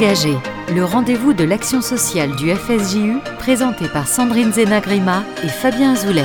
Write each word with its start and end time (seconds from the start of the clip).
S'engager, 0.00 0.38
le 0.74 0.82
rendez-vous 0.82 1.34
de 1.34 1.44
l'action 1.44 1.82
sociale 1.82 2.34
du 2.34 2.50
FSJU, 2.54 3.18
présenté 3.38 3.86
par 3.86 4.08
Sandrine 4.08 4.50
Zenagrima 4.50 5.22
et 5.44 5.48
Fabien 5.48 5.94
Zoulet. 5.94 6.24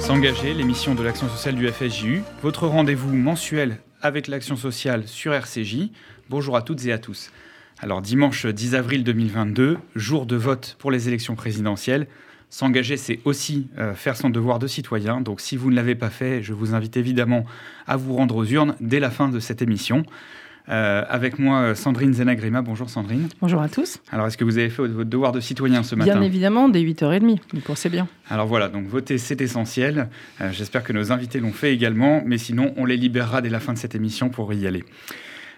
S'engager, 0.00 0.52
l'émission 0.52 0.94
de 0.94 1.02
l'action 1.02 1.30
sociale 1.30 1.54
du 1.54 1.66
FSJU, 1.66 2.22
votre 2.42 2.66
rendez-vous 2.66 3.10
mensuel 3.10 3.78
avec 4.02 4.28
l'action 4.28 4.54
sociale 4.54 5.08
sur 5.08 5.32
RCJ. 5.32 5.88
Bonjour 6.28 6.58
à 6.58 6.62
toutes 6.62 6.84
et 6.84 6.92
à 6.92 6.98
tous. 6.98 7.30
Alors 7.78 8.02
dimanche 8.02 8.44
10 8.44 8.74
avril 8.74 9.02
2022, 9.02 9.78
jour 9.96 10.26
de 10.26 10.36
vote 10.36 10.76
pour 10.78 10.90
les 10.90 11.08
élections 11.08 11.36
présidentielles. 11.36 12.06
S'engager, 12.50 12.98
c'est 12.98 13.20
aussi 13.24 13.68
euh, 13.78 13.94
faire 13.94 14.14
son 14.14 14.28
devoir 14.28 14.58
de 14.58 14.66
citoyen. 14.66 15.22
Donc 15.22 15.40
si 15.40 15.56
vous 15.56 15.70
ne 15.70 15.74
l'avez 15.74 15.94
pas 15.94 16.10
fait, 16.10 16.42
je 16.42 16.52
vous 16.52 16.74
invite 16.74 16.98
évidemment 16.98 17.46
à 17.86 17.96
vous 17.96 18.14
rendre 18.14 18.36
aux 18.36 18.44
urnes 18.44 18.74
dès 18.78 19.00
la 19.00 19.10
fin 19.10 19.30
de 19.30 19.40
cette 19.40 19.62
émission. 19.62 20.04
Euh, 20.68 21.04
avec 21.08 21.38
moi, 21.38 21.74
Sandrine 21.74 22.14
Zenagrima. 22.14 22.62
Bonjour 22.62 22.88
Sandrine. 22.88 23.28
Bonjour 23.40 23.60
à 23.60 23.68
tous. 23.68 24.00
Alors, 24.10 24.26
est-ce 24.26 24.36
que 24.36 24.44
vous 24.44 24.58
avez 24.58 24.70
fait 24.70 24.86
votre 24.86 25.04
devoir 25.04 25.32
de 25.32 25.40
citoyen 25.40 25.82
ce 25.82 25.94
matin 25.94 26.12
Bien 26.12 26.22
évidemment, 26.22 26.68
dès 26.68 26.80
8h30. 26.80 27.40
Donc, 27.52 27.62
c'est 27.74 27.88
bien. 27.88 28.06
Alors 28.28 28.46
voilà, 28.46 28.68
donc 28.68 28.86
voter, 28.86 29.18
c'est 29.18 29.40
essentiel. 29.40 30.08
Euh, 30.40 30.50
j'espère 30.52 30.84
que 30.84 30.92
nos 30.92 31.10
invités 31.10 31.40
l'ont 31.40 31.52
fait 31.52 31.74
également, 31.74 32.22
mais 32.24 32.38
sinon, 32.38 32.72
on 32.76 32.84
les 32.84 32.96
libérera 32.96 33.42
dès 33.42 33.50
la 33.50 33.60
fin 33.60 33.72
de 33.72 33.78
cette 33.78 33.94
émission 33.94 34.28
pour 34.28 34.52
y 34.54 34.66
aller. 34.66 34.84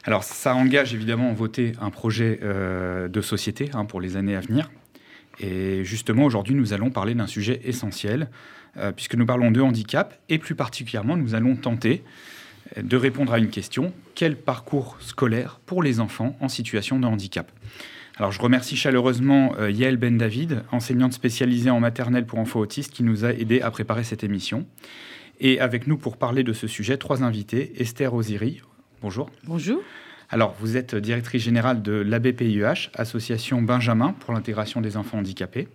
Alors, 0.05 0.23
ça 0.23 0.55
engage 0.55 0.95
évidemment 0.95 1.31
à 1.31 1.35
voter 1.35 1.73
un 1.81 1.91
projet 1.91 2.41
euh, 2.43 3.09
de 3.09 3.21
société 3.21 3.71
hein, 3.75 3.85
pour 3.85 4.01
les 4.01 4.17
années 4.17 4.37
à 4.37 4.41
venir. 4.41 4.71
Et 5.41 5.85
justement, 5.85 6.25
aujourd'hui, 6.25 6.55
nous 6.55 6.73
allons 6.73 6.91
parler 6.91 7.15
d'un 7.15 7.27
sujet 7.27 7.61
essentiel, 7.65 8.29
euh, 8.77 8.93
puisque 8.93 9.15
nous 9.15 9.27
parlons 9.27 9.51
de 9.51 9.61
handicap, 9.61 10.19
et 10.29 10.39
plus 10.39 10.55
particulièrement, 10.55 11.17
nous 11.17 11.35
allons 11.35 11.57
tenter 11.57 12.05
de 12.83 12.97
répondre 12.97 13.33
à 13.33 13.39
une 13.39 13.51
question 13.51 13.93
quel 14.15 14.37
parcours 14.37 14.97
scolaire 15.01 15.61
pour 15.67 15.83
les 15.83 16.01
enfants 16.01 16.37
en 16.41 16.49
situation 16.49 16.99
de 16.99 17.07
handicap? 17.07 17.51
Alors 18.17 18.31
je 18.31 18.41
remercie 18.41 18.77
chaleureusement 18.77 19.55
euh, 19.59 19.71
Yael 19.71 19.97
Ben 19.97 20.17
David, 20.17 20.63
enseignante 20.71 21.13
spécialisée 21.13 21.71
en 21.71 21.81
maternelle 21.81 22.27
pour 22.27 22.39
enfants 22.39 22.61
autistes, 22.61 22.93
qui 22.93 23.03
nous 23.03 23.25
a 23.25 23.33
aidés 23.33 23.61
à 23.61 23.71
préparer 23.71 24.05
cette 24.05 24.23
émission. 24.23 24.67
Et 25.41 25.59
avec 25.59 25.89
nous 25.89 25.97
pour 25.97 26.17
parler 26.17 26.45
de 26.45 26.53
ce 26.53 26.69
sujet, 26.69 26.97
trois 26.97 27.25
invités. 27.25 27.73
Esther 27.77 28.15
Oziri, 28.15 28.63
Bonjour. 29.05 29.29
Bonjour. 29.45 29.83
Alors, 30.31 30.55
vous 30.59 30.79
êtes 30.79 30.95
directrice 30.95 31.43
générale 31.43 31.83
de 31.83 31.93
l'ABPIUH, 31.93 32.89
Association 32.95 33.61
Benjamin 33.61 34.15
pour 34.19 34.33
l'intégration 34.33 34.81
des 34.81 34.97
enfants 34.97 35.19
handicapés, 35.19 35.69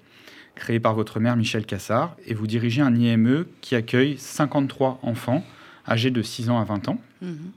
créée 0.55 0.80
par 0.80 0.95
votre 0.95 1.20
mère 1.20 1.36
Michel 1.36 1.67
Cassard, 1.67 2.16
et 2.25 2.33
vous 2.33 2.47
dirigez 2.47 2.81
un 2.81 2.95
IME 2.95 3.45
qui 3.61 3.75
accueille 3.75 4.17
53 4.17 5.00
enfants 5.03 5.45
âgés 5.89 6.11
de 6.11 6.21
6 6.21 6.49
ans 6.49 6.59
à 6.59 6.63
20 6.63 6.89
ans, 6.89 6.99
mhm. 7.21 7.51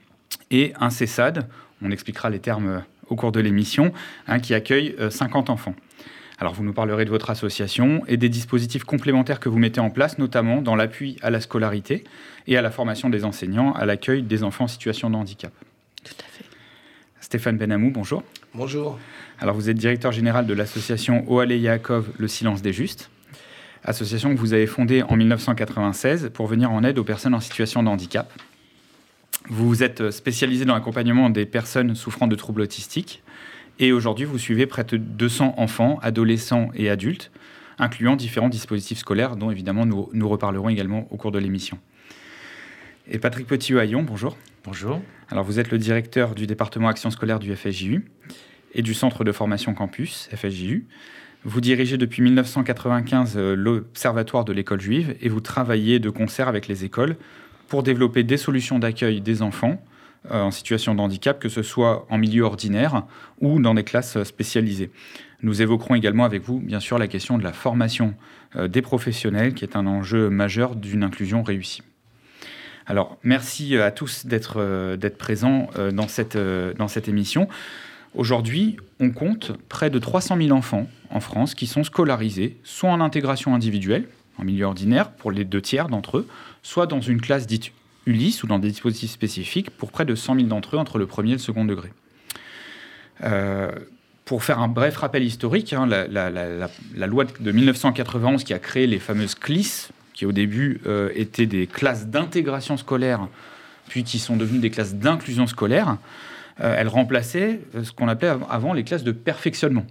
et 0.50 0.72
un 0.80 0.90
CESAD, 0.90 1.48
on 1.82 1.90
expliquera 1.90 2.30
les 2.30 2.38
termes 2.38 2.82
au 3.08 3.16
cours 3.16 3.32
de 3.32 3.40
l'émission, 3.40 3.92
hein, 4.26 4.38
qui 4.38 4.54
accueille 4.54 4.96
50 5.10 5.50
euh, 5.50 5.52
enfants. 5.52 5.74
Alors 6.38 6.54
vous 6.54 6.64
nous 6.64 6.72
parlerez 6.72 7.04
de 7.04 7.10
votre 7.10 7.30
association 7.30 8.02
et 8.08 8.16
des 8.16 8.28
dispositifs 8.28 8.82
complémentaires 8.82 9.38
que 9.38 9.48
vous 9.48 9.60
mettez 9.60 9.78
en 9.78 9.90
place, 9.90 10.18
notamment 10.18 10.60
dans 10.60 10.74
l'appui 10.74 11.16
à 11.22 11.30
la 11.30 11.40
scolarité 11.40 12.02
et 12.48 12.56
à 12.56 12.62
la 12.62 12.72
formation 12.72 13.10
des 13.10 13.24
enseignants 13.24 13.72
à 13.74 13.86
l'accueil 13.86 14.22
des 14.22 14.42
enfants 14.42 14.64
en 14.64 14.68
situation 14.68 15.08
de 15.08 15.14
handicap. 15.14 15.52
Tout 16.02 16.14
à 16.18 16.24
fait. 16.24 16.44
Stéphane 17.20 17.56
Benamou, 17.58 17.92
bonjour. 17.92 18.24
Bonjour. 18.54 18.98
Alors 19.38 19.54
vous 19.54 19.70
êtes 19.70 19.76
directeur 19.76 20.10
général 20.10 20.46
de 20.46 20.52
l'association 20.52 21.24
Oale 21.30 21.52
Yaakov 21.52 22.10
Le 22.18 22.26
Silence 22.26 22.60
des 22.60 22.72
Justes, 22.72 23.08
association 23.84 24.34
que 24.34 24.38
vous 24.38 24.52
avez 24.52 24.66
fondée 24.66 25.02
en 25.02 25.16
1996 25.16 26.30
pour 26.32 26.46
venir 26.46 26.70
en 26.70 26.84
aide 26.84 26.98
aux 26.98 27.04
personnes 27.04 27.34
en 27.34 27.40
situation 27.40 27.82
de 27.82 27.88
handicap. 27.88 28.32
Vous 29.48 29.82
êtes 29.82 30.10
spécialisé 30.10 30.64
dans 30.64 30.74
l'accompagnement 30.74 31.30
des 31.30 31.46
personnes 31.46 31.94
souffrant 31.94 32.28
de 32.28 32.36
troubles 32.36 32.60
autistiques 32.60 33.22
et 33.78 33.92
aujourd'hui, 33.92 34.24
vous 34.24 34.38
suivez 34.38 34.66
près 34.66 34.84
de 34.84 34.96
200 34.96 35.54
enfants, 35.56 35.98
adolescents 36.02 36.70
et 36.74 36.90
adultes, 36.90 37.30
incluant 37.78 38.16
différents 38.16 38.48
dispositifs 38.48 38.98
scolaires, 38.98 39.36
dont 39.36 39.50
évidemment 39.50 39.86
nous, 39.86 40.08
nous 40.12 40.28
reparlerons 40.28 40.68
également 40.68 41.08
au 41.10 41.16
cours 41.16 41.32
de 41.32 41.38
l'émission. 41.38 41.78
Et 43.08 43.18
Patrick 43.18 43.46
Petit-Haillon, 43.46 44.02
bonjour. 44.02 44.36
Bonjour. 44.64 45.02
Alors, 45.30 45.44
vous 45.44 45.58
êtes 45.58 45.70
le 45.70 45.78
directeur 45.78 46.34
du 46.34 46.46
département 46.46 46.88
action 46.88 47.10
scolaire 47.10 47.40
du 47.40 47.54
FSJU 47.56 48.04
et 48.74 48.82
du 48.82 48.94
centre 48.94 49.24
de 49.24 49.32
formation 49.32 49.74
campus, 49.74 50.28
FSJU. 50.32 50.86
Vous 51.44 51.60
dirigez 51.60 51.96
depuis 51.96 52.22
1995 52.22 53.34
euh, 53.36 53.54
l'Observatoire 53.56 54.44
de 54.44 54.52
l'école 54.52 54.80
juive 54.80 55.16
et 55.20 55.28
vous 55.28 55.40
travaillez 55.40 55.98
de 55.98 56.08
concert 56.08 56.46
avec 56.48 56.68
les 56.68 56.84
écoles 56.84 57.16
pour 57.66 57.82
développer 57.82 58.22
des 58.22 58.36
solutions 58.36 58.78
d'accueil 58.78 59.20
des 59.20 59.42
enfants 59.42 59.82
euh, 60.30 60.40
en 60.40 60.52
situation 60.52 60.94
de 60.94 61.00
handicap, 61.00 61.40
que 61.40 61.48
ce 61.48 61.64
soit 61.64 62.06
en 62.08 62.16
milieu 62.16 62.44
ordinaire 62.44 63.02
ou 63.40 63.60
dans 63.60 63.74
des 63.74 63.82
classes 63.82 64.22
spécialisées. 64.22 64.90
Nous 65.42 65.62
évoquerons 65.62 65.96
également 65.96 66.24
avec 66.24 66.42
vous, 66.44 66.60
bien 66.60 66.78
sûr, 66.78 66.96
la 66.96 67.08
question 67.08 67.38
de 67.38 67.42
la 67.42 67.52
formation 67.52 68.14
euh, 68.54 68.68
des 68.68 68.82
professionnels, 68.82 69.52
qui 69.52 69.64
est 69.64 69.74
un 69.74 69.88
enjeu 69.88 70.30
majeur 70.30 70.76
d'une 70.76 71.02
inclusion 71.02 71.42
réussie. 71.42 71.82
Alors, 72.86 73.18
merci 73.24 73.76
à 73.76 73.90
tous 73.90 74.24
d'être 74.24 74.58
euh, 74.58 74.96
présents 75.18 75.70
dans 75.92 76.06
cette, 76.06 76.36
dans 76.36 76.88
cette 76.88 77.08
émission. 77.08 77.48
Aujourd'hui, 78.14 78.76
on 79.00 79.10
compte 79.10 79.52
près 79.68 79.88
de 79.88 79.98
300 79.98 80.36
000 80.36 80.50
enfants 80.50 80.86
en 81.10 81.20
France 81.20 81.54
qui 81.54 81.66
sont 81.66 81.82
scolarisés, 81.82 82.56
soit 82.62 82.90
en 82.90 83.00
intégration 83.00 83.54
individuelle, 83.54 84.06
en 84.38 84.44
milieu 84.44 84.66
ordinaire, 84.66 85.10
pour 85.10 85.32
les 85.32 85.44
deux 85.44 85.62
tiers 85.62 85.88
d'entre 85.88 86.18
eux, 86.18 86.28
soit 86.62 86.86
dans 86.86 87.00
une 87.00 87.20
classe 87.20 87.46
dite 87.46 87.72
Ulysse 88.06 88.42
ou 88.42 88.46
dans 88.46 88.58
des 88.58 88.68
dispositifs 88.68 89.10
spécifiques 89.10 89.70
pour 89.70 89.92
près 89.92 90.04
de 90.04 90.14
100 90.14 90.36
000 90.36 90.46
d'entre 90.48 90.76
eux 90.76 90.78
entre 90.78 90.98
le 90.98 91.06
premier 91.06 91.30
et 91.30 91.34
le 91.34 91.38
second 91.38 91.64
degré. 91.64 91.90
Euh, 93.22 93.70
pour 94.24 94.44
faire 94.44 94.58
un 94.58 94.68
bref 94.68 94.96
rappel 94.96 95.22
historique, 95.22 95.72
hein, 95.72 95.86
la, 95.86 97.06
loi 97.06 97.24
de 97.24 97.52
1991 97.52 98.44
qui 98.44 98.52
a 98.52 98.58
créé 98.58 98.86
les 98.86 98.98
fameuses 98.98 99.34
CLIS, 99.34 99.88
qui 100.14 100.26
au 100.26 100.32
début 100.32 100.80
euh, 100.86 101.10
étaient 101.14 101.46
des 101.46 101.66
classes 101.66 102.06
d'intégration 102.06 102.76
scolaire, 102.76 103.28
puis 103.88 104.04
qui 104.04 104.18
sont 104.18 104.36
devenues 104.36 104.60
des 104.60 104.70
classes 104.70 104.94
d'inclusion 104.94 105.46
scolaire, 105.46 105.96
elle 106.58 106.88
remplaçait 106.88 107.60
ce 107.82 107.92
qu'on 107.92 108.08
appelait 108.08 108.32
avant 108.50 108.72
les 108.72 108.84
classes 108.84 109.04
de 109.04 109.12
perfectionnement. 109.12 109.84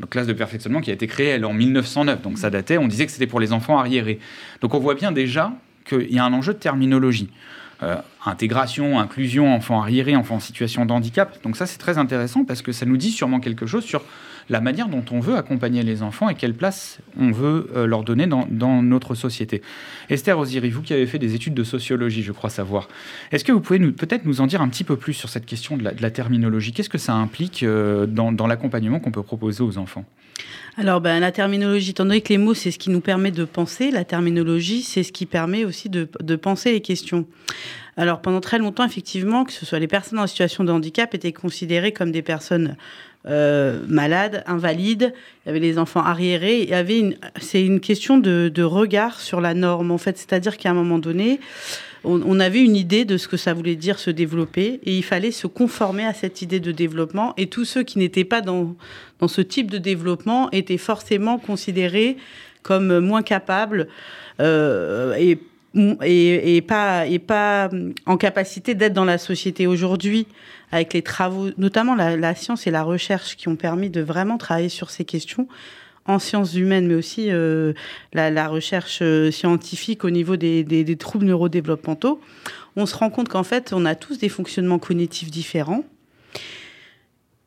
Donc 0.00 0.10
classe 0.10 0.26
de 0.26 0.32
perfectionnement 0.32 0.80
qui 0.80 0.90
a 0.90 0.94
été 0.94 1.06
créée 1.06 1.42
en 1.42 1.52
1909, 1.52 2.22
donc 2.22 2.38
ça 2.38 2.50
datait, 2.50 2.78
on 2.78 2.86
disait 2.86 3.06
que 3.06 3.12
c'était 3.12 3.26
pour 3.26 3.40
les 3.40 3.52
enfants 3.52 3.78
arriérés. 3.78 4.18
Donc 4.60 4.74
on 4.74 4.78
voit 4.78 4.94
bien 4.94 5.12
déjà 5.12 5.52
qu'il 5.88 6.12
y 6.12 6.18
a 6.18 6.24
un 6.24 6.32
enjeu 6.32 6.52
de 6.52 6.58
terminologie. 6.58 7.30
Euh, 7.82 7.96
intégration, 8.24 8.98
inclusion, 8.98 9.54
enfants 9.54 9.82
arriérés, 9.82 10.16
enfants 10.16 10.36
en 10.36 10.40
situation 10.40 10.86
de 10.86 10.92
handicap. 10.92 11.42
Donc 11.42 11.56
ça, 11.56 11.66
c'est 11.66 11.78
très 11.78 11.98
intéressant 11.98 12.44
parce 12.44 12.62
que 12.62 12.72
ça 12.72 12.86
nous 12.86 12.96
dit 12.96 13.10
sûrement 13.10 13.38
quelque 13.38 13.66
chose 13.66 13.84
sur 13.84 14.02
la 14.48 14.60
manière 14.60 14.88
dont 14.88 15.04
on 15.10 15.20
veut 15.20 15.36
accompagner 15.36 15.82
les 15.82 16.02
enfants 16.02 16.28
et 16.28 16.34
quelle 16.34 16.54
place 16.54 16.98
on 17.18 17.30
veut 17.30 17.70
euh, 17.74 17.86
leur 17.86 18.02
donner 18.02 18.26
dans, 18.26 18.46
notre 18.82 19.14
société. 19.14 19.62
Esther 20.10 20.38
Oziri, 20.38 20.70
vous 20.70 20.82
qui 20.82 20.92
avez 20.92 21.06
fait 21.06 21.18
des 21.18 21.34
études 21.34 21.54
de 21.54 21.64
sociologie, 21.64 22.22
je 22.22 22.32
crois 22.32 22.50
savoir, 22.50 22.88
est-ce 23.32 23.44
que 23.44 23.52
vous 23.52 23.60
pouvez 23.60 23.78
peut-être 23.92 24.24
nous 24.24 24.40
en 24.40 24.46
dire 24.46 24.60
un 24.60 24.68
petit 24.68 24.84
peu 24.84 24.96
plus 24.96 25.14
sur 25.14 25.28
cette 25.28 25.46
question 25.46 25.76
de 25.76 25.84
la, 25.84 26.10
terminologie? 26.10 26.72
Qu'est-ce 26.72 26.88
que 26.88 26.98
ça 26.98 27.14
implique 27.14 27.62
euh, 27.62 28.06
dans 28.06 28.46
l'accompagnement 28.46 29.00
qu'on 29.00 29.10
peut 29.10 29.22
proposer 29.22 29.62
aux 29.62 29.78
enfants? 29.78 30.04
Alors, 30.78 31.00
ben, 31.00 31.20
la 31.20 31.32
terminologie, 31.32 31.90
étant 31.90 32.04
donné 32.04 32.20
que 32.20 32.28
les 32.28 32.38
mots, 32.38 32.52
c'est 32.52 32.70
ce 32.70 32.78
qui 32.78 32.90
nous 32.90 33.00
permet 33.00 33.30
de 33.30 33.44
penser, 33.44 33.90
la 33.90 34.04
terminologie, 34.04 34.82
c'est 34.82 35.02
ce 35.02 35.12
qui 35.12 35.24
permet 35.24 35.64
aussi 35.64 35.88
de, 35.88 36.04
penser 36.36 36.72
les 36.72 36.82
questions. 36.82 37.26
Alors, 37.96 38.20
pendant 38.20 38.40
très 38.40 38.58
longtemps, 38.58 38.84
effectivement, 38.84 39.44
que 39.44 39.52
ce 39.52 39.64
soit 39.64 39.78
les 39.78 39.86
personnes 39.86 40.18
en 40.18 40.26
situation 40.26 40.64
de 40.64 40.72
handicap 40.72 41.14
étaient 41.14 41.32
considérées 41.32 41.92
comme 41.92 42.12
des 42.12 42.20
personnes 42.20 42.76
euh, 43.28 43.80
malades, 43.88 44.44
invalides. 44.46 45.12
Il 45.44 45.48
y 45.48 45.50
avait 45.50 45.60
les 45.60 45.78
enfants 45.78 46.02
arriérés. 46.02 46.62
Il 46.62 46.68
y 46.68 46.74
avait 46.74 46.98
une, 46.98 47.16
c'est 47.40 47.64
une 47.64 47.80
question 47.80 48.18
de, 48.18 48.62
regard 48.62 49.20
sur 49.20 49.40
la 49.40 49.54
norme, 49.54 49.90
en 49.90 49.98
fait. 49.98 50.18
C'est-à-dire 50.18 50.56
qu'à 50.56 50.70
un 50.70 50.74
moment 50.74 50.98
donné, 50.98 51.40
on, 52.04 52.38
avait 52.38 52.62
une 52.62 52.76
idée 52.76 53.04
de 53.04 53.16
ce 53.16 53.26
que 53.26 53.36
ça 53.36 53.52
voulait 53.52 53.74
dire 53.74 53.98
se 53.98 54.10
développer 54.10 54.80
et 54.84 54.96
il 54.96 55.02
fallait 55.02 55.32
se 55.32 55.48
conformer 55.48 56.04
à 56.04 56.14
cette 56.14 56.40
idée 56.40 56.60
de 56.60 56.70
développement. 56.70 57.34
Et 57.36 57.48
tous 57.48 57.64
ceux 57.64 57.82
qui 57.82 57.98
n'étaient 57.98 58.24
pas 58.24 58.42
dans, 58.42 58.76
dans 59.18 59.28
ce 59.28 59.40
type 59.40 59.70
de 59.70 59.78
développement 59.78 60.48
étaient 60.52 60.78
forcément 60.78 61.38
considérés 61.38 62.16
comme 62.62 63.00
moins 63.00 63.22
capables 63.22 63.88
euh, 64.40 65.14
et, 65.14 65.38
et, 66.02 66.62
pas, 66.62 67.04
pas 67.26 67.70
en 68.06 68.16
capacité 68.16 68.74
d'être 68.74 68.92
dans 68.92 69.04
la 69.04 69.18
société 69.18 69.66
aujourd'hui 69.66 70.26
avec 70.72 70.94
les 70.94 71.02
travaux, 71.02 71.50
notamment 71.58 71.94
la, 71.94 72.16
la, 72.16 72.34
science 72.34 72.66
et 72.66 72.70
la 72.70 72.82
recherche 72.82 73.36
qui 73.36 73.48
ont 73.48 73.56
permis 73.56 73.90
de 73.90 74.00
vraiment 74.00 74.38
travailler 74.38 74.68
sur 74.68 74.90
ces 74.90 75.04
questions 75.04 75.48
en 76.08 76.18
sciences 76.18 76.54
humaines, 76.54 76.86
mais 76.86 76.94
aussi 76.94 77.30
euh, 77.30 77.72
la, 78.12 78.48
recherche 78.48 79.00
euh, 79.02 79.30
scientifique 79.30 80.04
au 80.04 80.10
niveau 80.10 80.36
des, 80.36 80.96
troubles 80.98 81.26
neurodéveloppementaux, 81.26 82.20
on 82.76 82.86
se 82.86 82.96
rend 82.96 83.10
compte 83.10 83.28
qu'en 83.28 83.42
fait, 83.42 83.72
on 83.72 83.84
a 83.84 83.94
tous 83.94 84.18
des 84.18 84.28
fonctionnements 84.28 84.78
cognitifs 84.78 85.30
différents. 85.30 85.84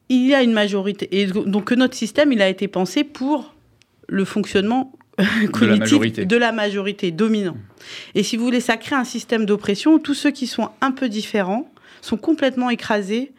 Il 0.09 0.25
y 0.25 0.33
a 0.33 0.41
une 0.41 0.53
majorité, 0.53 1.07
et 1.21 1.27
donc 1.27 1.65
que 1.65 1.75
notre 1.75 1.95
système, 1.95 2.31
il 2.31 2.41
a 2.41 2.49
été 2.49 2.67
pensé 2.67 3.03
pour 3.03 3.53
le 4.07 4.25
fonctionnement 4.25 4.91
cognitif 5.51 6.27
de 6.27 6.37
la 6.37 6.51
majorité, 6.51 7.11
dominant. 7.11 7.57
Et 8.15 8.23
si 8.23 8.37
vous 8.37 8.43
voulez, 8.43 8.59
ça 8.59 8.77
crée 8.77 8.95
un 8.95 9.03
système 9.03 9.45
d'oppression 9.45 9.93
où 9.93 9.99
tous 9.99 10.13
ceux 10.13 10.31
qui 10.31 10.47
sont 10.47 10.69
un 10.81 10.91
peu 10.91 11.09
différents 11.09 11.71
sont 12.01 12.17
complètement 12.17 12.69
écrasés 12.69 13.31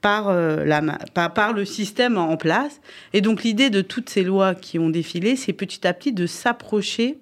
par, 0.00 0.32
la, 0.32 0.82
par, 1.14 1.32
par, 1.32 1.52
le 1.52 1.64
système 1.64 2.18
en 2.18 2.36
place. 2.36 2.80
Et 3.12 3.20
donc 3.20 3.42
l'idée 3.42 3.70
de 3.70 3.80
toutes 3.80 4.10
ces 4.10 4.22
lois 4.22 4.54
qui 4.54 4.78
ont 4.78 4.90
défilé, 4.90 5.36
c'est 5.36 5.52
petit 5.52 5.86
à 5.86 5.92
petit 5.92 6.12
de 6.12 6.26
s'approcher 6.26 7.18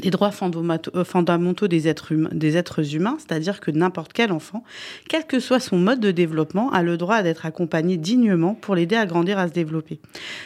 les 0.00 0.10
droits 0.10 0.30
euh, 0.32 1.04
fondamentaux 1.04 1.68
des 1.68 1.88
êtres, 1.88 2.12
humains, 2.12 2.30
des 2.32 2.56
êtres 2.56 2.94
humains, 2.94 3.16
c'est-à-dire 3.18 3.60
que 3.60 3.70
n'importe 3.70 4.12
quel 4.12 4.32
enfant, 4.32 4.64
quel 5.08 5.26
que 5.26 5.40
soit 5.40 5.60
son 5.60 5.76
mode 5.76 6.00
de 6.00 6.10
développement, 6.10 6.70
a 6.72 6.82
le 6.82 6.96
droit 6.96 7.22
d'être 7.22 7.46
accompagné 7.46 7.96
dignement 7.96 8.54
pour 8.54 8.74
l'aider 8.74 8.96
à 8.96 9.06
grandir, 9.06 9.38
à 9.38 9.48
se 9.48 9.52
développer. 9.52 9.98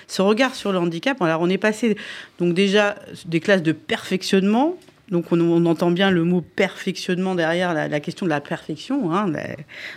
Ce 0.08 0.22
regard 0.22 0.54
sur 0.54 0.72
le 0.72 0.78
handicap, 0.78 1.20
alors 1.22 1.40
on 1.40 1.48
est 1.48 1.58
passé 1.58 1.96
donc 2.38 2.54
déjà 2.54 2.96
des 3.26 3.40
classes 3.40 3.62
de 3.62 3.72
perfectionnement, 3.72 4.76
donc 5.10 5.30
on, 5.30 5.66
entend 5.66 5.92
bien 5.92 6.10
le 6.10 6.24
mot 6.24 6.40
perfectionnement 6.40 7.36
derrière 7.36 7.72
la, 7.74 8.00
question 8.00 8.26
de 8.26 8.30
la 8.30 8.40
perfection, 8.40 9.12
hein, 9.14 9.32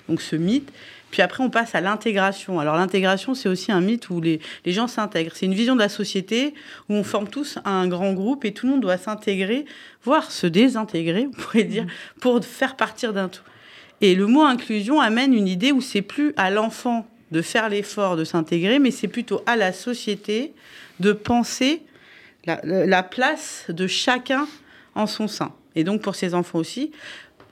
donc 0.08 0.22
ce 0.22 0.36
mythe. 0.36 0.72
Puis 1.12 1.22
après, 1.22 1.44
on 1.44 1.50
passe 1.50 1.76
à 1.76 1.82
l'intégration. 1.82 2.60
Alors 2.60 2.76
l'intégration, 2.76 3.34
c'est 3.34 3.50
aussi 3.50 3.72
un 3.72 3.82
mythe 3.82 4.10
où 4.10 4.22
les, 4.22 4.40
les 4.66 4.72
gens 4.72 4.88
s'intègrent. 4.88 5.32
C'est 5.36 5.46
une 5.46 5.54
vision 5.54 5.76
de 5.76 5.80
la 5.80 5.90
société 5.90 6.54
où 6.88 6.94
on 6.94 7.04
forme 7.04 7.28
tous 7.28 7.58
un 7.66 7.88
grand 7.88 8.14
groupe 8.14 8.46
et 8.46 8.54
tout 8.54 8.68
le 8.68 8.74
monde 8.74 8.82
doit 8.82 8.98
s'intégrer, 8.98 9.66
voire 10.04 10.32
se 10.32 10.48
désintégrer, 10.48 11.28
on 11.28 11.42
pourrait 11.42 11.64
dire, 11.64 11.86
mmh. 11.86 12.20
pour 12.20 12.44
faire 12.44 12.76
partir 12.76 13.14
d'un 13.14 13.30
tout. 13.30 13.44
Et 14.02 14.16
le 14.16 14.28
mot 14.28 14.44
inclusion 14.44 15.02
amène 15.02 15.34
une 15.34 15.48
idée 15.48 15.72
où 15.72 15.82
c'est 15.82 16.02
plus 16.02 16.34
à 16.38 16.52
l'enfant 16.52 17.08
de 17.32 17.42
faire 17.42 17.70
l'effort 17.70 18.16
de 18.16 18.24
s'intégrer, 18.24 18.80
mais 18.80 18.92
c'est 18.92 19.08
plutôt 19.08 19.42
à 19.46 19.56
la 19.56 19.74
société 19.74 20.54
de 21.00 21.12
penser 21.12 21.82
la, 22.46 22.60
la, 22.64 23.04
place 23.04 23.66
de 23.70 23.88
chacun 23.88 24.48
en 24.96 25.06
son 25.06 25.28
sein. 25.28 25.54
Et 25.76 25.84
donc 25.84 26.02
pour 26.02 26.16
ces 26.16 26.34
enfants 26.34 26.60
aussi. 26.60 26.92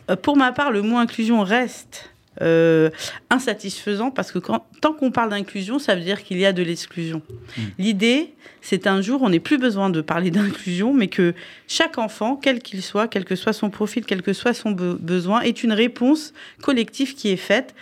Euh, 0.10 0.16
pour 0.16 0.38
ma 0.38 0.52
part, 0.52 0.72
le 0.72 0.82
mot 0.82 0.98
inclusion 0.98 1.44
reste 1.44 2.10
euh, 2.42 2.90
insatisfaisant 3.30 4.12
parce 4.12 4.32
que 4.32 4.40
tant 4.40 4.94
qu'on 4.94 5.12
parle 5.12 5.30
d'inclusion, 5.30 5.80
ça 5.80 5.96
veut 5.96 6.02
dire 6.02 6.24
qu'il 6.24 6.38
y 6.38 6.46
a 6.46 6.54
de 6.54 6.64
l'exclusion. 6.64 7.22
Hmm. 7.58 7.62
L'idée, 7.80 8.34
c'est 8.62 8.88
un 8.88 9.02
jour, 9.02 9.22
on 9.22 9.30
n'ait 9.30 9.40
plus 9.40 9.58
besoin 9.58 9.90
de 9.90 10.02
parler 10.02 10.32
d'inclusion, 10.32 10.94
mais 10.94 11.08
que 11.08 11.34
chaque 11.68 11.98
enfant, 11.98 12.36
quel 12.36 12.62
qu'il 12.62 12.82
soit, 12.82 13.08
quel 13.08 13.26
que 13.26 13.36
soit 13.36 13.54
son 13.54 13.70
profil, 13.70 14.06
quel 14.06 14.22
que 14.22 14.34
soit 14.34 14.54
son 14.54 14.72
besoin, 14.72 15.42
est 15.42 15.64
une 15.64 15.74
réponse 15.74 16.34
collective 16.62 17.16
qui 17.16 17.30
est 17.30 17.38
faite 17.38 17.74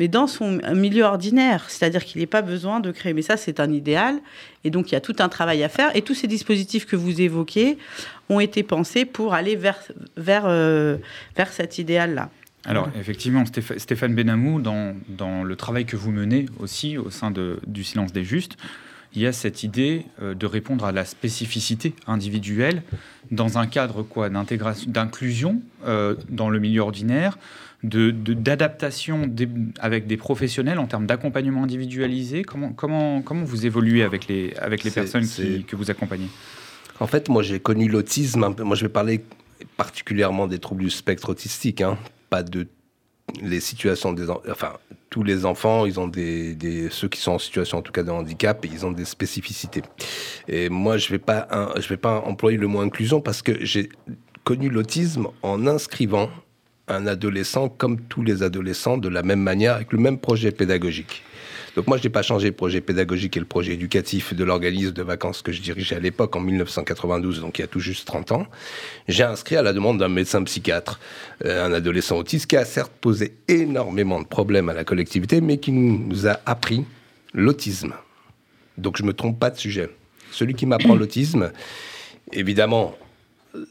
mais 0.00 0.08
dans 0.08 0.26
son 0.26 0.60
milieu 0.74 1.04
ordinaire, 1.04 1.66
c'est-à-dire 1.68 2.02
qu'il 2.06 2.22
n'est 2.22 2.26
pas 2.26 2.40
besoin 2.40 2.80
de 2.80 2.90
créer. 2.90 3.12
Mais 3.12 3.20
ça, 3.20 3.36
c'est 3.36 3.60
un 3.60 3.70
idéal, 3.70 4.18
et 4.64 4.70
donc 4.70 4.90
il 4.90 4.94
y 4.94 4.96
a 4.96 5.00
tout 5.02 5.16
un 5.18 5.28
travail 5.28 5.62
à 5.62 5.68
faire. 5.68 5.94
Et 5.94 6.00
tous 6.00 6.14
ces 6.14 6.26
dispositifs 6.26 6.86
que 6.86 6.96
vous 6.96 7.20
évoquez 7.20 7.76
ont 8.30 8.40
été 8.40 8.62
pensés 8.62 9.04
pour 9.04 9.34
aller 9.34 9.56
vers, 9.56 9.78
vers, 10.16 10.44
euh, 10.46 10.96
vers 11.36 11.52
cet 11.52 11.76
idéal-là. 11.76 12.30
Alors, 12.66 12.90
effectivement, 12.98 13.44
Stéphane 13.46 14.14
Benamou, 14.14 14.60
dans, 14.60 14.94
dans, 15.08 15.44
le 15.44 15.56
travail 15.56 15.86
que 15.86 15.96
vous 15.96 16.10
menez 16.10 16.46
aussi 16.58 16.98
au 16.98 17.10
sein 17.10 17.30
de, 17.30 17.58
du 17.66 17.84
silence 17.84 18.12
des 18.12 18.24
justes, 18.24 18.56
il 19.14 19.22
y 19.22 19.26
a 19.26 19.32
cette 19.32 19.62
idée 19.62 20.04
euh, 20.22 20.34
de 20.34 20.46
répondre 20.46 20.84
à 20.84 20.92
la 20.92 21.04
spécificité 21.04 21.94
individuelle 22.06 22.82
dans 23.30 23.58
un 23.58 23.66
cadre 23.66 24.02
quoi 24.02 24.28
d'intégration, 24.28 24.90
d'inclusion 24.90 25.62
euh, 25.86 26.14
dans 26.28 26.48
le 26.48 26.60
milieu 26.60 26.82
ordinaire, 26.82 27.38
de, 27.82 28.10
d'adaptation 28.10 29.28
avec 29.80 30.06
des 30.06 30.16
professionnels 30.16 30.78
en 30.78 30.86
termes 30.86 31.06
d'accompagnement 31.06 31.64
individualisé. 31.64 32.42
Comment, 32.42 32.72
comment, 32.72 33.22
comment 33.22 33.44
vous 33.44 33.66
évoluez 33.66 34.02
avec 34.02 34.28
les, 34.28 34.54
avec 34.60 34.84
les 34.84 34.90
personnes 34.90 35.26
qui, 35.26 35.64
que 35.64 35.76
vous 35.76 35.90
accompagnez? 35.90 36.28
En 37.00 37.06
fait, 37.06 37.30
moi 37.30 37.42
j'ai 37.42 37.58
connu 37.58 37.88
l'autisme. 37.88 38.54
Moi 38.58 38.76
je 38.76 38.82
vais 38.82 38.92
parler 38.92 39.24
particulièrement 39.76 40.46
des 40.46 40.58
troubles 40.58 40.84
du 40.84 40.90
spectre 40.90 41.30
autistique. 41.30 41.80
Hein 41.80 41.96
pas 42.30 42.42
de 42.42 42.66
les 43.42 43.60
situations 43.60 44.12
des 44.12 44.28
enfin 44.30 44.72
tous 45.08 45.22
les 45.22 45.44
enfants 45.44 45.86
ils 45.86 46.00
ont 46.00 46.08
des, 46.08 46.54
des, 46.54 46.90
ceux 46.90 47.08
qui 47.08 47.20
sont 47.20 47.32
en 47.32 47.38
situation 47.38 47.78
en 47.78 47.82
tout 47.82 47.92
cas 47.92 48.02
de 48.02 48.10
handicap 48.10 48.64
ils 48.64 48.86
ont 48.86 48.92
des 48.92 49.04
spécificités. 49.04 49.82
Et 50.48 50.68
moi 50.68 50.96
je 50.96 51.08
vais 51.10 51.18
pas 51.18 51.48
je 51.76 51.88
vais 51.88 51.96
pas 51.96 52.20
employer 52.20 52.58
le 52.58 52.66
mot 52.66 52.80
inclusion 52.80 53.20
parce 53.20 53.42
que 53.42 53.64
j'ai 53.64 53.88
connu 54.44 54.68
l'autisme 54.68 55.28
en 55.42 55.66
inscrivant 55.66 56.30
un 56.88 57.06
adolescent 57.06 57.68
comme 57.68 58.00
tous 58.00 58.22
les 58.22 58.42
adolescents 58.42 58.98
de 58.98 59.08
la 59.08 59.22
même 59.22 59.40
manière 59.40 59.74
avec 59.74 59.92
le 59.92 59.98
même 59.98 60.18
projet 60.18 60.50
pédagogique 60.50 61.22
donc 61.76 61.86
moi, 61.86 61.96
je 61.96 62.02
n'ai 62.02 62.10
pas 62.10 62.22
changé 62.22 62.48
le 62.48 62.54
projet 62.54 62.80
pédagogique 62.80 63.36
et 63.36 63.40
le 63.40 63.46
projet 63.46 63.74
éducatif 63.74 64.34
de 64.34 64.44
l'organisme 64.44 64.92
de 64.92 65.02
vacances 65.02 65.42
que 65.42 65.52
je 65.52 65.60
dirigeais 65.60 65.96
à 65.96 66.00
l'époque 66.00 66.34
en 66.34 66.40
1992, 66.40 67.40
donc 67.40 67.58
il 67.58 67.62
y 67.62 67.64
a 67.64 67.68
tout 67.68 67.80
juste 67.80 68.06
30 68.06 68.32
ans. 68.32 68.46
J'ai 69.08 69.22
inscrit 69.22 69.56
à 69.56 69.62
la 69.62 69.72
demande 69.72 69.98
d'un 69.98 70.08
médecin 70.08 70.42
psychiatre 70.44 70.98
euh, 71.44 71.64
un 71.64 71.72
adolescent 71.72 72.16
autiste 72.16 72.46
qui 72.46 72.56
a 72.56 72.64
certes 72.64 72.92
posé 73.00 73.34
énormément 73.48 74.20
de 74.20 74.26
problèmes 74.26 74.68
à 74.68 74.74
la 74.74 74.84
collectivité, 74.84 75.40
mais 75.40 75.58
qui 75.58 75.72
nous 75.72 76.26
a 76.26 76.40
appris 76.46 76.84
l'autisme. 77.34 77.94
Donc 78.78 78.96
je 78.96 79.02
me 79.04 79.12
trompe 79.12 79.38
pas 79.38 79.50
de 79.50 79.58
sujet. 79.58 79.88
Celui 80.32 80.54
qui 80.54 80.66
m'apprend 80.66 80.94
l'autisme, 80.94 81.52
évidemment, 82.32 82.96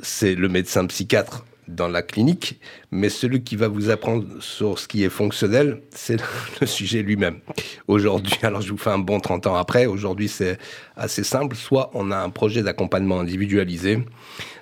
c'est 0.01 0.35
le 0.35 0.49
médecin 0.49 0.85
psychiatre 0.87 1.45
dans 1.75 1.87
la 1.87 2.01
clinique, 2.01 2.59
mais 2.91 3.09
celui 3.09 3.43
qui 3.43 3.55
va 3.55 3.67
vous 3.67 3.89
apprendre 3.89 4.25
sur 4.41 4.79
ce 4.79 4.87
qui 4.87 5.03
est 5.03 5.09
fonctionnel, 5.09 5.81
c'est 5.91 6.17
le 6.61 6.67
sujet 6.67 7.01
lui-même. 7.01 7.39
Aujourd'hui, 7.87 8.37
alors 8.43 8.61
je 8.61 8.71
vous 8.71 8.77
fais 8.77 8.89
un 8.89 8.99
bon 8.99 9.19
30 9.19 9.47
ans 9.47 9.55
après, 9.55 9.85
aujourd'hui 9.85 10.27
c'est 10.27 10.57
assez 10.95 11.23
simple, 11.23 11.55
soit 11.55 11.91
on 11.93 12.11
a 12.11 12.17
un 12.17 12.29
projet 12.29 12.63
d'accompagnement 12.63 13.19
individualisé, 13.19 13.99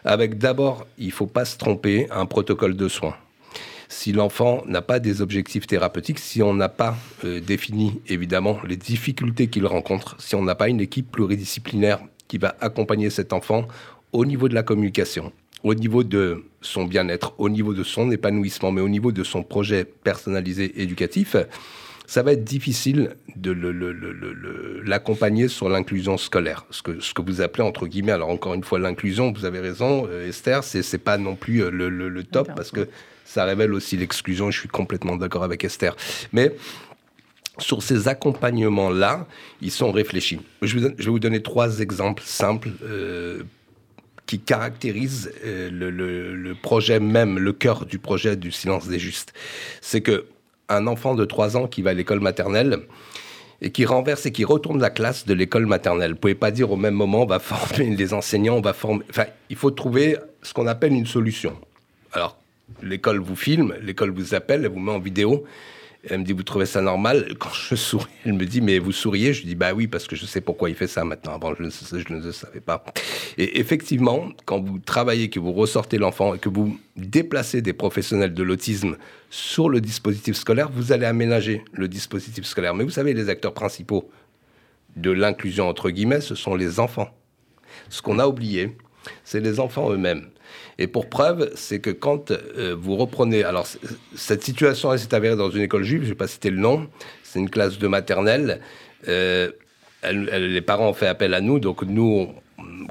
avec 0.05 0.37
d'abord, 0.37 0.85
il 0.97 1.07
ne 1.07 1.11
faut 1.11 1.27
pas 1.27 1.45
se 1.45 1.57
tromper, 1.57 2.07
un 2.11 2.25
protocole 2.25 2.75
de 2.75 2.87
soins. 2.87 3.15
Si 3.89 4.11
l'enfant 4.11 4.63
n'a 4.67 4.81
pas 4.81 4.99
des 4.99 5.21
objectifs 5.21 5.65
thérapeutiques, 5.65 6.19
si 6.19 6.43
on 6.43 6.53
n'a 6.53 6.69
pas 6.69 6.97
euh, 7.23 7.39
défini 7.39 8.01
évidemment 8.07 8.57
les 8.67 8.75
difficultés 8.75 9.47
qu'il 9.47 9.65
rencontre, 9.65 10.15
si 10.19 10.35
on 10.35 10.43
n'a 10.43 10.55
pas 10.55 10.67
une 10.67 10.81
équipe 10.81 11.11
pluridisciplinaire 11.11 11.99
qui 12.27 12.37
va 12.37 12.55
accompagner 12.59 13.09
cet 13.09 13.31
enfant 13.31 13.65
au 14.11 14.25
niveau 14.25 14.49
de 14.49 14.55
la 14.55 14.63
communication, 14.63 15.31
au 15.63 15.73
niveau 15.73 16.03
de 16.03 16.43
son 16.61 16.85
bien-être, 16.85 17.33
au 17.37 17.49
niveau 17.49 17.73
de 17.73 17.83
son 17.83 18.11
épanouissement, 18.11 18.71
mais 18.71 18.81
au 18.81 18.89
niveau 18.89 19.11
de 19.11 19.23
son 19.23 19.43
projet 19.43 19.85
personnalisé 19.85 20.81
éducatif, 20.81 21.35
ça 22.07 22.23
va 22.23 22.31
être 22.31 22.45
difficile 22.45 23.15
de 23.35 23.51
l'accompagner 24.85 25.49
sur 25.49 25.67
l'inclusion 25.67 26.17
scolaire. 26.17 26.65
Ce 26.71 26.81
que, 26.81 27.01
ce 27.01 27.13
que 27.13 27.21
vous 27.21 27.41
appelez, 27.41 27.63
entre 27.63 27.85
guillemets, 27.85 28.13
alors 28.13 28.29
encore 28.29 28.53
une 28.53 28.63
fois, 28.63 28.79
l'inclusion, 28.79 29.33
vous 29.33 29.43
avez 29.43 29.59
raison, 29.59 30.07
euh, 30.09 30.29
Esther, 30.29 30.63
c'est 30.63 30.89
n'est 30.93 30.99
pas 30.99 31.17
non 31.17 31.35
plus 31.35 31.63
euh, 31.63 31.69
le, 31.69 32.23
top, 32.23 32.49
parce 32.55 32.71
que 32.71 32.87
ça 33.25 33.43
révèle 33.43 33.73
aussi 33.73 33.97
l'exclusion, 33.97 34.49
je 34.51 34.59
suis 34.59 34.69
complètement 34.69 35.17
d'accord 35.17 35.43
avec 35.43 35.65
Esther. 35.65 35.97
Mais 36.31 36.55
sur 37.59 37.83
ces 37.83 38.07
accompagnements-là, 38.07 39.27
ils 39.61 39.71
sont 39.71 39.91
réfléchis. 39.91 40.39
Je, 40.61 40.79
vais 40.79 40.93
vous 41.05 41.19
donner 41.19 41.43
trois 41.43 41.79
exemples 41.81 42.23
simples 42.25 42.69
euh, 42.83 43.43
qui 44.27 44.39
caractérise 44.39 45.31
euh, 45.45 45.69
le, 45.71 46.53
projet 46.53 46.99
même, 46.99 47.39
le 47.39 47.53
cœur 47.53 47.85
du 47.85 47.97
projet 47.97 48.35
du 48.35 48.51
silence 48.51 48.87
des 48.87 48.99
justes. 48.99 49.33
C'est 49.81 50.01
que 50.01 50.25
un 50.69 50.85
enfant 50.85 51.15
de 51.15 51.23
3 51.23 51.55
ans 51.55 51.67
qui 51.67 51.81
va 51.81 51.91
à 51.91 51.93
l'école 51.93 52.19
maternelle 52.19 52.79
et 53.61 53.71
qui 53.71 53.85
renverse 53.85 54.25
et 54.25 54.31
qui 54.31 54.43
retourne 54.43 54.81
la 54.81 54.89
classe 54.89 55.25
de 55.25 55.33
l'école 55.33 55.65
maternelle. 55.65 56.11
Vous 56.11 56.17
pouvez 56.17 56.35
pas 56.35 56.51
dire 56.51 56.71
au 56.71 56.75
même 56.75 56.93
moment 56.93 57.23
on 57.23 57.25
va 57.25 57.39
former 57.39 57.95
les 57.95 58.13
enseignants, 58.13 58.55
on 58.55 58.61
va 58.61 58.73
former. 58.73 59.03
Enfin, 59.09 59.25
il 59.49 59.55
faut 59.55 59.71
trouver 59.71 60.17
ce 60.43 60.53
qu'on 60.53 60.67
appelle 60.67 60.91
une 60.91 61.07
solution. 61.07 61.57
Alors, 62.11 62.37
l'école 62.83 63.19
vous 63.19 63.35
filme, 63.35 63.75
l'école 63.81 64.11
vous 64.11 64.35
appelle, 64.35 64.65
elle 64.65 64.71
vous 64.71 64.79
met 64.79 64.91
en 64.91 64.99
vidéo 64.99 65.45
elle 66.09 66.19
me 66.19 66.23
dit, 66.23 66.33
vous 66.33 66.43
trouvez 66.43 66.65
ça 66.65 66.81
normal? 66.81 67.33
Quand 67.39 67.49
je 67.51 67.75
souris, 67.75 68.07
elle 68.25 68.33
me 68.33 68.45
dit, 68.45 68.61
mais 68.61 68.79
vous 68.79 68.91
souriez? 68.91 69.33
Je 69.33 69.45
dis, 69.45 69.55
bah 69.55 69.73
oui, 69.73 69.87
parce 69.87 70.07
que 70.07 70.15
je 70.15 70.25
sais 70.25 70.41
pourquoi 70.41 70.69
il 70.69 70.75
fait 70.75 70.87
ça 70.87 71.03
maintenant. 71.03 71.33
Avant, 71.33 71.53
je 71.55 71.63
ne, 71.63 71.69
je 71.69 72.13
ne 72.13 72.21
le 72.21 72.31
savais 72.31 72.59
pas. 72.59 72.83
Et 73.37 73.59
effectivement, 73.59 74.29
quand 74.45 74.59
vous 74.59 74.79
travaillez, 74.79 75.29
que 75.29 75.39
vous 75.39 75.53
ressortez 75.53 75.97
l'enfant 75.97 76.33
et 76.33 76.39
que 76.39 76.49
vous 76.49 76.79
déplacez 76.95 77.61
des 77.61 77.73
professionnels 77.73 78.33
de 78.33 78.43
l'autisme 78.43 78.97
sur 79.29 79.69
le 79.69 79.81
dispositif 79.81 80.35
scolaire, 80.35 80.69
vous 80.71 80.91
allez 80.91 81.05
aménager 81.05 81.63
le 81.73 81.87
dispositif 81.87 82.45
scolaire. 82.45 82.73
Mais 82.73 82.83
vous 82.83 82.89
savez, 82.89 83.13
les 83.13 83.29
acteurs 83.29 83.53
principaux 83.53 84.09
de 84.95 85.11
l'inclusion, 85.11 85.67
entre 85.67 85.89
guillemets, 85.89 86.21
ce 86.21 86.35
sont 86.35 86.55
les 86.55 86.79
enfants. 86.79 87.09
Ce 87.89 88.01
qu'on 88.01 88.19
a 88.19 88.27
oublié, 88.27 88.75
c'est 89.23 89.39
les 89.39 89.59
enfants 89.59 89.91
eux-mêmes. 89.91 90.27
Et 90.79 90.87
pour 90.87 91.09
preuve, 91.09 91.51
c'est 91.55 91.79
que 91.79 91.89
quand 91.89 92.31
euh, 92.31 92.75
vous 92.79 92.95
reprenez... 92.95 93.43
Alors, 93.43 93.67
cette 94.15 94.43
situation 94.43 94.95
s'est 94.95 95.13
avérée 95.15 95.35
dans 95.35 95.49
une 95.49 95.61
école 95.61 95.83
juive, 95.83 96.01
je 96.01 96.05
ne 96.05 96.11
vais 96.11 96.17
pas 96.17 96.27
citer 96.27 96.49
le 96.49 96.59
nom, 96.59 96.87
c'est 97.23 97.39
une 97.39 97.49
classe 97.49 97.79
de 97.79 97.87
maternelle. 97.87 98.61
Euh, 99.07 99.51
les 100.03 100.61
parents 100.61 100.89
ont 100.89 100.93
fait 100.93 101.07
appel 101.07 101.33
à 101.33 101.41
nous, 101.41 101.59
donc 101.59 101.81
nous, 101.81 102.29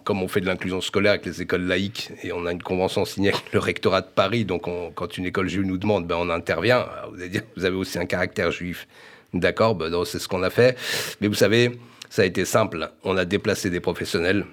comme 0.05 0.23
on 0.23 0.29
fait 0.29 0.41
de 0.41 0.47
l'inclusion 0.47 0.81
scolaire 0.81 1.13
avec 1.13 1.27
les 1.27 1.43
écoles 1.43 1.63
laïques, 1.63 2.11
et 2.25 2.33
on 2.33 2.45
a 2.47 2.53
une 2.53 2.63
convention 2.63 3.05
signée 3.05 3.31
avec 3.33 3.53
le 3.53 3.61
rectorat 3.61 4.01
de 4.01 4.09
Paris, 4.13 4.45
donc 4.45 4.69
quand 4.95 5.17
une 5.17 5.27
école 5.27 5.49
juive 5.49 5.67
nous 5.67 5.79
demande, 5.79 6.07
ben 6.07 6.17
on 6.19 6.29
intervient. 6.31 6.87
vous 7.13 7.21
allez 7.21 7.29
dire, 7.29 7.43
vous 7.57 7.65
avez 7.65 7.77
aussi 7.77 7.99
un 7.99 8.07
caractère 8.07 8.51
juif. 8.51 8.89
D'accord, 9.33 9.75
ben 9.77 9.93
c'est 10.05 10.19
ce 10.19 10.29
qu'on 10.29 10.43
a 10.43 10.51
fait. 10.51 10.77
Mais 11.21 11.29
vous 11.29 11.35
savez, 11.35 11.79
ça 12.11 12.23
a 12.23 12.25
été 12.25 12.45
simple. 12.45 12.91
On 13.05 13.17
a 13.17 13.25
déplacé 13.25 13.71
des 13.71 13.81
professionnels 13.81 14.45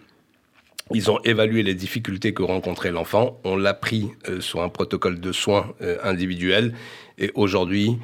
ils 0.92 1.10
ont 1.10 1.20
évalué 1.24 1.64
les 1.64 1.76
difficultés 1.76 2.34
que 2.34 2.44
rencontrait 2.44 2.92
l'enfant, 2.92 3.40
on 3.44 3.56
l'a 3.56 3.74
pris 3.74 4.12
euh, 4.28 4.42
sur 4.42 4.62
un 4.62 4.70
protocole 4.70 5.20
de 5.20 5.32
soins 5.32 5.74
euh, 5.82 5.98
individuel. 6.04 6.74
Et 7.18 7.32
aujourd'hui, 7.36 7.98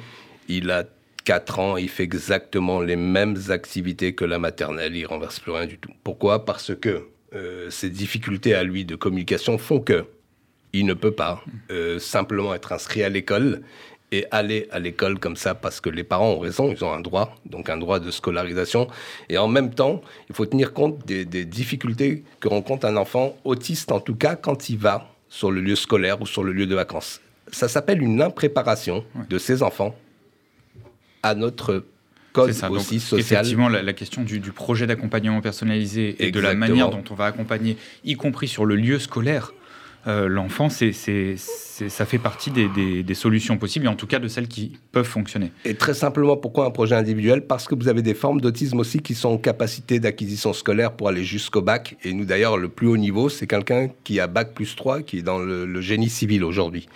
il 0.48 0.70
a 0.70 0.84
4 1.24 1.58
ans, 1.58 1.76
il 1.76 1.88
fait 1.88 2.02
exactement 2.02 2.80
les 2.80 2.96
mêmes 2.96 3.36
activités 3.50 4.14
que 4.14 4.24
la 4.24 4.38
maternelle, 4.38 4.96
il 4.96 5.06
renverse 5.06 5.40
plus 5.40 5.52
rien 5.52 5.66
du 5.66 5.78
tout. 5.78 5.92
Pourquoi? 6.02 6.44
Parce 6.44 6.74
que 6.74 7.08
euh, 7.34 7.70
ces 7.70 7.90
difficultés 7.90 8.54
à 8.54 8.64
lui 8.64 8.84
de 8.84 8.96
communication 8.96 9.58
font 9.58 9.80
que 9.80 10.06
il 10.72 10.86
ne 10.86 10.94
peut 10.94 11.12
pas 11.12 11.42
euh, 11.70 11.98
simplement 11.98 12.54
être 12.54 12.72
inscrit 12.72 13.02
à 13.02 13.08
l'école 13.08 13.62
et 14.12 14.26
aller 14.30 14.68
à 14.72 14.78
l'école 14.78 15.18
comme 15.18 15.36
ça 15.36 15.54
parce 15.54 15.80
que 15.80 15.88
les 15.88 16.04
parents 16.04 16.30
ont 16.32 16.38
raison, 16.38 16.72
ils 16.72 16.84
ont 16.84 16.92
un 16.92 17.00
droit, 17.00 17.36
donc 17.46 17.68
un 17.70 17.76
droit 17.76 18.00
de 18.00 18.10
scolarisation. 18.10 18.88
Et 19.28 19.38
en 19.38 19.48
même 19.48 19.72
temps, 19.72 20.02
il 20.28 20.34
faut 20.34 20.46
tenir 20.46 20.72
compte 20.72 21.06
des, 21.06 21.24
des 21.24 21.44
difficultés 21.44 22.24
que 22.40 22.48
rencontre 22.48 22.86
un 22.86 22.96
enfant 22.96 23.36
autiste, 23.44 23.92
en 23.92 24.00
tout 24.00 24.16
cas 24.16 24.34
quand 24.36 24.68
il 24.68 24.78
va 24.78 25.08
sur 25.28 25.50
le 25.50 25.60
lieu 25.60 25.76
scolaire 25.76 26.20
ou 26.20 26.26
sur 26.26 26.42
le 26.42 26.52
lieu 26.52 26.66
de 26.66 26.74
vacances. 26.74 27.20
Ça 27.52 27.68
s'appelle 27.68 28.02
une 28.02 28.20
impréparation 28.20 29.04
de 29.28 29.38
ces 29.38 29.62
enfants 29.62 29.94
à 31.22 31.34
notre 31.34 31.84
code 32.32 32.52
C'est 32.52 32.60
ça. 32.60 32.70
aussi 32.70 32.94
Donc, 32.96 33.00
social. 33.02 33.20
Effectivement, 33.40 33.68
la, 33.68 33.82
la 33.82 33.92
question 33.92 34.22
du, 34.22 34.40
du 34.40 34.52
projet 34.52 34.86
d'accompagnement 34.86 35.40
personnalisé 35.40 36.16
et 36.18 36.30
de 36.30 36.40
la 36.40 36.54
manière 36.54 36.90
dont 36.90 37.04
on 37.10 37.14
va 37.14 37.26
accompagner, 37.26 37.76
y 38.04 38.14
compris 38.14 38.48
sur 38.48 38.64
le 38.64 38.76
lieu 38.76 38.98
scolaire, 38.98 39.52
euh, 40.06 40.28
l'enfant, 40.28 40.68
ça 40.70 42.06
fait 42.06 42.18
partie 42.18 42.50
des, 42.50 43.14
solutions 43.14 43.58
possibles, 43.58 43.84
et 43.84 43.88
en 43.88 43.96
tout 43.96 44.06
cas 44.06 44.18
de 44.18 44.28
celles 44.28 44.48
qui 44.48 44.78
peuvent 44.92 45.04
fonctionner. 45.04 45.52
Et 45.64 45.74
très 45.74 45.92
simplement, 45.92 46.36
pourquoi 46.36 46.66
un 46.66 46.70
projet 46.70 46.94
individuel? 46.94 47.46
Parce 47.46 47.66
que 47.66 47.74
vous 47.74 47.88
avez 47.88 48.00
des 48.00 48.14
formes 48.14 48.40
d'autisme 48.40 48.78
aussi 48.78 49.00
qui 49.00 49.14
sont 49.14 49.30
en 49.30 49.38
capacité 49.38 50.00
d'acquisition 50.00 50.52
scolaire 50.52 50.92
pour 50.92 51.08
aller 51.08 51.24
jusqu'au 51.24 51.60
bac. 51.60 51.96
Et 52.02 52.14
nous, 52.14 52.24
d'ailleurs, 52.24 52.56
le 52.56 52.68
plus 52.68 52.86
haut 52.86 52.96
niveau, 52.96 53.28
c'est 53.28 53.46
quelqu'un 53.46 53.88
qui 54.04 54.20
a 54.20 54.26
bac 54.26 54.54
plus 54.54 54.74
3, 54.74 55.02
qui 55.02 55.18
est 55.18 55.22
dans 55.22 55.38
le, 55.38 55.80
génie 55.80 56.10
civil 56.10 56.44
aujourd'hui. 56.44 56.88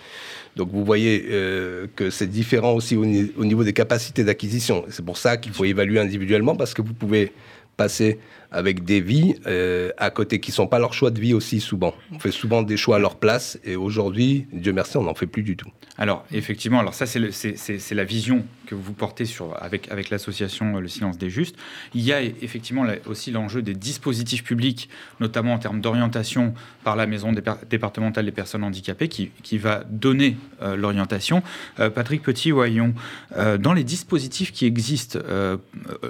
Donc 0.55 0.69
vous 0.71 0.85
voyez 0.85 1.25
euh, 1.29 1.87
que 1.95 2.09
c'est 2.09 2.27
différent 2.27 2.73
aussi 2.73 2.95
au 2.95 3.05
niveau 3.05 3.63
des 3.63 3.73
capacités 3.73 4.23
d'acquisition. 4.23 4.85
C'est 4.89 5.03
pour 5.03 5.17
ça 5.17 5.37
qu'il 5.37 5.51
faut 5.51 5.65
évaluer 5.65 5.99
individuellement, 5.99 6.55
parce 6.55 6.73
que 6.73 6.81
vous 6.81 6.93
pouvez 6.93 7.33
passer 7.77 8.19
avec 8.55 8.83
des 8.85 9.01
vies 9.01 9.35
euh, 9.47 9.91
à 9.97 10.09
côté 10.09 10.39
qui 10.39 10.51
sont 10.51 10.67
pas 10.67 10.79
leur 10.79 10.93
choix 10.93 11.11
de 11.11 11.19
vie 11.19 11.33
aussi 11.33 11.59
souvent. 11.59 11.93
On 12.11 12.19
fait 12.19 12.31
souvent 12.31 12.63
des 12.63 12.77
choix 12.77 12.95
à 12.95 12.99
leur 12.99 13.17
place, 13.17 13.59
et 13.63 13.75
aujourd'hui, 13.75 14.47
Dieu 14.53 14.73
merci, 14.73 14.97
on 14.97 15.03
n'en 15.03 15.13
fait 15.13 15.27
plus 15.27 15.43
du 15.43 15.55
tout. 15.57 15.69
Alors, 15.97 16.25
effectivement, 16.31 16.79
alors 16.79 16.93
ça, 16.93 17.05
c'est, 17.05 17.95
la 17.95 18.03
vision 18.03 18.45
que 18.65 18.75
vous 18.75 18.93
portez 18.93 19.25
sur, 19.25 19.55
avec, 19.61 19.91
avec 19.91 20.09
l'association 20.09 20.77
euh, 20.77 20.79
Le 20.79 20.87
Silence 20.87 21.17
des 21.17 21.29
Justes. 21.29 21.55
Il 21.93 22.01
y 22.01 22.11
a 22.11 22.21
effectivement 22.21 22.85
aussi 23.05 23.29
l'enjeu 23.31 23.61
des 23.61 23.75
dispositifs 23.75 24.43
publics, 24.43 24.89
notamment 25.19 25.53
en 25.53 25.59
termes 25.59 25.81
d'orientation 25.81 26.53
par 26.83 26.95
la 26.95 27.05
maison 27.05 27.31
dépar- 27.31 27.59
départementale 27.69 28.25
des 28.25 28.31
personnes 28.31 28.63
handicapées, 28.63 29.07
qui, 29.07 29.29
qui 29.43 29.57
va 29.57 29.83
donner 29.89 30.37
euh, 30.61 30.75
l'orientation. 30.75 31.43
Patrick 31.77 32.23
Petit-Oyon, 32.23 32.93
euh, 33.37 33.57
dans 33.57 33.73
les 33.73 33.83
dispositifs 33.83 34.51
qui 34.51 34.65
existent, 34.65 35.19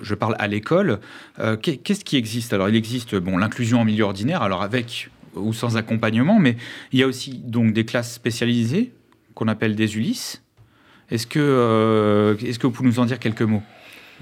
je 0.01 0.15
parle 0.15 0.35
à 0.39 0.47
l'école, 0.47 0.99
qu'est- 1.61 1.77
qu'est-ce 1.77 2.05
qui 2.05 2.15
existe 2.17 2.34
Alors, 2.53 2.69
il 2.69 2.75
existe 2.75 3.15
bon, 3.15 3.37
l'inclusion 3.37 3.81
en 3.81 3.85
milieu 3.85 4.03
ordinaire, 4.03 4.41
alors 4.41 4.61
avec 4.61 5.09
ou 5.35 5.53
sans 5.53 5.77
accompagnement, 5.77 6.39
mais 6.39 6.55
il 6.91 6.99
y 6.99 7.03
a 7.03 7.07
aussi 7.07 7.37
donc 7.37 7.73
des 7.73 7.85
classes 7.85 8.13
spécialisées 8.13 8.93
qu'on 9.33 9.47
appelle 9.47 9.75
des 9.75 9.97
Ulysses. 9.97 10.41
Est-ce 11.11 11.27
que, 11.27 11.39
euh, 11.39 12.35
est-ce 12.37 12.57
que 12.57 12.67
vous 12.67 12.73
pouvez 12.73 12.89
nous 12.89 12.99
en 12.99 13.05
dire 13.05 13.19
quelques 13.19 13.41
mots? 13.41 13.63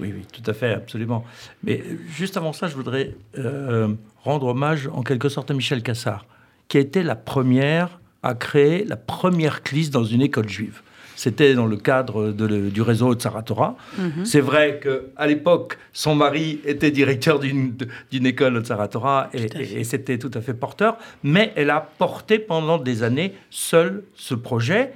Oui, 0.00 0.12
oui, 0.14 0.24
tout 0.32 0.48
à 0.50 0.54
fait, 0.54 0.74
absolument. 0.74 1.24
Mais 1.62 1.82
juste 2.08 2.36
avant 2.36 2.52
ça, 2.52 2.66
je 2.66 2.74
voudrais 2.74 3.14
euh, 3.38 3.94
rendre 4.22 4.48
hommage 4.48 4.88
en 4.92 5.02
quelque 5.02 5.28
sorte 5.28 5.50
à 5.50 5.54
Michel 5.54 5.82
Cassard, 5.82 6.26
qui 6.68 6.78
a 6.78 6.80
été 6.80 7.02
la 7.02 7.14
première 7.14 8.00
à 8.22 8.34
créer 8.34 8.84
la 8.84 8.96
première 8.96 9.62
CLIS 9.62 9.90
dans 9.90 10.04
une 10.04 10.22
école 10.22 10.48
juive. 10.48 10.80
C'était 11.16 11.54
dans 11.54 11.66
le 11.66 11.76
cadre 11.76 12.30
de 12.32 12.44
le- 12.46 12.70
du 12.70 12.82
réseau 12.82 13.14
de 13.14 13.22
Saratora. 13.22 13.76
Mhm. 13.98 14.24
C'est 14.24 14.40
vrai 14.40 14.80
qu'à 14.82 15.26
l'époque, 15.26 15.78
son 15.92 16.14
mari 16.14 16.60
était 16.64 16.90
directeur 16.90 17.38
d'une 17.38 18.26
école 18.26 18.60
de 18.60 18.66
Saratora 18.66 19.28
et, 19.32 19.46
Tout 19.46 19.56
à 19.56 19.60
fait. 19.60 19.72
et- 19.74 19.80
et 19.80 19.84
c'était 19.84 20.18
tout 20.18 20.30
à 20.34 20.40
fait 20.40 20.54
porteur. 20.54 20.96
Mais 21.22 21.52
elle 21.56 21.70
a 21.70 21.80
porté 21.98 22.38
pendant 22.38 22.78
des 22.78 23.02
années 23.02 23.34
seule 23.50 24.02
ce 24.14 24.34
projet 24.34 24.92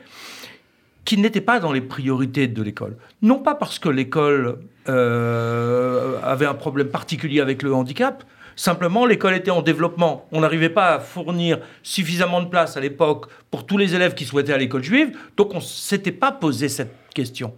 qui 1.05 1.17
n'était 1.19 1.41
pas 1.41 1.59
dans 1.61 1.73
les 1.73 1.81
priorités 1.81 2.49
de 2.49 2.63
l'école. 2.63 2.97
Non 3.23 3.39
pas 3.39 3.55
parce 3.55 3.79
que 3.79 3.89
l'école 3.89 4.59
euh, 4.91 6.19
avait 6.23 6.47
un 6.47 6.55
problème 6.55 6.89
particulier 6.89 7.41
avec 7.41 7.63
le 7.63 7.73
handicap, 7.75 8.25
simplement 8.59 9.07
l'école 9.07 9.35
était 9.35 9.50
en 9.53 9.62
développement. 9.62 10.27
On 10.33 10.41
n'arrivait 10.41 10.69
pas 10.69 10.95
à 10.95 10.99
fournir 11.00 11.59
suffisamment 11.83 12.43
de 12.43 12.49
place 12.49 12.77
à 12.77 12.81
l'époque 12.81 13.27
pour 13.50 13.65
tous 13.65 13.79
les 13.79 13.95
élèves 13.95 14.15
qui 14.15 14.25
souhaitaient 14.25 14.53
à 14.53 14.59
l'école 14.59 14.83
juive, 14.83 15.17
donc 15.37 15.53
on 15.55 15.59
ne 15.59 15.62
s'était 15.62 16.12
pas 16.12 16.33
posé 16.33 16.69
cette 16.69 16.93
question. 17.15 17.55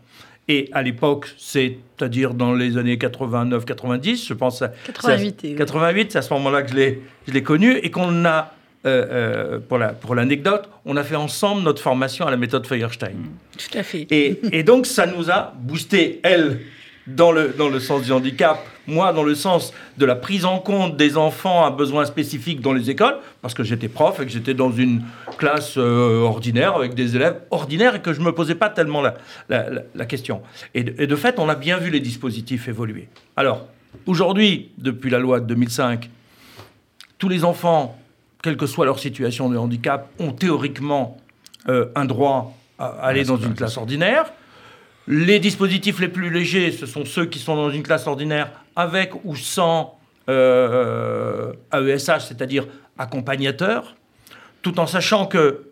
Et 0.49 0.69
à 0.73 0.83
l'époque, 0.83 1.29
c'est-à-dire 1.39 2.35
dans 2.35 2.53
les 2.53 2.77
années 2.77 2.97
89-90, 2.97 4.27
je 4.29 4.35
pense 4.35 4.63
à 4.63 4.69
88, 4.69 5.37
c'est 5.41 5.47
à- 5.47 5.51
oui. 5.53 5.57
88, 5.57 6.13
c'est 6.13 6.19
à 6.19 6.23
ce 6.23 6.33
moment-là 6.35 6.63
que 6.63 6.71
je 6.71 6.75
l'ai, 6.77 7.03
je 7.29 7.33
l'ai 7.33 7.43
connu 7.43 7.77
et 7.77 7.91
qu'on 7.91 8.25
a, 8.25 8.53
euh, 8.85 9.07
euh, 9.11 9.59
pour, 9.61 9.79
la, 9.79 9.91
pour 9.91 10.15
l'anecdote, 10.15 10.69
on 10.85 10.97
a 10.97 11.05
fait 11.05 11.17
ensemble 11.17 11.63
notre 11.63 11.81
formation 11.83 12.27
à 12.27 12.31
la 12.31 12.37
méthode 12.37 12.67
Feuerstein. 12.67 13.15
Tout 13.57 13.79
à 13.79 13.83
fait. 13.83 14.07
Et, 14.11 14.41
et 14.53 14.63
donc, 14.63 14.87
ça 14.87 15.07
nous 15.07 15.31
a 15.31 15.55
boosté, 15.57 16.21
elle, 16.25 16.61
dans 17.07 17.33
le, 17.33 17.55
dans 17.57 17.69
le 17.69 17.79
sens 17.81 18.03
du 18.03 18.13
handicap, 18.13 18.59
moi, 18.91 19.13
dans 19.13 19.23
le 19.23 19.35
sens 19.35 19.73
de 19.97 20.05
la 20.05 20.17
prise 20.17 20.45
en 20.45 20.59
compte 20.59 20.97
des 20.97 21.17
enfants 21.17 21.65
à 21.65 21.71
besoins 21.71 22.05
spécifiques 22.05 22.61
dans 22.61 22.73
les 22.73 22.91
écoles, 22.91 23.17
parce 23.43 23.55
que 23.55 23.63
j'étais 23.63 23.89
prof 23.89 24.21
et 24.21 24.27
que 24.27 24.31
j'étais 24.31 24.55
dans 24.55 24.71
une 24.71 25.03
classe 25.39 25.75
euh, 25.79 26.21
ordinaire 26.21 26.75
avec 26.75 26.95
des 26.95 27.17
élèves 27.17 27.41
ordinaires 27.51 27.97
et 27.97 28.01
que 28.01 28.13
je 28.13 28.21
ne 28.21 28.27
me 28.27 28.33
posais 28.33 28.55
pas 28.55 28.69
tellement 28.69 29.03
la, 29.49 30.07
question. 30.07 30.43
Et 30.75 30.85
de, 30.85 31.03
et 31.03 31.07
de 31.07 31.17
fait, 31.17 31.39
on 31.39 31.49
a 31.49 31.55
bien 31.55 31.79
vu 31.79 31.91
les 31.91 32.01
dispositifs 32.01 32.69
évoluer. 32.69 33.09
Alors, 33.37 33.67
aujourd'hui, 34.07 34.71
depuis 34.79 35.11
la 35.11 35.19
loi 35.19 35.41
de 35.41 35.47
2005, 35.47 36.11
tous 37.19 37.29
les 37.29 37.45
enfants, 37.45 37.99
quelle 38.43 38.57
que 38.57 38.67
soit 38.67 38.87
leur 38.87 38.99
situation 38.99 39.49
de 39.49 39.57
handicap, 39.57 40.11
ont 40.19 40.33
théoriquement 40.33 41.19
euh, 41.69 41.87
un 41.95 42.07
droit 42.07 42.57
à 42.79 42.87
aller 42.87 43.25
dans 43.25 43.37
une 43.37 43.55
classe 43.55 43.77
ordinaire. 43.77 44.33
Les 45.07 45.39
dispositifs 45.39 46.01
les 46.01 46.09
plus 46.09 46.31
légers, 46.31 46.73
ce 46.73 46.87
sont 46.87 47.05
ceux 47.05 47.27
qui 47.27 47.39
sont 47.39 47.57
dans 47.57 47.71
une 47.71 47.83
classe 47.83 48.07
ordinaire 48.07 48.51
avec 48.77 49.13
ou 49.25 49.37
sans 49.37 49.99
euh, 50.29 51.53
AESH, 51.73 52.27
c'est-à-dire 52.29 52.67
accompagnateur, 52.99 53.97
tout 54.63 54.79
en 54.79 54.87
sachant 54.87 55.27
que 55.27 55.71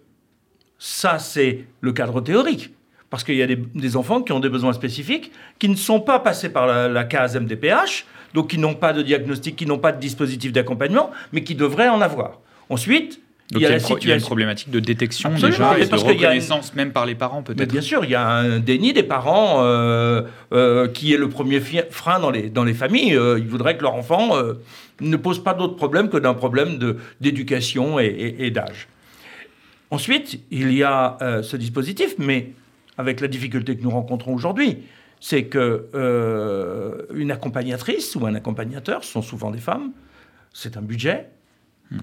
ça, 0.78 1.18
c'est 1.18 1.66
le 1.80 1.92
cadre 1.92 2.20
théorique. 2.20 2.74
Parce 3.10 3.24
qu'il 3.24 3.36
y 3.36 3.42
a 3.42 3.46
des, 3.46 3.56
des 3.56 3.96
enfants 3.96 4.22
qui 4.22 4.32
ont 4.32 4.40
des 4.40 4.50
besoins 4.50 4.72
spécifiques, 4.72 5.32
qui 5.58 5.68
ne 5.68 5.76
sont 5.76 6.00
pas 6.00 6.18
passés 6.18 6.50
par 6.50 6.66
la, 6.66 6.88
la 6.88 7.04
case 7.04 7.38
MDPH, 7.38 8.04
donc 8.34 8.50
qui 8.50 8.58
n'ont 8.58 8.74
pas 8.74 8.92
de 8.92 9.02
diagnostic, 9.02 9.56
qui 9.56 9.66
n'ont 9.66 9.78
pas 9.78 9.92
de 9.92 10.00
dispositif 10.00 10.52
d'accompagnement, 10.52 11.10
mais 11.32 11.42
qui 11.42 11.54
devraient 11.54 11.88
en 11.88 12.00
avoir. 12.00 12.40
Ensuite, 12.68 13.20
Donc 13.50 13.60
il 13.60 13.62
y 13.62 13.66
a 13.66 13.70
la 13.70 13.76
une 13.76 13.82
pro- 13.82 13.96
il 13.98 14.08
y 14.08 14.10
a 14.10 14.14
une 14.14 14.20
situation. 14.20 14.26
problématique 14.26 14.70
de 14.70 14.80
détection 14.80 15.30
Absolument, 15.30 15.48
déjà 15.70 15.78
et 15.78 15.84
de 15.86 15.88
parce 15.90 16.02
y 16.02 16.06
a 16.06 16.12
une- 16.12 16.18
reconnaissance 16.18 16.74
même 16.74 16.92
par 16.92 17.06
les 17.06 17.14
parents 17.14 17.42
peut-être. 17.42 17.70
bien 17.70 17.80
sûr, 17.80 18.04
il 18.04 18.10
y 18.10 18.14
a 18.14 18.28
un 18.28 18.58
déni 18.58 18.92
des 18.92 19.02
parents 19.02 19.62
euh, 19.64 20.22
euh, 20.52 20.86
qui 20.88 21.14
est 21.14 21.16
le 21.16 21.30
premier 21.30 21.60
frein 21.60 22.20
dans 22.20 22.30
les, 22.30 22.50
dans 22.50 22.64
les 22.64 22.74
familles. 22.74 23.14
Euh, 23.16 23.38
ils 23.38 23.48
voudraient 23.48 23.76
que 23.78 23.82
leur 23.82 23.94
enfant 23.94 24.32
ne 25.00 25.16
pose 25.16 25.42
pas 25.42 25.54
d'autre 25.54 25.76
problème 25.76 26.10
que 26.10 26.18
d'un 26.18 26.34
problème 26.34 26.76
de- 26.76 26.96
d'éducation 27.22 27.98
et, 27.98 28.04
et- 28.06 28.46
et 28.46 28.50
d'âge. 28.50 28.86
Ensuite, 29.90 30.40
il 30.50 30.72
y 30.74 30.82
a 30.82 31.16
euh, 31.22 31.42
ce 31.42 31.56
dispositif, 31.56 32.16
mais 32.18 32.52
avec 32.98 33.20
la 33.22 33.28
difficulté 33.28 33.76
que 33.76 33.82
nous 33.82 33.90
rencontrons 33.90 34.34
aujourd'hui, 34.34 34.78
c'est 35.20 35.44
que 35.44 35.86
euh, 35.94 37.02
une 37.14 37.30
accompagnatrice 37.30 38.14
ou 38.16 38.26
un 38.26 38.34
accompagnateur, 38.34 39.02
ce 39.04 39.12
sont 39.12 39.22
souvent 39.22 39.50
des 39.50 39.58
femmes, 39.58 39.92
c'est 40.52 40.76
un 40.76 40.82
budget 40.82 41.28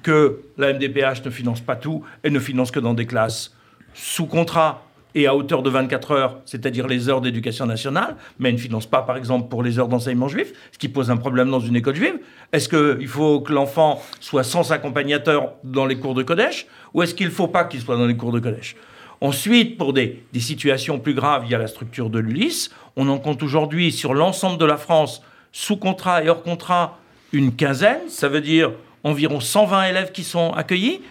que 0.04 0.39
la 0.58 0.74
MDPH 0.74 1.24
ne 1.25 1.30
finance 1.30 1.62
pas 1.62 1.75
tout 1.75 2.04
et 2.24 2.30
ne 2.30 2.39
finance 2.39 2.72
que 2.72 2.80
dans 2.80 2.94
des 2.94 3.06
classes 3.06 3.56
sous 3.94 4.25
contrat 4.25 4.86
et 5.15 5.27
à 5.27 5.36
hauteur 5.36 5.63
de 5.63 5.70
24 5.70 6.12
heures, 6.12 6.39
c'est-à-dire 6.46 6.88
les 6.88 7.08
heures 7.08 7.22
d'éducation 7.22 7.65
nationale, 7.65 8.18
mais 8.38 8.50
elle 8.50 8.56
ne 8.56 8.60
finance 8.60 8.86
pas, 8.86 9.01
par 9.01 9.15
exemple, 9.15 9.48
pour 9.48 9.63
les 9.63 9.80
heures 9.80 9.88
d'enseignement 9.88 10.27
juif, 10.27 10.51
ce 10.74 10.77
qui 10.77 10.89
pose 10.89 11.10
un 11.10 11.15
problème 11.15 11.50
dans 11.50 11.62
une 11.62 11.77
école 11.77 11.96
juive. 11.96 12.20
Est-ce 12.51 12.68
qu'il 12.68 13.08
faut 13.08 13.39
que 13.39 13.54
l'enfant 13.54 14.04
soit 14.20 14.44
sans 14.44 14.74
accompagnateur 14.74 15.54
dans 15.63 15.86
les 15.86 15.98
cours 15.98 16.15
de 16.15 16.24
Kodesh, 16.24 16.68
ou 16.94 17.01
est-ce 17.01 17.15
qu'il 17.15 17.27
ne 17.27 17.32
faut 17.32 17.48
pas 17.48 17.63
qu'il 17.63 17.80
soit 17.80 17.96
dans 17.96 18.06
les 18.06 18.18
cours 18.18 18.34
de 18.34 18.39
Kodesh 18.39 18.75
Ensuite, 19.22 19.77
pour 19.77 19.94
des, 19.94 20.24
des 20.34 20.42
situations 20.42 21.00
plus 21.00 21.13
graves, 21.13 21.44
il 21.46 21.51
y 21.51 21.56
a 21.56 21.58
la 21.58 21.68
structure 21.68 22.10
de 22.10 22.20
l'ULIS. 22.20 22.70
On 22.98 23.08
en 23.08 23.18
compte 23.18 23.42
aujourd'hui 23.42 23.94
sur 23.94 24.13
l'ensemble 24.13 24.58
de 24.60 24.65
la 24.65 24.75
France, 24.75 25.22
sous 25.54 25.77
contrat 25.77 26.22
et 26.25 26.30
hors 26.30 26.44
contrat, 26.44 27.00
une 27.32 27.56
quinzaine. 27.56 28.10
Ça 28.10 28.27
veut 28.27 28.42
dire 28.42 28.72
environ 29.05 29.39
120 29.39 29.85
élèves 29.85 30.12
qui 30.12 30.25
sont 30.25 30.51
accueillis. 30.51 31.01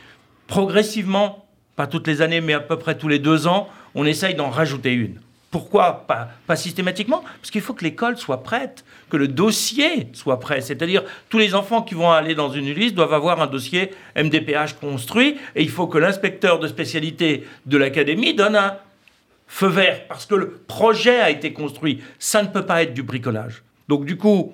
Progressivement, 0.47 1.47
pas 1.77 1.87
toutes 1.87 2.07
les 2.07 2.21
années, 2.21 2.43
mais 2.43 2.53
à 2.53 2.61
peu 2.61 2.77
près 2.77 2.99
tous 2.99 3.09
les 3.09 3.19
deux 3.19 3.47
ans, 3.47 3.69
on 3.95 4.05
essaye 4.05 4.35
d'en 4.35 4.51
rajouter 4.51 4.93
une. 4.93 5.21
Pourquoi 5.51 6.05
pas, 6.09 6.31
pas 6.49 6.57
systématiquement? 6.57 7.23
Parce 7.41 7.53
qu'il 7.53 7.61
faut 7.61 7.75
que 7.75 7.85
l'école 7.85 8.19
soit 8.19 8.43
prête, 8.43 8.85
que 9.09 9.17
le 9.17 9.29
dossier 9.29 10.09
soit 10.13 10.41
prêt. 10.41 10.61
C'est-à-dire, 10.61 11.05
tous 11.29 11.39
les 11.39 11.55
enfants 11.55 11.83
qui 11.83 11.95
vont 11.95 12.11
aller 12.11 12.35
dans 12.35 12.51
une 12.51 12.67
ULIS 12.67 12.91
doivent 12.91 13.15
avoir 13.15 13.41
un 13.41 13.47
dossier 13.47 13.93
MDPH 14.17 14.75
construit, 14.81 15.37
et 15.55 15.63
il 15.63 15.71
faut 15.71 15.87
que 15.87 15.97
l'inspecteur 15.97 16.59
de 16.59 16.67
spécialité 16.67 17.47
de 17.67 17.79
l'académie 17.79 18.35
donne 18.35 18.57
un, 18.57 18.77
feu 19.47 19.69
vert, 19.69 20.09
parce 20.09 20.27
que 20.27 20.35
le 20.35 20.51
projet 20.51 21.21
a 21.21 21.31
été 21.31 21.53
construit. 21.53 22.03
Ça 22.19 22.43
ne 22.43 22.49
peut 22.49 22.67
pas 22.67 22.83
être 22.83 22.93
du 22.93 23.05
bricolage. 23.05 23.63
Donc 23.87 24.05
du 24.05 24.17
coup, 24.17 24.53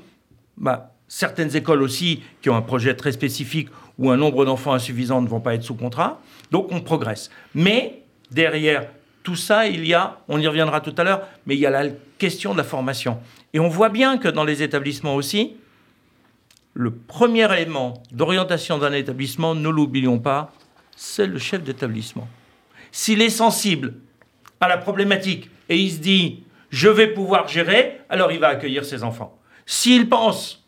bah, 0.58 0.89
certaines 1.10 1.56
écoles 1.56 1.82
aussi 1.82 2.22
qui 2.40 2.48
ont 2.50 2.56
un 2.56 2.62
projet 2.62 2.94
très 2.94 3.10
spécifique 3.10 3.68
où 3.98 4.10
un 4.10 4.16
nombre 4.16 4.44
d'enfants 4.44 4.72
insuffisant 4.72 5.20
ne 5.20 5.28
vont 5.28 5.40
pas 5.40 5.54
être 5.54 5.64
sous 5.64 5.74
contrat. 5.74 6.22
Donc 6.52 6.68
on 6.70 6.80
progresse. 6.80 7.30
Mais 7.52 8.04
derrière 8.30 8.86
tout 9.24 9.34
ça, 9.34 9.66
il 9.66 9.86
y 9.86 9.92
a, 9.92 10.20
on 10.28 10.38
y 10.38 10.46
reviendra 10.46 10.80
tout 10.80 10.94
à 10.96 11.02
l'heure, 11.02 11.26
mais 11.46 11.56
il 11.56 11.60
y 11.60 11.66
a 11.66 11.70
la 11.70 11.88
question 12.16 12.52
de 12.52 12.58
la 12.58 12.64
formation. 12.64 13.18
Et 13.52 13.58
on 13.58 13.68
voit 13.68 13.88
bien 13.88 14.18
que 14.18 14.28
dans 14.28 14.44
les 14.44 14.62
établissements 14.62 15.16
aussi, 15.16 15.56
le 16.74 16.92
premier 16.92 17.52
élément 17.60 18.00
d'orientation 18.12 18.78
d'un 18.78 18.92
établissement, 18.92 19.56
ne 19.56 19.68
l'oublions 19.68 20.20
pas, 20.20 20.52
c'est 20.94 21.26
le 21.26 21.38
chef 21.38 21.64
d'établissement. 21.64 22.28
S'il 22.92 23.20
est 23.20 23.30
sensible 23.30 23.94
à 24.60 24.68
la 24.68 24.78
problématique 24.78 25.50
et 25.68 25.76
il 25.76 25.90
se 25.90 25.98
dit 25.98 26.44
je 26.70 26.88
vais 26.88 27.08
pouvoir 27.08 27.48
gérer, 27.48 28.00
alors 28.08 28.30
il 28.30 28.38
va 28.38 28.46
accueillir 28.46 28.84
ses 28.84 29.02
enfants. 29.02 29.36
S'il 29.66 30.08
pense 30.08 30.59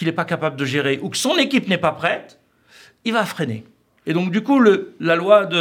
qu'il 0.00 0.06
n'est 0.08 0.12
pas 0.14 0.24
capable 0.24 0.56
de 0.56 0.64
gérer 0.64 0.98
ou 1.02 1.10
que 1.10 1.18
son 1.18 1.36
équipe 1.36 1.68
n'est 1.68 1.76
pas 1.76 1.92
prête, 1.92 2.38
il 3.04 3.12
va 3.12 3.26
freiner. 3.26 3.64
Et 4.06 4.14
donc 4.14 4.32
du 4.32 4.40
coup, 4.40 4.58
le, 4.58 4.94
la 4.98 5.14
loi 5.14 5.44
de, 5.44 5.56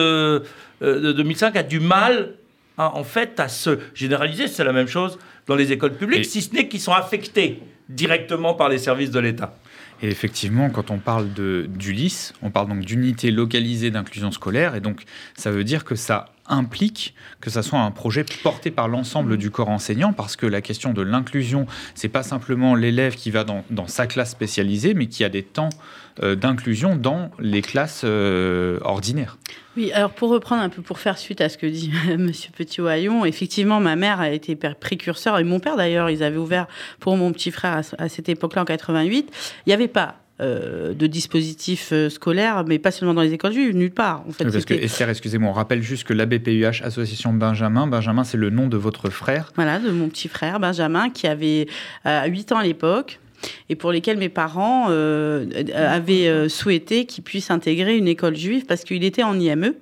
euh, 0.81 1.01
de 1.01 1.11
2005 1.11 1.57
a 1.57 1.63
du 1.63 1.81
mal 1.81 2.35
à, 2.77 2.95
en 2.95 3.03
fait 3.03 3.37
à 3.41 3.49
se 3.49 3.79
généraliser. 3.93 4.47
C'est 4.47 4.63
la 4.63 4.71
même 4.71 4.87
chose 4.87 5.19
dans 5.45 5.57
les 5.57 5.73
écoles 5.73 5.91
publiques, 5.93 6.21
Et- 6.21 6.23
si 6.23 6.41
ce 6.41 6.53
n'est 6.55 6.69
qu'ils 6.69 6.79
sont 6.79 6.93
affectés 6.93 7.59
directement 7.89 8.53
par 8.53 8.69
les 8.69 8.77
services 8.77 9.11
de 9.11 9.19
l'État. 9.19 9.53
Et 10.01 10.07
effectivement, 10.07 10.69
quand 10.69 10.89
on 10.89 10.99
parle 10.99 11.27
d'ULIS, 11.33 12.31
on 12.41 12.49
parle 12.49 12.69
donc 12.69 12.85
d'unité 12.85 13.31
localisée 13.31 13.91
d'inclusion 13.91 14.31
scolaire, 14.31 14.75
et 14.75 14.79
donc 14.79 15.03
ça 15.35 15.51
veut 15.51 15.65
dire 15.65 15.83
que 15.83 15.95
ça 15.95 16.27
implique 16.49 17.13
que 17.41 17.49
ça 17.49 17.63
soit 17.63 17.79
un 17.79 17.91
projet 17.91 18.25
porté 18.43 18.71
par 18.71 18.87
l'ensemble 18.87 19.37
du 19.37 19.51
corps 19.51 19.69
enseignant, 19.69 20.13
parce 20.13 20.35
que 20.35 20.45
la 20.45 20.61
question 20.61 20.93
de 20.93 21.01
l'inclusion, 21.01 21.65
c'est 21.95 22.09
pas 22.09 22.23
simplement 22.23 22.75
l'élève 22.75 23.15
qui 23.15 23.31
va 23.31 23.43
dans, 23.43 23.63
dans 23.69 23.87
sa 23.87 24.07
classe 24.07 24.31
spécialisée, 24.31 24.93
mais 24.93 25.07
qui 25.07 25.23
a 25.23 25.29
des 25.29 25.43
temps 25.43 25.69
euh, 26.21 26.35
d'inclusion 26.35 26.95
dans 26.95 27.31
les 27.39 27.61
classes 27.61 28.01
euh, 28.03 28.79
ordinaires. 28.81 29.37
Oui, 29.77 29.91
alors 29.93 30.11
pour 30.11 30.29
reprendre 30.29 30.61
un 30.61 30.69
peu, 30.69 30.81
pour 30.81 30.99
faire 30.99 31.17
suite 31.17 31.39
à 31.39 31.47
ce 31.47 31.57
que 31.57 31.65
dit 31.67 31.91
Monsieur 32.17 32.51
Petit-Ohaillon, 32.51 33.23
effectivement, 33.25 33.79
ma 33.79 33.95
mère 33.95 34.19
a 34.19 34.29
été 34.29 34.55
pr- 34.55 34.75
précurseur, 34.75 35.39
et 35.39 35.43
mon 35.43 35.59
père 35.59 35.77
d'ailleurs, 35.77 36.09
ils 36.09 36.23
avaient 36.23 36.37
ouvert 36.37 36.67
pour 36.99 37.15
mon 37.15 37.31
petit 37.31 37.51
frère 37.51 37.81
à, 37.97 38.03
à 38.03 38.09
cette 38.09 38.27
époque-là, 38.27 38.63
en 38.63 38.65
88. 38.65 39.29
Il 39.65 39.69
n'y 39.69 39.73
avait 39.73 39.87
pas 39.87 40.15
euh, 40.41 40.93
de 40.93 41.07
dispositif 41.07 41.89
euh, 41.91 42.09
scolaire, 42.09 42.63
mais 42.67 42.79
pas 42.79 42.91
seulement 42.91 43.13
dans 43.13 43.21
les 43.21 43.33
écoles 43.33 43.53
juives, 43.53 43.75
nulle 43.75 43.91
part. 43.91 44.23
En 44.27 44.31
fait, 44.31 44.43
Parce 44.45 44.55
que 44.55 44.73
c'était- 44.73 44.83
Esther, 44.85 45.09
excusez-moi, 45.09 45.49
on 45.49 45.53
rappelle 45.53 45.81
juste 45.83 46.05
que 46.05 46.13
l'ABPUH, 46.13 46.81
Association 46.83 47.33
Benjamin, 47.33 47.87
Benjamin 47.87 48.23
c'est 48.23 48.37
le 48.37 48.49
nom 48.49 48.67
de 48.67 48.77
votre 48.77 49.09
frère. 49.09 49.51
Voilà, 49.55 49.79
de 49.79 49.91
mon 49.91 50.07
petit 50.09 50.27
frère 50.27 50.59
Benjamin, 50.59 51.09
qui 51.09 51.27
avait 51.27 51.67
euh, 52.05 52.25
8 52.25 52.51
ans 52.53 52.57
à 52.57 52.63
l'époque, 52.63 53.19
et 53.69 53.75
pour 53.75 53.91
lesquels 53.91 54.17
mes 54.17 54.29
parents 54.29 54.87
euh, 54.89 55.45
avaient 55.75 56.49
souhaité 56.49 57.05
qu'il 57.05 57.23
puisse 57.23 57.51
intégrer 57.51 57.97
une 57.97 58.07
école 58.07 58.35
juive 58.35 58.65
parce 58.65 58.83
qu'il 58.83 59.03
était 59.03 59.23
en 59.23 59.39
IME. 59.39 59.73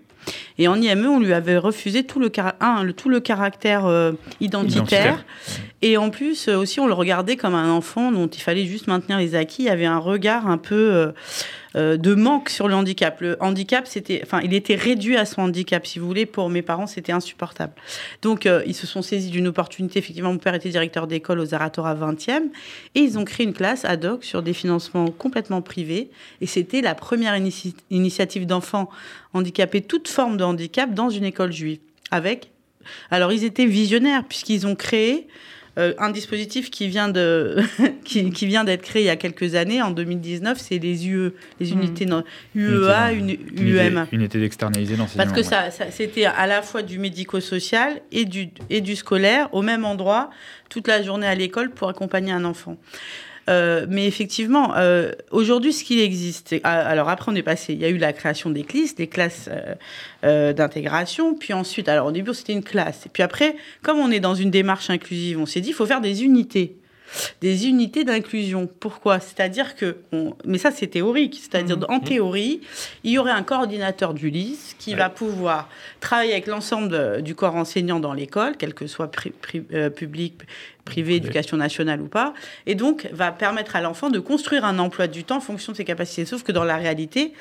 Et 0.57 0.67
en 0.67 0.81
IME, 0.81 1.05
on 1.07 1.19
lui 1.19 1.34
avait 1.34 1.57
refusé 1.57 2.03
tout 2.03 2.19
le, 2.19 2.29
cara- 2.29 2.55
un, 2.62 2.84
le- 2.84 2.93
tout 2.93 3.10
le 3.10 3.19
caractère 3.19 3.86
euh, 3.86 4.12
identitaire. 4.41 4.81
Identitaire. 5.13 5.25
Et 5.81 5.98
en 5.98 6.10
plus, 6.10 6.48
euh, 6.48 6.57
aussi, 6.57 6.79
on 6.79 6.88
le 6.88 6.93
regardait 6.93 7.36
comme 7.36 7.53
un 7.55 7.69
enfant 7.72 8.12
dont 8.12 8.27
il 8.27 8.41
fallait 8.41 8.65
juste 8.65 8.88
maintenir 8.88 9.17
les 9.19 9.36
acquis. 9.36 9.63
Il 9.63 9.65
y 9.65 9.69
avait 9.69 9.86
un 9.86 10.00
regard 10.00 10.48
un 10.48 10.57
peu 10.57 11.13
euh, 11.75 11.97
de 11.97 12.13
manque 12.13 12.50
sur 12.50 12.67
le 12.67 12.75
handicap. 12.75 13.19
Le 13.21 13.38
handicap, 13.41 13.88
c'était, 13.88 14.21
enfin, 14.24 14.39
il 14.43 14.53
était 14.53 14.75
réduit 14.75 15.17
à 15.17 15.25
son 15.25 15.41
handicap, 15.41 15.86
si 15.86 16.00
vous 16.00 16.07
voulez. 16.07 16.25
Pour 16.25 16.50
mes 16.50 16.62
parents, 16.62 16.88
c'était 16.88 17.12
insupportable. 17.12 17.73
Donc, 18.21 18.45
euh, 18.45 18.63
ils 18.65 18.73
se 18.73 18.88
sont 18.88 19.01
saisis 19.01 19.30
d'une 19.30 19.47
opportunité. 19.47 19.99
Effectivement, 19.99 20.32
mon 20.32 20.39
père 20.39 20.53
était 20.53 20.69
directeur 20.69 21.08
d'école 21.08 21.39
aux 21.39 21.45
Zaratora 21.45 21.95
20e. 21.95 22.43
Et 22.95 22.99
ils 22.99 23.17
ont 23.17 23.25
créé 23.25 23.45
une 23.45 23.53
classe 23.53 23.86
ad 23.86 24.06
hoc 24.06 24.23
sur 24.23 24.41
des 24.41 24.53
financements 24.53 25.10
complètement 25.12 25.62
privés. 25.62 26.10
Et 26.41 26.47
c'était 26.47 26.82
la 26.82 26.95
première 26.95 27.38
initiative 27.89 28.45
d'enfants 28.45 28.89
handicapés, 29.34 29.82
toute 29.82 30.08
forme 30.08 30.38
de 30.38 30.43
handicap, 30.43 30.93
dans 30.93 31.10
une 31.10 31.25
école 31.25 31.51
juive. 31.51 31.80
Avec. 32.12 32.51
Alors, 33.12 33.34
ils 33.34 33.43
étaient 33.43 33.65
visionnaires, 33.65 34.23
puisqu'ils 34.23 34.65
ont 34.65 34.75
créé 34.75 35.27
euh, 35.77 35.93
un 35.99 36.09
dispositif 36.09 36.71
qui 36.71 36.87
vient 36.87 37.07
de 37.09 37.57
qui, 38.03 38.31
qui 38.31 38.47
vient 38.47 38.63
d'être 38.63 38.81
créé 38.81 39.03
il 39.03 39.05
y 39.05 39.09
a 39.09 39.15
quelques 39.15 39.55
années 39.55 39.81
en 39.81 39.91
2019 39.91 40.57
c'est 40.59 40.79
les 40.79 41.07
UE 41.07 41.31
les 41.59 41.71
Mhm. 41.71 41.81
unités 41.81 42.05
non, 42.05 42.23
UEA 42.55 43.11
une, 43.13 43.29
Unité, 43.29 43.87
UM 43.89 44.07
unité 44.11 44.39
d'externalisée 44.39 44.95
d'enseignement. 44.95 45.23
parce 45.31 45.31
que 45.39 45.45
ouais. 45.45 45.69
ça, 45.69 45.71
ça- 45.71 45.91
c'était 45.91 46.25
à 46.25 46.47
la 46.47 46.61
fois 46.61 46.81
du 46.81 46.97
médico-social 46.99 48.01
et 48.11 48.25
du, 48.25 48.49
et 48.69 48.81
du 48.81 48.95
scolaire 48.95 49.53
au 49.53 49.61
même 49.61 49.85
endroit, 49.85 50.29
toute 50.69 50.87
la 50.87 51.01
journée 51.03 51.27
à 51.27 51.35
l'école 51.35 51.69
pour 51.71 51.89
accompagner 51.89 52.31
un 52.31 52.43
enfant. 52.45 52.77
Euh, 53.49 53.86
mais 53.89 54.05
effectivement, 54.07 54.75
euh, 54.75 55.12
aujourd'hui, 55.31 55.71
ce 55.71 55.83
qu'il 55.83 55.99
existe, 55.99 56.55
ah, 56.63 56.86
alors 56.86 57.10
après, 57.10 57.31
on 57.31 57.36
est 57.36 57.43
passé, 57.43 57.73
il 57.73 57.79
y 57.79 57.86
a 57.86 57.89
eu 57.89 57.97
la 57.97 58.13
création 58.13 58.49
des 58.49 58.63
CLIS, 58.63 58.95
des 58.95 59.07
classes 59.07 59.49
euh, 60.23 60.53
d'intégration, 60.53 61.33
puis 61.33 61.53
ensuite, 61.53 61.88
alors 61.88 62.07
au 62.07 62.12
début, 62.12 62.33
c'était 62.33 62.53
une 62.53 62.63
classe. 62.63 63.05
Et 63.05 63.10
puis 63.10 63.23
après, 63.23 63.55
comme 63.83 63.99
on 63.99 64.12
est 64.12 64.19
dans 64.19 64.36
une 64.36 64.51
démarche 64.51 64.89
inclusive, 64.89 65.39
on 65.39 65.45
s'est 65.45 65.62
dit, 65.62 65.69
il 65.69 65.73
faut 65.73 65.86
faire 65.86 66.01
des 66.01 66.23
unités 66.23 66.75
des 67.41 67.67
unités 67.67 68.04
d'inclusion. 68.04 68.67
Pourquoi? 68.80 69.20
C'est-à-dire 69.20 69.76
que, 69.76 69.98
on- 70.12 70.36
mais 70.46 70.58
ça 70.58 70.72
c'est 70.72 70.88
théorique, 70.88 71.39
c'est-à-dire 71.41 71.78
en 71.89 72.00
théorie, 72.00 72.62
il 73.04 73.12
y 73.12 73.17
aurait 73.17 73.32
un 73.32 73.43
coordinateur 73.43 74.13
du 74.13 74.30
LIS 74.30 74.76
qui 74.80 74.93
va 74.96 75.10
pouvoir 75.10 75.70
travailler 76.00 76.32
avec 76.34 76.48
l'ensemble 76.48 77.22
du 77.22 77.36
corps 77.36 77.56
enseignant 77.56 78.00
dans 78.00 78.13
l'école, 78.13 78.56
quel 78.58 78.74
que 78.74 78.88
soit 78.88 79.08
pri- 79.08 79.32
pri- 79.41 79.63
euh, 79.74 79.89
public, 79.89 80.34
privé, 80.86 81.15
éducation 81.15 81.58
nationale 81.58 82.02
ou 82.02 82.08
pas, 82.08 82.34
et 82.65 82.76
donc 82.76 83.08
va 83.12 83.32
permettre 83.32 83.76
à 83.76 83.82
l'enfant 83.82 84.10
de 84.10 84.20
construire 84.20 84.63
un 84.63 84.80
emploi 84.80 85.08
du 85.08 85.24
temps 85.26 85.38
en 85.38 85.41
fonction 85.41 85.72
de 85.74 85.78
ses 85.78 85.84
capacités. 85.86 86.26
Sauf 86.26 86.43
que 86.43 86.52
dans 86.54 86.63
la 86.63 86.78
réalité, 86.78 87.34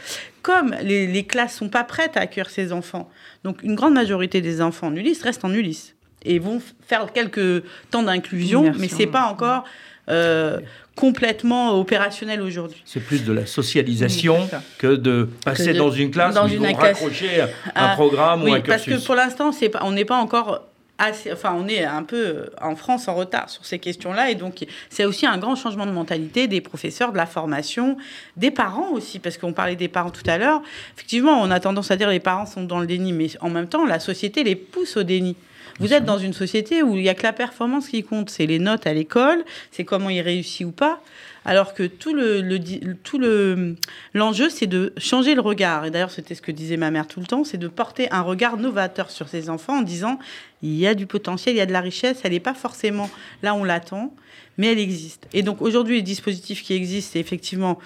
comme 0.43 0.75
les, 0.83 1.07
les 1.07 1.25
classes 1.25 1.57
sont 1.57 1.69
pas 1.69 1.85
prêtes 1.85 2.17
à 2.17 2.21
accueillir 2.21 2.51
ces 2.51 2.73
enfants, 2.73 3.09
donc 3.45 3.63
une 3.63 3.75
grande 3.75 3.95
majorité 3.95 4.41
des 4.41 4.61
enfants 4.61 4.89
en 4.89 4.97
ULIS 4.97 5.21
restent 5.23 5.45
en 5.45 5.53
ULIS 5.53 5.95
et 6.27 6.39
vont 6.39 6.61
faire 6.87 7.13
quelques 7.13 7.63
temps 7.91 8.03
d'inclusion, 8.03 8.73
mais 8.79 8.89
c'est 8.89 9.07
pas 9.07 9.27
encore 9.27 9.65
euh, 10.09 10.61
complètement 10.95 11.79
opérationnel 11.79 12.41
aujourd'hui. 12.41 12.83
C'est 12.85 13.01
plus 13.01 13.25
de 13.25 13.33
la 13.33 13.45
socialisation 13.47 14.39
Oui, 14.41 14.59
que 14.79 14.97
de 14.97 15.29
passer 15.45 15.67
Que 15.67 15.73
de- 15.73 15.79
dans 15.79 15.91
une 15.91 16.11
classe 16.11 16.35
dans 16.35 16.45
où 16.45 16.49
ils 16.49 16.55
une 16.55 16.67
vont 16.67 16.75
classe. 16.75 16.99
raccrocher 17.01 17.43
un 17.43 17.49
Ah, 17.75 17.93
programme 17.95 18.43
ou 18.43 18.47
Oui, 18.47 18.55
un 18.55 18.61
parce 18.61 18.83
cursus. 18.85 19.03
que 19.03 19.07
pour 19.07 19.15
l'instant, 19.15 19.53
c'est 19.53 19.69
pas, 19.69 19.81
on 19.83 19.93
n'est 19.93 20.05
pas 20.05 20.17
encore 20.17 20.63
assez, 20.99 21.31
enfin, 21.31 21.55
on 21.59 21.69
est 21.69 21.85
un 21.85 22.03
peu 22.05 22.47
en 22.63 22.75
France 22.75 23.07
en 23.09 23.15
retard 23.15 23.51
sur 23.51 23.67
ces 23.67 23.79
questions-là, 23.79 24.31
et 24.31 24.35
donc 24.35 24.65
c'est 24.89 25.05
aussi 25.05 25.27
un 25.27 25.37
grand 25.37 25.55
changement 25.55 25.85
de 25.85 25.91
mentalité 25.91 26.49
des 26.49 26.63
professeurs, 26.63 27.13
de 27.13 27.19
la 27.19 27.27
formation, 27.27 27.99
des 28.39 28.51
parents 28.51 28.93
aussi, 28.93 29.19
parce 29.19 29.37
qu'on 29.37 29.53
parlait 29.53 29.77
des 29.77 29.89
parents 29.89 30.09
tout 30.09 30.23
à 30.27 30.39
l'heure. 30.39 30.63
Effectivement, 30.97 31.39
on 31.43 31.51
a 31.51 31.61
tendance 31.61 31.91
à 31.91 31.97
dire 31.97 32.09
les 32.09 32.21
parents 32.21 32.47
sont 32.47 32.63
dans 32.65 32.81
le 32.81 32.87
déni, 32.87 33.13
mais 33.13 33.27
en 33.43 33.51
même 33.51 33.67
temps, 33.69 33.85
la 33.85 34.01
société 34.01 34.43
les 34.45 34.57
pousse 34.57 34.97
au 34.97 35.03
déni. 35.03 35.37
Vous 35.79 35.93
êtes 35.93 36.05
dans 36.05 36.19
une 36.19 36.33
société 36.33 36.83
où 36.83 36.97
il 36.97 37.03
n'y 37.03 37.09
a 37.09 37.15
que 37.15 37.23
la 37.23 37.35
performance 37.35 37.89
qui 37.89 38.03
compte, 38.03 38.31
c'est 38.31 38.47
les 38.47 38.59
notes 38.59 38.87
à 38.87 38.95
l'école, 38.95 39.45
c'est 39.71 39.85
comment 39.85 40.09
il 40.09 40.21
réussit 40.21 40.67
ou 40.67 40.73
pas. 40.73 41.03
Alors 41.45 41.75
que 41.75 41.85
tout 41.85 42.13
le, 42.13 42.41
le 42.41 43.77
l'enjeu, 44.15 44.49
c'est 44.49 44.67
de 44.67 44.93
changer 44.97 45.35
le 45.35 45.41
regard. 45.41 45.85
Et 45.85 45.91
d'ailleurs, 45.91 46.11
c'était 46.11 46.35
ce 46.35 46.43
que 46.43 46.51
disait 46.51 46.77
ma 46.77 46.91
mère 46.91 47.07
tout 47.07 47.21
le 47.21 47.27
temps, 47.27 47.45
c'est 47.45 47.59
de 47.59 47.69
porter 47.69 48.11
un 48.11 48.23
regard 48.23 48.57
novateur 48.57 49.11
sur 49.11 49.29
ses 49.29 49.49
enfants 49.49 49.79
en 49.79 49.83
disant 49.83 50.19
il 50.63 50.75
y 50.75 50.87
a 50.87 50.95
du 50.95 51.07
potentiel, 51.07 51.55
il 51.55 51.59
y 51.59 51.61
a 51.61 51.67
de 51.67 51.73
la 51.73 51.81
richesse, 51.81 52.21
elle 52.25 52.33
n'est 52.33 52.41
pas 52.41 52.55
forcément 52.55 53.11
là 53.43 53.55
où 53.55 53.59
on 53.59 53.65
l'attend, 53.65 54.13
mais 54.57 54.73
elle 54.73 54.79
existe. 54.79 55.29
Et 55.35 55.43
donc 55.43 55.63
aujourd'hui, 55.63 55.97
les 55.97 56.03
dispositifs 56.03 56.63
qui 56.63 56.73
existent, 56.73 57.11
c'est 57.13 57.21
effectivement 57.21 57.79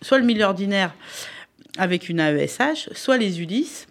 soit 0.00 0.18
le 0.18 0.24
milieu 0.24 0.44
ordinaire 0.44 0.94
avec 1.76 2.08
une 2.08 2.20
AESH, 2.20 2.88
soit 2.94 3.18
les 3.18 3.40
ULIS. 3.40 3.86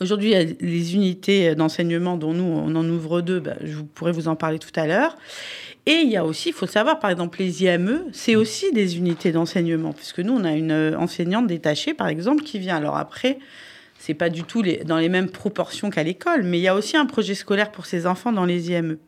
Aujourd'hui, 0.00 0.34
les 0.60 0.94
unités 0.94 1.54
d'enseignement 1.54 2.16
dont 2.18 2.34
nous, 2.34 2.44
on 2.44 2.74
en 2.74 2.86
ouvre 2.88 3.22
deux, 3.22 3.40
bah, 3.40 3.54
je 3.64 3.78
pourrais 3.80 4.12
vous 4.12 4.28
en 4.28 4.36
parler 4.36 4.58
tout 4.58 4.72
à 4.78 4.86
l'heure. 4.86 5.16
Et 5.86 6.00
il 6.02 6.10
y 6.10 6.16
a 6.16 6.24
aussi, 6.24 6.50
il 6.50 6.52
faut 6.52 6.66
le 6.66 6.70
savoir, 6.70 6.98
par 6.98 7.10
exemple, 7.10 7.38
les 7.38 7.62
IME, 7.62 8.04
c'est 8.12 8.36
aussi 8.36 8.72
des 8.72 8.98
unités 8.98 9.32
d'enseignement, 9.32 9.92
puisque 9.92 10.18
nous, 10.18 10.34
on 10.34 10.44
a 10.44 10.52
une 10.52 10.72
euh, 10.72 10.98
enseignante 10.98 11.46
détachée, 11.46 11.94
par 11.94 12.08
exemple, 12.08 12.42
qui 12.42 12.58
vient. 12.58 12.76
Alors 12.76 12.96
après, 12.96 13.38
c'est 13.98 14.12
pas 14.14 14.28
du 14.28 14.42
tout 14.42 14.62
les- 14.62 14.84
dans 14.84 14.98
les 14.98 15.08
mêmes 15.08 15.30
proportions 15.30 15.88
qu'à 15.88 16.02
l'école, 16.02 16.42
mais 16.42 16.58
il 16.58 16.62
y 16.62 16.68
a 16.68 16.74
aussi 16.74 16.96
un 16.96 17.06
projet 17.06 17.34
scolaire 17.34 17.70
pour 17.72 17.86
ces 17.86 18.06
enfants 18.06 18.32
dans 18.32 18.44
les 18.44 18.70
IME. 18.70 18.98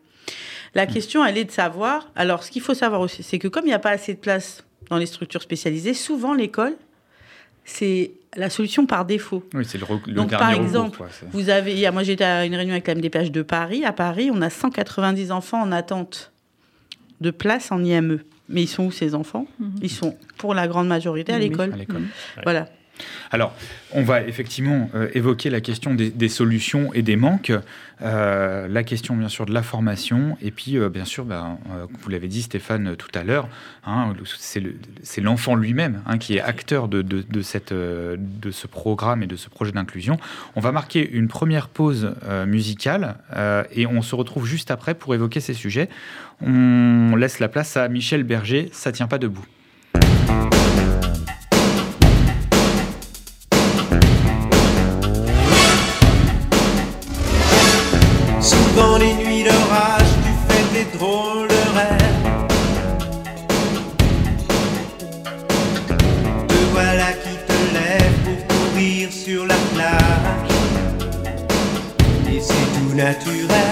La 0.74 0.86
question, 0.86 1.24
elle 1.24 1.36
est 1.36 1.44
de 1.44 1.50
savoir. 1.50 2.10
Alors, 2.14 2.44
ce 2.44 2.50
qu'il 2.50 2.62
faut 2.62 2.74
savoir 2.74 3.00
aussi, 3.00 3.22
c'est 3.22 3.38
que 3.38 3.48
comme 3.48 3.64
il 3.64 3.68
n'y 3.68 3.74
a 3.74 3.78
pas 3.78 3.90
assez 3.90 4.14
de 4.14 4.18
place 4.20 4.64
dans 4.88 4.96
les 4.98 5.06
structures 5.06 5.42
spécialisées, 5.42 5.94
souvent 5.94 6.32
l'école, 6.32 6.76
c'est 7.70 8.12
la 8.36 8.50
solution 8.50 8.86
par 8.86 9.04
défaut. 9.04 9.44
Oui, 9.54 9.64
c'est 9.66 9.78
le, 9.78 9.86
le 10.06 10.12
Donc, 10.14 10.30
dernier 10.30 10.38
par 10.44 10.50
recours, 10.50 10.64
exemple, 10.64 10.96
quoi, 10.98 11.08
Vous 11.32 11.50
avez, 11.50 11.74
hier, 11.74 11.92
moi 11.92 12.02
j'étais 12.02 12.24
à 12.24 12.44
une 12.46 12.54
réunion 12.54 12.72
avec 12.72 12.86
la 12.86 12.94
MDPH 12.94 13.30
de 13.30 13.42
Paris. 13.42 13.84
À 13.84 13.92
Paris, 13.92 14.30
on 14.32 14.40
a 14.42 14.50
190 14.50 15.30
enfants 15.32 15.60
en 15.62 15.72
attente 15.72 16.32
de 17.20 17.30
place 17.30 17.70
en 17.72 17.82
IME. 17.84 18.20
Mais 18.50 18.62
ils 18.62 18.66
sont 18.68 18.86
où 18.86 18.90
ces 18.92 19.14
enfants? 19.14 19.46
Mhm. 19.60 19.72
Ils 19.82 19.90
sont 19.90 20.16
pour 20.38 20.54
la 20.54 20.66
grande 20.68 20.88
majorité 20.88 21.32
à 21.32 21.36
Oui, 21.36 21.42
l'école. 21.50 21.72
à 21.72 21.76
l'école. 21.76 22.02
Voilà. 22.44 22.68
Alors, 23.30 23.54
on 23.92 24.02
va 24.02 24.22
effectivement 24.22 24.90
euh, 24.94 25.08
évoquer 25.14 25.50
la 25.50 25.60
question 25.60 25.94
des, 25.94 26.28
solutions 26.28 26.92
et 26.92 27.02
des 27.02 27.16
manques, 27.16 27.52
euh, 28.02 28.68
la 28.68 28.84
question 28.84 29.16
bien 29.16 29.28
sûr 29.28 29.46
de 29.46 29.52
la 29.52 29.62
formation, 29.62 30.36
et 30.42 30.50
puis 30.50 30.76
euh, 30.76 30.88
bien 30.88 31.04
sûr, 31.04 31.24
ben, 31.24 31.58
vous 32.00 32.08
l'avez 32.10 32.28
dit 32.28 32.42
Stéphane 32.42 32.96
tout 32.96 33.10
à 33.14 33.24
l'heure, 33.24 33.48
hein, 33.86 34.14
c'est 35.02 35.20
l'enfant 35.20 35.54
lui-même 35.54 36.02
hein, 36.06 36.18
qui 36.18 36.36
est 36.36 36.40
acteur 36.40 36.88
de, 36.88 37.02
de, 37.02 37.22
de, 37.22 37.42
cette, 37.42 37.72
de 37.72 38.50
ce 38.50 38.66
programme 38.66 39.22
et 39.22 39.26
de 39.26 39.36
ce 39.36 39.48
projet 39.48 39.72
d'inclusion. 39.72 40.18
On 40.56 40.60
va 40.60 40.72
marquer 40.72 41.08
une 41.10 41.28
première 41.28 41.68
pause 41.68 42.14
musicale 42.46 43.16
et 43.72 43.86
on 43.86 44.02
se 44.02 44.14
retrouve 44.14 44.46
juste 44.46 44.70
après 44.70 44.94
pour 44.94 45.14
évoquer 45.14 45.40
ces 45.40 45.54
sujets. 45.54 45.88
On 46.40 47.16
laisse 47.16 47.38
la 47.38 47.48
place 47.48 47.76
à 47.76 47.88
Michel 47.88 48.22
Berger, 48.22 48.68
ça 48.72 48.92
tient 48.92 49.08
pas 49.08 49.18
debout. 49.18 49.44
Et 72.30 72.40
c'est 72.40 72.54
tout 72.54 72.94
naturel. 72.94 73.67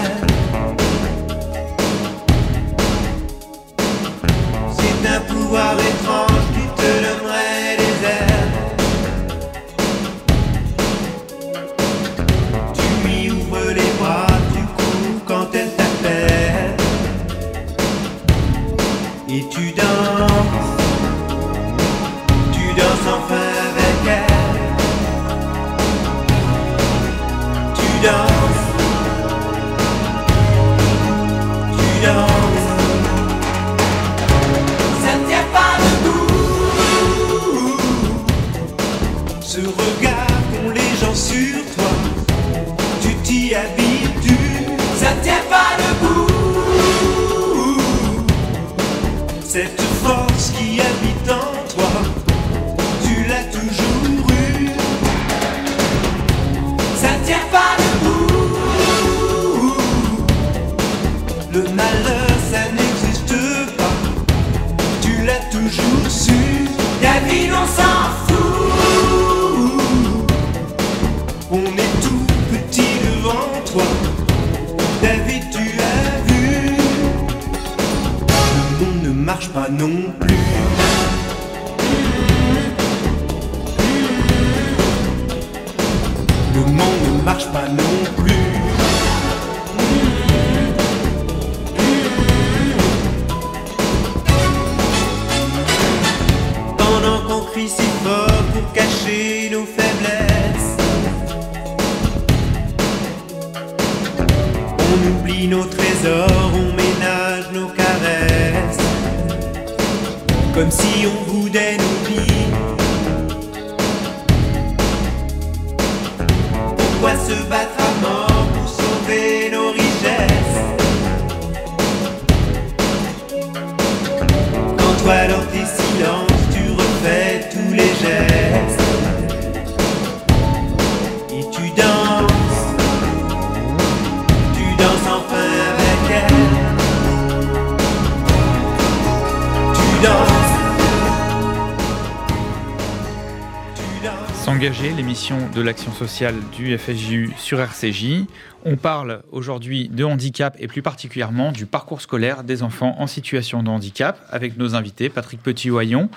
De 145.27 145.61
l'action 145.61 145.91
sociale 145.91 146.35
du 146.55 146.77
FSJU 146.77 147.33
sur 147.37 147.59
RCJ. 147.59 148.23
On 148.63 148.77
parle 148.77 149.23
aujourd'hui 149.33 149.89
de 149.89 150.05
handicap 150.05 150.55
et 150.57 150.67
plus 150.67 150.81
particulièrement 150.81 151.51
du 151.51 151.65
parcours 151.65 151.99
scolaire 151.99 152.45
des 152.45 152.63
enfants 152.63 152.95
en 152.97 153.07
situation 153.07 153.61
de 153.61 153.67
handicap 153.67 154.25
avec 154.29 154.57
nos 154.57 154.73
invités 154.73 155.09
Patrick 155.09 155.43
Petit-Oyon, 155.43 156.09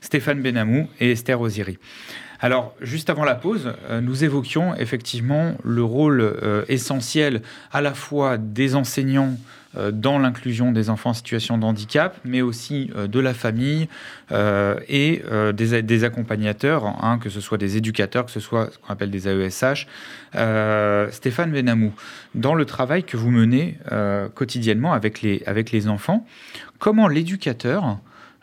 Stéphane 0.00 0.40
Benamou 0.40 0.88
et 1.00 1.10
Esther 1.10 1.40
Oziri. 1.40 1.78
Alors, 2.38 2.76
juste 2.80 3.10
avant 3.10 3.24
la 3.24 3.34
pause, 3.34 3.72
euh, 3.90 4.00
nous 4.00 4.22
évoquions 4.22 4.76
effectivement 4.76 5.56
le 5.64 5.82
rôle 5.82 6.20
euh, 6.20 6.64
essentiel 6.68 7.42
à 7.72 7.80
la 7.80 7.94
fois 7.94 8.38
des 8.38 8.76
enseignants 8.76 9.36
dans 9.74 10.18
l'inclusion 10.18 10.72
des 10.72 10.90
enfants 10.90 11.10
en 11.10 11.14
situation 11.14 11.58
de 11.58 11.64
handicap, 11.64 12.18
mais 12.24 12.42
aussi 12.42 12.90
euh, 12.96 13.06
de 13.06 13.20
la 13.20 13.34
famille 13.34 13.88
euh, 14.30 14.78
et 14.88 15.22
euh, 15.30 15.52
des, 15.52 16.04
accompagnateurs, 16.04 16.86
hein, 17.04 17.18
que 17.18 17.30
ce 17.30 17.40
soit 17.40 17.58
des 17.58 17.76
éducateurs, 17.76 18.26
que 18.26 18.30
ce 18.30 18.40
soit 18.40 18.70
ce 18.72 18.78
qu'on 18.78 18.92
appelle 18.92 19.10
des 19.10 19.28
AESH. 19.28 19.86
Euh, 20.34 21.10
Stéphane 21.10 21.52
Benamou, 21.52 21.92
dans 22.34 22.54
le 22.54 22.64
travail 22.64 23.04
que 23.04 23.16
vous 23.16 23.30
menez 23.30 23.78
quotidiennement 24.34 24.92
avec 24.92 25.22
les 25.22 25.88
enfants, 25.88 26.26
comment 26.78 27.08
l'éducateur 27.08 27.98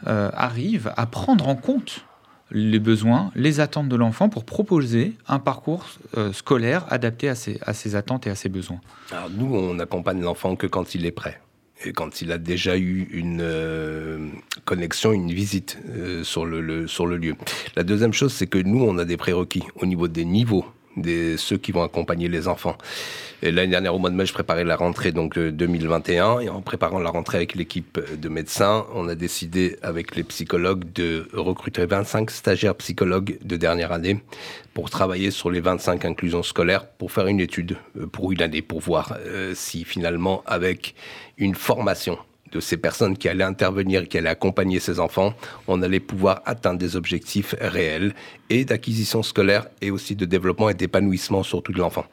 arrive 0.06 0.92
à 0.96 1.06
prendre 1.06 1.48
en 1.48 1.56
compte 1.56 2.06
les 2.52 2.80
besoins, 2.80 3.32
les 3.36 3.60
attentes 3.60 3.90
de 3.90 3.96
l'enfant 3.96 4.30
pour 4.30 4.46
proposer 4.46 5.14
un 5.28 5.40
parcours 5.40 5.86
euh, 6.18 6.34
scolaire 6.34 6.86
adapté 6.90 7.30
à 7.30 7.36
ses, 7.36 7.96
attentes 7.96 8.28
et 8.28 8.30
à 8.30 8.36
ses 8.36 8.50
besoins 8.50 8.80
Alors 9.12 9.30
nous, 9.30 9.54
on 9.54 9.76
n'accompagne 9.76 10.22
l'enfant 10.22 10.56
que 10.56 10.68
quand 10.68 10.96
il 10.96 11.06
est 11.06 11.12
prêt. 11.12 11.40
Et 11.86 11.94
quand 11.94 12.22
il 12.22 12.32
a 12.34 12.38
déjà 12.38 12.78
eu 12.78 13.08
une 13.12 13.40
euh, 13.42 14.28
connexion, 14.66 15.14
une 15.14 15.32
visite 15.32 15.78
euh, 15.88 16.26
sur, 16.26 16.46
le, 16.46 16.60
le, 16.60 16.88
sur 16.88 17.06
le 17.06 17.16
lieu. 17.16 17.36
La 17.78 17.84
deuxième 17.84 18.12
chose, 18.12 18.34
c'est 18.34 18.48
que 18.48 18.58
nous, 18.58 18.84
on 18.84 18.98
a 18.98 19.06
des 19.06 19.16
prérequis 19.16 19.64
au 19.76 19.86
niveau 19.86 20.10
des 20.10 20.26
niveaux 20.26 20.66
des 21.02 21.38
ceux 21.38 21.58
qui 21.58 21.72
vont 21.72 21.84
accompagner 21.84 22.28
les 22.28 22.48
enfants. 22.48 22.78
L'année 23.42 23.68
dernière, 23.68 23.96
au 23.96 24.00
mois 24.00 24.10
de 24.10 24.16
mai, 24.16 24.26
je 24.26 24.34
préparais 24.34 24.66
la 24.66 24.76
rentrée 24.76 25.14
donc 25.14 25.40
2021 25.40 26.42
et 26.42 26.50
en 26.50 26.62
préparant 26.62 27.00
la 27.00 27.10
rentrée 27.10 27.38
avec 27.38 27.56
l'équipe 27.56 27.98
de 28.20 28.30
médecins, 28.30 28.86
on 28.94 29.08
a 29.08 29.16
décidé 29.16 29.78
avec 29.82 30.18
les 30.18 30.24
psychologues 30.24 30.84
de 30.94 31.28
recruter 31.34 31.86
25 31.86 32.30
stagiaires 32.32 32.76
psychologues 32.76 33.38
de 33.42 33.56
dernière 33.56 33.94
année 33.94 34.20
pour 34.74 34.90
travailler 34.90 35.32
sur 35.32 35.50
les 35.50 35.62
25 35.62 36.04
inclusions 36.04 36.44
scolaires 36.44 36.86
pour 36.86 37.14
faire 37.14 37.28
une 37.28 37.40
étude 37.40 37.78
pour 38.12 38.32
une 38.34 38.42
année 38.42 38.62
pour 38.62 38.82
voir 38.82 39.18
euh, 39.26 39.54
si 39.56 39.86
finalement 39.86 40.44
avec 40.46 40.96
une 41.38 41.56
formation 41.56 42.18
de 42.52 42.60
ces 42.60 42.78
personnes 42.78 43.18
qui 43.18 43.30
allaient 43.30 43.44
intervenir, 43.44 44.08
qui 44.08 44.18
allaient 44.18 44.30
accompagner 44.30 44.80
ces 44.80 45.00
enfants, 45.00 45.34
on 45.68 45.82
allait 45.82 46.00
pouvoir 46.00 46.42
atteindre 46.46 46.80
des 46.80 46.96
objectifs 46.96 47.56
réels 47.60 48.14
et 48.50 48.66
d'acquisition 48.66 49.24
scolaire 49.24 49.68
et 49.82 49.92
aussi 49.92 50.16
de 50.16 50.26
développement 50.26 50.70
et 50.70 50.74
d'épanouissement 50.74 51.44
surtout 51.44 51.72
de 51.72 51.80
l'enfant. 51.80 52.06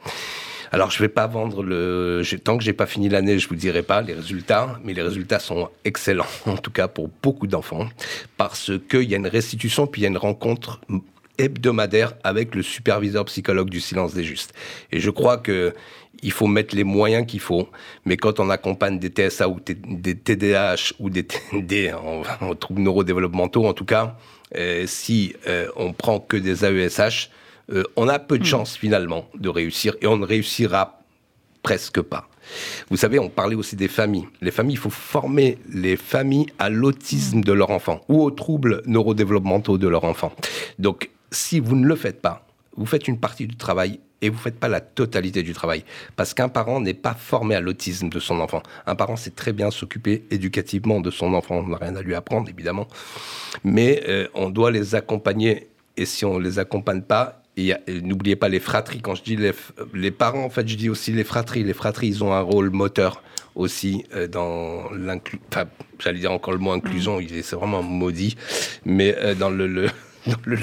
Alors, 0.71 0.91
je 0.91 0.99
vais 0.99 1.09
pas 1.09 1.27
vendre 1.27 1.63
le. 1.63 2.21
Tant 2.43 2.57
que 2.57 2.63
j'ai 2.63 2.73
pas 2.73 2.85
fini 2.85 3.07
l'année, 3.09 3.39
je 3.39 3.47
vous 3.47 3.55
dirai 3.55 3.83
pas 3.83 4.01
les 4.01 4.13
résultats, 4.13 4.77
mais 4.83 4.93
les 4.93 5.01
résultats 5.01 5.39
sont 5.39 5.69
excellents, 5.85 6.25
en 6.45 6.57
tout 6.57 6.71
cas 6.71 6.87
pour 6.87 7.09
beaucoup 7.23 7.47
d'enfants, 7.47 7.87
parce 8.35 8.71
qu'il 8.89 9.03
y 9.03 9.13
a 9.13 9.17
une 9.17 9.27
restitution, 9.27 9.87
puis 9.87 10.01
il 10.01 10.03
y 10.03 10.07
a 10.07 10.09
une 10.09 10.17
rencontre 10.17 10.81
hebdomadaire 11.37 12.13
avec 12.23 12.55
le 12.55 12.61
superviseur 12.61 13.25
psychologue 13.25 13.69
du 13.69 13.79
silence 13.79 14.13
des 14.13 14.23
justes. 14.23 14.53
Et 14.91 14.99
je 14.99 15.09
crois 15.09 15.37
que 15.37 15.73
il 16.23 16.31
faut 16.31 16.47
mettre 16.47 16.75
les 16.75 16.83
moyens 16.83 17.27
qu'il 17.27 17.39
faut, 17.39 17.69
mais 18.05 18.17
quand 18.17 18.39
on 18.39 18.49
accompagne 18.49 18.99
des 18.99 19.09
TSA 19.09 19.49
ou 19.49 19.59
des 19.59 20.15
TDAH 20.15 20.93
ou 20.99 21.09
des, 21.09 21.27
des 21.53 21.93
en, 21.93 22.23
en 22.41 22.55
troubles 22.55 22.81
neurodéveloppementaux, 22.81 23.65
en 23.65 23.73
tout 23.73 23.85
cas, 23.85 24.17
euh, 24.55 24.85
si 24.87 25.35
euh, 25.47 25.67
on 25.75 25.93
prend 25.93 26.19
que 26.19 26.37
des 26.37 26.65
AESH, 26.65 27.29
euh, 27.71 27.83
on 27.95 28.07
a 28.07 28.17
peu 28.17 28.39
de 28.39 28.45
chances 28.45 28.77
finalement 28.77 29.27
de 29.35 29.49
réussir 29.49 29.95
et 30.01 30.07
on 30.07 30.17
ne 30.17 30.25
réussira 30.25 31.01
presque 31.63 32.01
pas. 32.01 32.29
Vous 32.89 32.95
savez, 32.95 33.19
on 33.19 33.27
parlait 33.27 33.55
aussi 33.55 33.75
des 33.75 33.89
familles. 33.89 34.25
Les 34.39 34.51
familles, 34.51 34.75
il 34.75 34.79
faut 34.79 34.89
former 34.89 35.57
les 35.69 35.97
familles 35.97 36.45
à 36.59 36.69
l'autisme 36.69 37.41
de 37.41 37.51
leur 37.51 37.71
enfant 37.71 37.99
ou 38.07 38.23
aux 38.23 38.31
troubles 38.31 38.83
neurodéveloppementaux 38.85 39.77
de 39.77 39.87
leur 39.89 40.05
enfant. 40.05 40.31
Donc, 40.79 41.09
si 41.31 41.59
vous 41.59 41.75
ne 41.75 41.85
le 41.85 41.95
faites 41.95 42.21
pas, 42.21 42.45
vous 42.75 42.85
faites 42.85 43.07
une 43.07 43.19
partie 43.19 43.47
du 43.47 43.55
travail 43.55 43.99
et 44.21 44.29
vous 44.29 44.35
ne 44.37 44.41
faites 44.41 44.59
pas 44.59 44.67
la 44.67 44.81
totalité 44.81 45.43
du 45.43 45.53
travail. 45.53 45.83
Parce 46.15 46.33
qu'un 46.33 46.49
parent 46.49 46.79
n'est 46.79 46.93
pas 46.95 47.13
formé 47.13 47.53
à 47.55 47.61
l'autisme 47.61 48.09
de 48.09 48.19
son 48.19 48.39
enfant. 48.39 48.63
Un 48.87 48.95
parent 48.95 49.15
sait 49.15 49.29
très 49.31 49.53
bien 49.53 49.69
s'occuper 49.71 50.25
éducativement 50.31 51.01
de 51.01 51.11
son 51.11 51.33
enfant. 51.33 51.57
On 51.57 51.67
n'a 51.67 51.77
rien 51.77 51.95
à 51.95 52.01
lui 52.01 52.15
apprendre, 52.15 52.49
évidemment. 52.49 52.87
Mais 53.63 54.03
euh, 54.07 54.27
on 54.33 54.49
doit 54.49 54.71
les 54.71 54.95
accompagner. 54.95 55.67
Et 55.97 56.05
si 56.05 56.25
on 56.25 56.39
ne 56.39 56.43
les 56.43 56.57
accompagne 56.59 57.01
pas, 57.01 57.41
et 57.59 57.73
n'oubliez 58.03 58.35
pas 58.35 58.49
les 58.49 58.59
fratries. 58.59 59.01
Quand 59.01 59.15
je 59.15 59.23
dis 59.23 59.35
les, 59.35 60.11
parents, 60.11 60.43
en 60.43 60.49
fait, 60.51 60.67
je 60.67 60.75
dis 60.75 60.89
aussi 60.89 61.11
les 61.11 61.23
fratries. 61.23 61.63
Les 61.63 61.73
fratries, 61.73 62.07
ils 62.07 62.23
ont 62.23 62.31
un 62.31 62.41
rôle 62.41 62.69
moteur 62.69 63.23
aussi 63.55 64.03
euh, 64.15 64.27
dans 64.27 64.91
l'inclusion. 64.91 65.43
Enfin, 65.51 65.65
j'allais 65.97 66.19
dire 66.19 66.31
encore 66.31 66.53
le 66.53 66.59
mot 66.59 66.71
inclusion, 66.71 67.19
est- 67.19 67.41
c'est 67.41 67.55
vraiment 67.55 67.81
maudit. 67.81 68.35
Mais 68.85 69.15
euh, 69.17 69.33
dans 69.33 69.49
le, 69.49 69.65
le- 69.67 69.89
dans 70.27 70.37
le- 70.45 70.57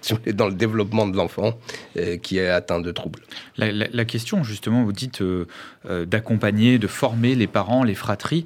si 0.00 0.12
vous 0.12 0.18
voulez, 0.18 0.32
dans 0.32 0.48
le 0.48 0.54
développement 0.54 1.06
de 1.06 1.16
l'enfant 1.16 1.58
euh, 1.96 2.16
qui 2.18 2.38
est 2.38 2.48
atteint 2.48 2.80
de 2.80 2.90
troubles. 2.90 3.20
La, 3.56 3.72
la- 3.72 3.86
la 3.92 4.04
question, 4.04 4.44
justement, 4.44 4.84
vous 4.84 4.92
dites 4.92 5.22
euh, 5.22 5.46
euh, 5.88 6.04
d'accompagner, 6.04 6.78
de 6.78 6.86
former 6.86 7.34
les 7.34 7.46
parents, 7.46 7.84
les 7.84 7.94
fratries. 7.94 8.44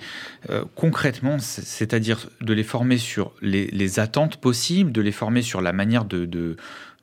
Euh, 0.51 0.65
concrètement, 0.77 1.39
c'est- 1.39 1.63
c'est-à-dire 1.65 2.29
de 2.41 2.53
les 2.53 2.63
former 2.65 2.97
sur 2.99 3.33
les, 3.43 3.67
les 3.69 3.99
attentes 3.99 4.37
possibles, 4.37 4.93
de 4.93 5.01
les 5.01 5.13
former 5.13 5.43
sur 5.43 5.61
la 5.61 5.73
manière 5.73 6.05
de, 6.05 6.27
de, 6.27 6.57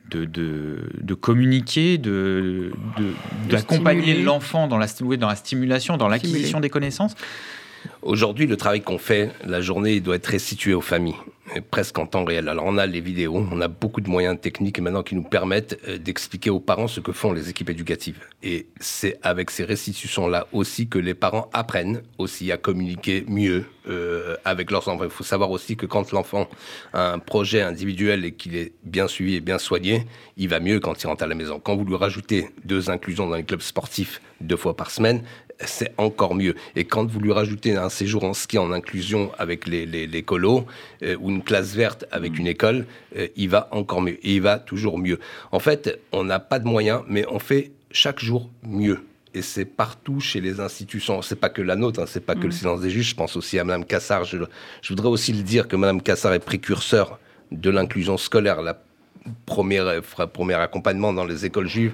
de, 0.09 0.23
de- 0.25 0.89
de 1.01 1.13
communiquer, 1.15 1.97
de, 1.97 2.71
de- 2.97 3.13
d'accompagner 3.49 4.13
l'enfant 4.23 4.67
dans 4.67 4.77
la, 4.77 4.87
dans 5.17 5.27
la 5.27 5.35
stimulation, 5.35 5.97
dans 5.97 6.07
l'acquisition 6.07 6.59
des 6.59 6.69
connaissances. 6.69 7.15
Aujourd'hui, 8.01 8.47
le 8.47 8.57
travail 8.57 8.81
qu'on 8.81 8.97
fait, 8.97 9.31
la 9.45 9.61
journée, 9.61 9.99
doit 9.99 10.15
être 10.15 10.27
restitué 10.27 10.73
aux 10.73 10.81
familles, 10.81 11.15
presque 11.71 11.97
en 11.97 12.05
temps 12.05 12.23
réel. 12.23 12.49
Alors, 12.49 12.65
on 12.67 12.77
a 12.77 12.85
les 12.85 13.01
vidéos, 13.01 13.47
on 13.51 13.61
a 13.61 13.67
beaucoup 13.67 14.01
de 14.01 14.09
moyens 14.09 14.39
techniques 14.39 14.79
maintenant 14.79 15.03
qui 15.03 15.15
nous 15.15 15.23
permettent 15.23 15.79
euh, 15.87 15.97
d'expliquer 15.97 16.49
aux 16.49 16.59
parents 16.59 16.87
ce 16.87 16.99
que 16.99 17.11
font 17.11 17.33
les 17.33 17.49
équipes 17.49 17.69
éducatives. 17.69 18.19
Et 18.43 18.67
c'est 18.79 19.17
avec 19.23 19.51
ces 19.51 19.63
restitutions-là 19.63 20.47
aussi 20.53 20.87
que 20.87 20.99
les 20.99 21.13
parents 21.13 21.49
apprennent 21.53 22.01
aussi 22.17 22.51
à 22.51 22.57
communiquer 22.57 23.25
mieux 23.27 23.65
euh, 23.87 24.35
avec 24.45 24.71
leurs 24.71 24.87
enfants. 24.87 25.03
Il 25.03 25.09
faut 25.09 25.23
savoir 25.23 25.51
aussi 25.51 25.75
que 25.75 25.85
quand 25.85 26.11
l'enfant 26.11 26.47
a 26.93 27.11
un 27.13 27.19
projet 27.19 27.61
individuel 27.61 28.25
et 28.25 28.31
qu'il 28.31 28.55
est 28.55 28.73
bien 28.83 29.07
suivi 29.07 29.35
et 29.35 29.41
bien 29.41 29.59
soigné, 29.59 30.05
il 30.37 30.49
va 30.49 30.59
mieux 30.59 30.79
quand 30.79 31.01
il 31.03 31.07
rentre 31.07 31.23
à 31.23 31.27
la 31.27 31.35
maison. 31.35 31.59
Quand 31.59 31.75
vous 31.75 31.85
lui 31.85 31.95
rajoutez 31.95 32.49
deux 32.63 32.89
inclusions 32.89 33.27
dans 33.27 33.35
les 33.35 33.43
clubs 33.43 33.61
sportifs 33.61 34.21
deux 34.41 34.57
fois 34.57 34.75
par 34.75 34.91
semaine, 34.91 35.23
c'est 35.59 35.93
encore 35.97 36.35
mieux. 36.35 36.55
Et 36.75 36.85
quand 36.85 37.09
vous 37.09 37.19
lui 37.19 37.31
rajoutez 37.31 37.75
un 37.75 37.89
séjour 37.89 38.23
en 38.23 38.33
ski 38.33 38.57
en 38.57 38.71
inclusion 38.71 39.31
avec 39.37 39.67
les, 39.67 39.85
les, 39.85 40.07
les 40.07 40.23
colos 40.23 40.65
euh, 41.03 41.15
ou 41.19 41.29
une 41.29 41.43
classe 41.43 41.75
verte 41.75 42.05
avec 42.11 42.37
une 42.37 42.47
école, 42.47 42.85
euh, 43.17 43.27
il 43.35 43.49
va 43.49 43.69
encore 43.71 44.01
mieux. 44.01 44.17
Et 44.25 44.35
il 44.35 44.41
va 44.41 44.59
toujours 44.59 44.97
mieux. 44.97 45.19
En 45.51 45.59
fait, 45.59 45.99
on 46.11 46.23
n'a 46.23 46.39
pas 46.39 46.59
de 46.59 46.67
moyens, 46.67 47.03
mais 47.07 47.25
on 47.29 47.39
fait 47.39 47.71
chaque 47.91 48.19
jour 48.19 48.49
mieux. 48.63 49.05
Et 49.33 49.41
c'est 49.41 49.65
partout 49.65 50.21
chez 50.21 50.39
les 50.39 50.59
institutions. 50.59 51.21
C'est 51.21 51.35
pas 51.35 51.49
que 51.49 51.61
la 51.61 51.75
nôtre, 51.75 51.99
hein, 52.01 52.05
c'est 52.07 52.25
pas 52.25 52.35
que 52.35 52.45
le 52.45 52.51
silence 52.51 52.81
des 52.81 52.89
juges. 52.89 53.09
Je 53.09 53.15
pense 53.15 53.35
aussi 53.35 53.59
à 53.59 53.65
Madame 53.65 53.83
Cassard. 53.83 54.23
Je, 54.23 54.37
je 54.81 54.89
voudrais 54.89 55.09
aussi 55.09 55.33
le 55.33 55.43
dire 55.43 55.67
que 55.67 55.75
Madame 55.75 56.01
Cassard 56.01 56.33
est 56.33 56.39
précurseur 56.39 57.19
de 57.51 57.69
l'inclusion 57.69 58.17
scolaire. 58.17 58.61
La 58.61 58.81
première, 59.45 59.87
euh, 59.87 60.01
premier 60.01 60.55
accompagnement 60.55 61.13
dans 61.13 61.25
les 61.25 61.45
écoles 61.45 61.67
juives. 61.67 61.93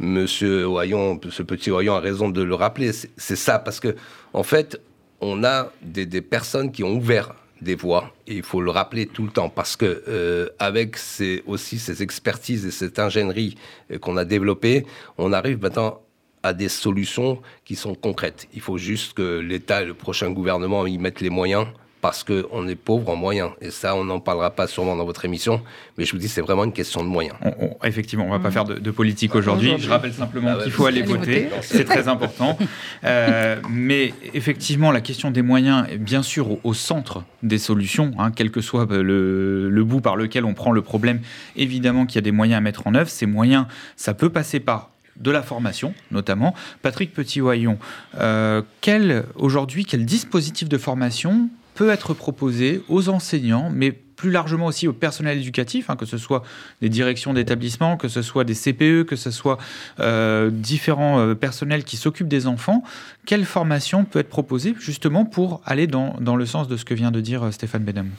Monsieur 0.00 0.66
Oyon, 0.66 1.20
ce 1.30 1.42
petit 1.42 1.70
Oyon 1.70 1.94
a 1.94 2.00
raison 2.00 2.28
de 2.28 2.42
le 2.42 2.54
rappeler. 2.54 2.92
C'est 2.92 3.10
c'est 3.16 3.36
ça, 3.36 3.58
parce 3.58 3.80
que, 3.80 3.94
en 4.32 4.42
fait, 4.42 4.80
on 5.20 5.44
a 5.44 5.70
des, 5.82 6.06
des 6.06 6.22
personnes 6.22 6.72
qui 6.72 6.82
ont 6.84 6.94
ouvert 6.94 7.34
des 7.60 7.76
voies, 7.76 8.12
et 8.26 8.34
il 8.34 8.42
faut 8.42 8.60
le 8.60 8.70
rappeler 8.70 9.06
tout 9.06 9.22
le 9.22 9.30
temps, 9.30 9.48
parce 9.48 9.76
que 9.76 10.02
euh, 10.08 10.48
avec 10.58 10.96
ces, 10.96 11.42
aussi 11.46 11.78
ces 11.78 12.02
expertises 12.02 12.66
et 12.66 12.72
cette 12.72 12.98
ingénierie 12.98 13.56
euh, 13.90 13.98
qu'on 13.98 14.16
a 14.16 14.24
développée, 14.24 14.84
on 15.18 15.32
arrive 15.32 15.62
maintenant 15.62 16.00
à 16.42 16.52
des 16.52 16.68
solutions 16.68 17.40
qui 17.64 17.76
sont 17.76 17.94
concrètes. 17.94 18.48
Il 18.52 18.60
faut 18.60 18.78
juste 18.78 19.12
que 19.12 19.38
l'État 19.38 19.82
et 19.82 19.86
le 19.86 19.94
prochain 19.94 20.30
gouvernement 20.30 20.86
y 20.86 20.98
mettent 20.98 21.20
les 21.20 21.30
moyens 21.30 21.66
parce 22.02 22.24
qu'on 22.24 22.68
est 22.68 22.74
pauvre 22.74 23.08
en 23.08 23.16
moyens. 23.16 23.52
Et 23.62 23.70
ça, 23.70 23.94
on 23.96 24.04
n'en 24.04 24.20
parlera 24.20 24.50
pas 24.50 24.66
sûrement 24.66 24.96
dans 24.96 25.04
votre 25.06 25.24
émission, 25.24 25.62
mais 25.96 26.04
je 26.04 26.12
vous 26.12 26.18
dis, 26.18 26.28
c'est 26.28 26.40
vraiment 26.42 26.64
une 26.64 26.72
question 26.72 27.02
de 27.02 27.08
moyens. 27.08 27.36
On- 27.42 27.54
on- 27.60 27.86
effectivement, 27.86 28.26
on 28.26 28.30
va 28.30 28.40
pas 28.40 28.50
faire 28.50 28.64
de, 28.64 28.74
de 28.74 28.90
politique 28.90 29.34
aujourd'hui. 29.36 29.68
Aujourd'hui. 29.68 29.86
Je 29.86 29.90
rappelle 29.90 30.12
simplement 30.12 30.50
Ah 30.58 30.62
qu'il 30.64 30.72
faut 30.72 30.84
aller 30.84 31.02
voter. 31.02 31.44
voter. 31.44 31.48
C'est 31.62 31.84
très 31.84 32.08
important. 32.14 32.58
Euh, 33.04 33.56
mais 33.70 34.12
effectivement, 34.34 34.90
la 34.90 35.00
question 35.00 35.30
des 35.30 35.42
moyens 35.42 35.86
est 35.90 35.96
bien 35.96 36.22
sûr 36.22 36.50
au, 36.50 36.60
au 36.64 36.74
centre 36.74 37.22
des 37.44 37.58
solutions, 37.58 38.10
hein, 38.18 38.32
quel 38.34 38.50
que 38.50 38.60
soit 38.60 38.86
le, 38.90 39.70
le 39.70 39.84
bout 39.84 40.00
par 40.00 40.16
lequel 40.16 40.44
on 40.44 40.54
prend 40.54 40.72
le 40.72 40.82
problème. 40.82 41.20
Évidemment 41.56 42.04
qu'il 42.04 42.16
y 42.16 42.18
a 42.18 42.22
des 42.22 42.32
moyens 42.32 42.58
à 42.58 42.60
mettre 42.60 42.86
en 42.88 42.94
œuvre. 42.96 43.08
Ces 43.08 43.26
moyens, 43.26 43.66
ça 43.96 44.12
peut 44.12 44.28
passer 44.30 44.58
par 44.60 44.90
de 45.20 45.30
la 45.30 45.42
formation, 45.42 45.94
notamment. 46.10 46.52
Patrick 46.82 47.12
Petit-Oyon, 47.14 47.78
euh, 48.18 48.62
quel, 48.80 49.24
aujourd'hui, 49.36 49.84
quel 49.84 50.04
dispositif 50.04 50.68
de 50.68 50.78
formation 50.78 51.48
peut 51.74 51.90
être 51.90 52.14
proposé 52.14 52.82
aux 52.88 53.08
enseignants, 53.08 53.70
mais 53.72 53.92
plus 53.92 54.30
largement 54.30 54.66
aussi 54.66 54.86
au 54.86 54.92
personnel 54.92 55.38
éducatif, 55.38 55.90
hein, 55.90 55.96
que 55.96 56.06
ce 56.06 56.16
soit 56.16 56.44
des 56.80 56.88
directions 56.88 57.34
d'établissement, 57.34 57.96
que 57.96 58.06
ce 58.06 58.22
soit 58.22 58.44
des 58.44 58.54
CPE, 58.54 59.04
que 59.04 59.16
ce 59.16 59.32
soit 59.32 59.58
euh, 59.98 60.48
différents 60.50 61.18
euh, 61.18 61.34
personnels 61.34 61.82
qui 61.82 61.96
s'occupent 61.96 62.28
des 62.28 62.46
enfants, 62.46 62.84
quelle 63.26 63.44
formation 63.44 64.04
peut 64.04 64.20
être 64.20 64.28
proposée 64.28 64.76
justement 64.78 65.24
pour 65.24 65.60
aller 65.64 65.88
dans, 65.88 66.14
dans 66.20 66.36
le 66.36 66.46
sens 66.46 66.68
de 66.68 66.76
ce 66.76 66.84
que 66.84 66.94
vient 66.94 67.10
de 67.10 67.20
dire 67.20 67.42
euh, 67.42 67.50
Stéphane 67.50 67.82
Benham? 67.82 68.10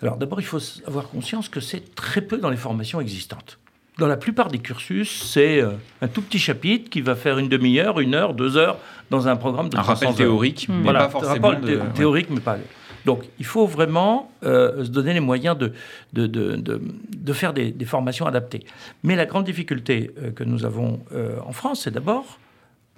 Alors 0.00 0.16
d'abord, 0.16 0.40
il 0.40 0.46
faut 0.46 0.58
avoir 0.88 1.08
conscience 1.08 1.48
que 1.48 1.60
c'est 1.60 1.94
très 1.94 2.22
peu 2.22 2.38
dans 2.38 2.50
les 2.50 2.56
formations 2.56 3.00
existantes. 3.00 3.60
Dans 3.98 4.06
la 4.06 4.16
plupart 4.16 4.48
des 4.48 4.58
cursus, 4.58 5.22
c'est 5.30 5.60
euh, 5.60 5.72
un 6.00 6.08
tout 6.08 6.22
petit 6.22 6.38
chapitre 6.38 6.88
qui 6.88 7.02
va 7.02 7.14
faire 7.14 7.38
une 7.38 7.48
demi-heure, 7.48 8.00
une 8.00 8.14
heure, 8.14 8.32
deux 8.34 8.56
heures 8.56 8.78
dans 9.10 9.28
un 9.28 9.36
programme 9.36 9.68
de 9.68 9.76
Un 9.76 9.82
300 9.82 10.06
rappel 10.06 10.16
théorique, 10.16 10.66
mais 10.70 10.82
Voilà, 10.82 11.00
pas 11.00 11.10
forcément 11.10 11.48
rapport 11.48 11.60
de- 11.60 11.80
théorique, 11.94 12.28
mais 12.30 12.40
pas. 12.40 12.56
Donc, 13.04 13.24
il 13.38 13.44
faut 13.44 13.66
vraiment 13.66 14.30
euh, 14.44 14.84
se 14.84 14.88
donner 14.88 15.12
les 15.12 15.20
moyens 15.20 15.58
de, 15.58 15.72
de, 16.14 16.26
de, 16.26 16.56
de, 16.56 16.80
de 17.14 17.32
faire 17.32 17.52
des, 17.52 17.70
des 17.72 17.84
formations 17.84 18.26
adaptées. 18.26 18.64
Mais 19.02 19.14
la 19.16 19.26
grande 19.26 19.44
difficulté 19.44 20.12
euh, 20.22 20.30
que 20.30 20.44
nous 20.44 20.64
avons 20.64 21.00
euh, 21.12 21.36
en 21.44 21.52
France, 21.52 21.82
c'est 21.82 21.90
d'abord, 21.90 22.38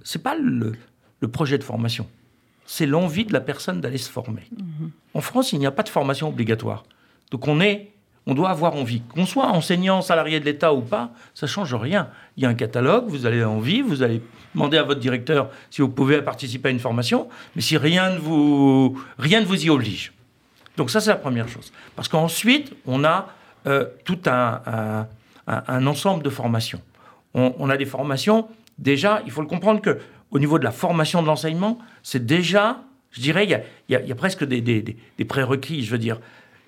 c'est 0.04 0.22
pas 0.22 0.36
le, 0.36 0.74
le 1.20 1.28
projet 1.28 1.56
de 1.58 1.64
formation, 1.64 2.06
c'est 2.66 2.86
l'envie 2.86 3.24
de 3.24 3.32
la 3.32 3.40
personne 3.40 3.80
d'aller 3.80 3.98
se 3.98 4.10
former. 4.10 4.42
En 5.14 5.20
France, 5.22 5.52
il 5.52 5.58
n'y 5.58 5.66
a 5.66 5.70
pas 5.72 5.82
de 5.82 5.88
formation 5.88 6.28
obligatoire. 6.28 6.84
Donc, 7.30 7.48
on 7.48 7.60
est 7.60 7.90
on 8.26 8.34
doit 8.34 8.50
avoir 8.50 8.74
envie. 8.74 9.02
Qu'on 9.02 9.26
soit 9.26 9.46
enseignant, 9.48 10.00
salarié 10.02 10.40
de 10.40 10.44
l'État 10.44 10.72
ou 10.74 10.80
pas, 10.80 11.10
ça 11.34 11.46
change 11.46 11.74
rien. 11.74 12.08
Il 12.36 12.42
y 12.42 12.46
a 12.46 12.48
un 12.48 12.54
catalogue, 12.54 13.04
vous 13.08 13.26
avez 13.26 13.44
envie, 13.44 13.82
vous 13.82 14.02
allez 14.02 14.22
demander 14.54 14.78
à 14.78 14.82
votre 14.82 15.00
directeur 15.00 15.50
si 15.70 15.82
vous 15.82 15.88
pouvez 15.88 16.22
participer 16.22 16.68
à 16.68 16.72
une 16.72 16.78
formation, 16.80 17.28
mais 17.54 17.62
si 17.62 17.76
rien 17.76 18.10
ne 18.10 18.18
vous, 18.18 18.98
rien 19.18 19.40
ne 19.40 19.46
vous 19.46 19.64
y 19.66 19.68
oblige. 19.70 20.12
Donc 20.76 20.90
ça, 20.90 21.00
c'est 21.00 21.10
la 21.10 21.16
première 21.16 21.48
chose. 21.48 21.72
Parce 21.96 22.08
qu'ensuite, 22.08 22.72
on 22.86 23.04
a 23.04 23.28
euh, 23.66 23.86
tout 24.04 24.18
un, 24.26 25.06
un- 25.46 25.86
ensemble 25.86 26.22
de 26.22 26.30
formations. 26.30 26.80
On, 27.34 27.68
a 27.68 27.76
des 27.76 27.84
formations, 27.84 28.46
déjà, 28.78 29.20
il 29.26 29.32
faut 29.32 29.40
le 29.40 29.46
comprendre 29.48 29.80
que 29.80 29.98
au 30.30 30.38
niveau 30.38 30.58
de 30.58 30.64
la 30.64 30.70
formation 30.70 31.20
de 31.20 31.26
l'enseignement, 31.26 31.78
c'est 32.02 32.24
déjà, 32.24 32.78
je 33.10 33.20
dirais, 33.20 33.44
il 33.44 33.50
y 33.50 33.54
a, 33.54 33.60
il 33.88 33.92
y 33.92 33.96
a- 33.96 34.02
y 34.02 34.12
a 34.12 34.14
presque 34.14 34.44
des- 34.44 34.60
des- 34.60 34.82
des 34.82 35.24
prérequis, 35.24 35.84
je 35.84 35.90
veux 35.90 35.98
dire. 35.98 36.20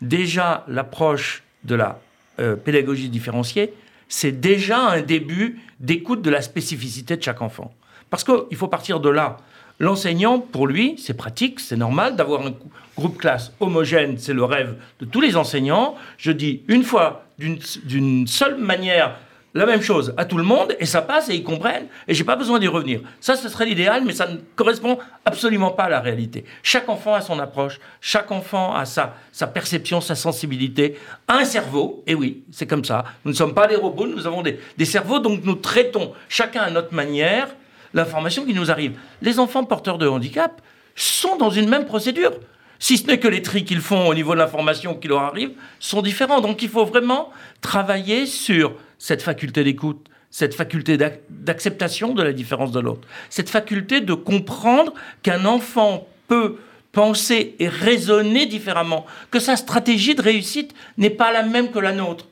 Déjà, 0.03 0.64
l'approche 0.69 1.42
de 1.67 1.75
la 1.75 2.01
euh, 2.39 2.57
pédagogie 2.57 3.09
différenciée, 3.09 3.73
c'est 4.09 4.33
déjà 4.33 4.79
un 4.79 5.03
début 5.03 5.61
d'écoute 5.81 6.23
de 6.23 6.31
la 6.31 6.43
spécificité 6.43 7.17
de 7.17 7.23
chaque 7.23 7.43
enfant. 7.43 7.75
Parce 8.09 8.25
qu'il 8.25 8.57
faut 8.57 8.69
partir 8.69 9.01
de 9.01 9.09
là. 9.09 9.39
L'enseignant, 9.79 10.39
pour 10.39 10.67
lui, 10.67 10.95
c'est 10.99 11.17
pratique, 11.17 11.61
c'est 11.61 11.77
normal 11.77 12.17
d'avoir 12.17 12.47
un 12.47 12.55
groupe 12.97 13.19
classe 13.19 13.53
homogène, 13.61 14.17
c'est 14.17 14.33
le 14.33 14.45
rêve 14.45 14.77
de 15.01 15.05
tous 15.05 15.21
les 15.21 15.37
enseignants. 15.37 15.97
Je 16.17 16.33
dis 16.33 16.63
une 16.69 16.83
fois, 16.83 17.27
d'une 17.39 18.27
seule 18.27 18.57
manière, 18.57 19.19
la 19.57 19.64
même 19.64 19.81
chose 19.81 20.12
à 20.19 20.27
tout 20.27 20.37
le 20.37 20.45
monde 20.45 20.77
et 20.79 20.85
ça 20.85 21.01
passe 21.01 21.31
et 21.31 21.35
ils 21.35 21.42
comprennent 21.42 21.87
et 22.07 22.12
j'ai 22.12 22.25
pas 22.25 22.37
besoin 22.37 22.59
d'y 22.59 22.69
revenir. 22.69 23.01
Ça, 23.21 23.37
ce 23.37 23.49
serait 23.49 23.64
l'idéal, 23.64 24.03
mais 24.05 24.12
ça 24.12 24.29
ne 24.29 24.37
correspond 24.55 24.99
absolument 25.25 25.71
pas 25.71 25.85
à 25.85 25.88
la 25.88 26.01
réalité. 26.01 26.45
Chaque 26.62 26.88
enfant 26.90 27.14
a 27.14 27.23
son 27.23 27.38
approche, 27.38 27.81
chaque 28.03 28.31
enfant 28.31 28.75
a 28.75 28.85
sa, 28.85 29.14
perception, 29.47 30.03
sa 30.03 30.14
sensibilité, 30.14 30.99
un 31.27 31.45
cerveau, 31.45 32.05
et 32.07 32.14
oui, 32.14 32.45
c'est 32.53 32.66
comme 32.66 32.85
ça. 32.85 33.05
Nous 33.25 33.33
ne 33.33 33.37
sommes 33.37 33.55
pas 33.55 33.66
des 33.66 33.77
robots, 33.77 34.07
nous 34.07 34.27
avons 34.27 34.42
des, 34.42 34.61
des 34.77 34.85
cerveaux, 34.85 35.21
donc 35.21 35.40
nous 35.42 35.55
traitons 35.55 36.12
chacun 36.29 36.62
à 36.62 36.71
notre 36.71 36.95
manière 36.95 37.49
l'information 37.95 38.45
qui 38.45 38.53
nous 38.53 38.71
arrive. 38.71 38.99
Les 39.23 39.38
enfants 39.38 39.64
porteurs 39.64 39.97
de 39.97 40.07
handicap 40.07 40.61
sont 40.95 41.37
dans 41.37 41.51
une 41.51 41.69
même 41.69 41.87
procédure. 41.87 42.33
Si 42.79 42.99
ce 42.99 43.07
n'est 43.07 43.19
que 43.19 43.29
les 43.29 43.40
tris 43.40 43.64
qu'ils 43.64 43.81
font 43.81 44.07
au 44.07 44.14
niveau 44.14 44.35
de 44.35 44.38
l'information 44.38 44.95
qui 44.95 45.09
leur 45.09 45.23
arrive 45.23 45.53
sont 45.81 46.03
différents. 46.03 46.42
Donc 46.42 46.61
il 46.61 46.69
faut 46.69 46.85
vraiment 46.85 47.31
travailler 47.62 48.27
sur 48.27 48.75
cette 48.99 49.23
faculté 49.23 49.65
d'écoute, 49.65 50.07
cette 50.31 50.55
faculté 50.55 50.97
d'ac- 50.97 51.21
d'acceptation 51.31 52.15
de 52.15 52.23
la 52.23 52.33
différence 52.33 52.73
de 52.73 52.81
l'autre, 52.81 53.07
cette 53.31 53.49
faculté 53.49 54.01
de 54.01 54.15
comprendre 54.15 54.93
qu'un 55.23 55.45
enfant 55.45 56.07
peut 56.29 56.57
penser 56.93 57.55
et 57.59 57.69
raisonner 57.69 58.47
différemment, 58.47 59.07
que 59.31 59.39
sa 59.39 59.57
stratégie 59.57 60.15
de 60.15 60.23
réussite 60.23 60.75
n'est 60.97 61.11
pas 61.11 61.31
la 61.33 61.43
même 61.43 61.71
que 61.71 61.79
la 61.79 61.93
nôtre, 61.93 62.27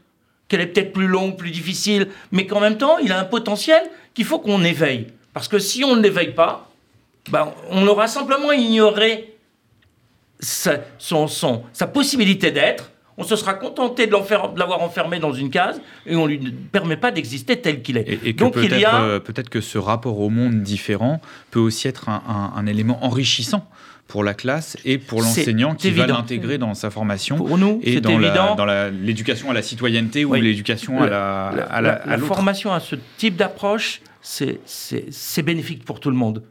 qu'elle 0.48 0.62
est 0.62 0.66
peut-être 0.66 0.92
plus 0.92 1.07
longue, 1.07 1.37
plus 1.37 1.50
difficile, 1.50 2.09
mais 2.33 2.46
qu'en 2.46 2.61
même 2.61 2.79
temps, 2.79 2.98
il 2.98 3.12
a 3.12 3.18
un 3.20 3.24
potentiel 3.24 3.83
qu'il 4.14 4.24
faut 4.24 4.38
qu'on 4.38 4.64
éveille. 4.64 5.09
Parce 5.33 5.48
que 5.48 5.59
si 5.59 5.85
on 5.85 5.96
ne 5.96 6.00
l'éveille 6.03 6.33
pas, 6.33 6.70
ben, 7.31 7.53
on 7.70 7.87
aura 7.87 8.07
simplement 8.07 8.53
ignoré 8.53 9.35
son- 10.40 11.62
sa 11.72 11.87
possibilité 11.87 12.50
d'être, 12.50 12.90
on 13.16 13.24
se 13.24 13.37
sera 13.37 13.55
contenté 13.55 14.07
de 14.07 14.12
l'avoir 14.59 14.83
enfermé 14.83 15.18
dans 15.18 15.33
une 15.33 15.50
case 15.50 15.81
et 16.07 16.16
on 16.16 16.27
lui 16.27 16.38
ne 16.40 16.50
permet 16.50 16.96
pas 16.96 17.11
d'exister 17.11 17.61
tel 17.61 17.83
qu'il 17.83 17.96
est. 17.96 18.18
Et, 18.24 18.33
Donc 18.33 18.55
il 18.57 18.62
peut-être 18.68 18.81
y 18.81 18.85
a 18.85 19.00
euh, 19.03 19.20
peut-être 19.20 19.48
que 19.48 19.61
ce 19.61 19.79
rapport 19.79 20.18
au 20.20 20.31
monde 20.31 20.62
différent 20.62 21.20
peut 21.50 21.61
aussi 21.61 21.87
être 21.88 22.09
un, 22.09 22.22
un- 22.29 22.53
un 22.59 22.66
élément 22.66 23.05
enrichissant 23.05 23.68
pour 24.09 24.22
la 24.24 24.35
classe 24.35 24.77
et 24.85 24.98
pour 24.98 25.22
l'enseignant 25.22 25.74
qui 25.74 25.90
va 25.90 26.07
l'intégrer 26.07 26.59
dans 26.59 26.74
sa 26.74 26.90
formation 26.90 27.37
pour 27.37 27.57
nous, 27.57 27.81
et 27.83 28.00
dans 28.03 28.18
la- 28.18 28.29
évident. 28.29 28.55
dans 28.55 28.66
la- 28.66 28.90
l'éducation 28.90 29.50
à 29.50 29.55
la 29.55 29.62
citoyenneté 29.62 30.24
ou 30.27 30.33
Oui. 30.33 30.42
l'éducation 30.42 31.00
à 31.03 31.07
la, 31.07 31.11
La, 31.11 31.64
à 31.64 31.81
la- 31.81 31.88
la- 31.88 31.94
à 31.94 32.07
la 32.11 32.16
l'autre. 32.18 32.27
formation 32.35 32.72
à 32.72 32.81
ce 32.81 32.96
type 33.16 33.37
d'approche, 33.37 34.03
c'est- 34.20 34.61
c'est 34.66 35.07
c'est 35.11 35.42
bénéfique 35.42 35.85
pour 35.85 36.00
tout 36.00 36.11
le 36.11 36.16
monde. 36.16 36.42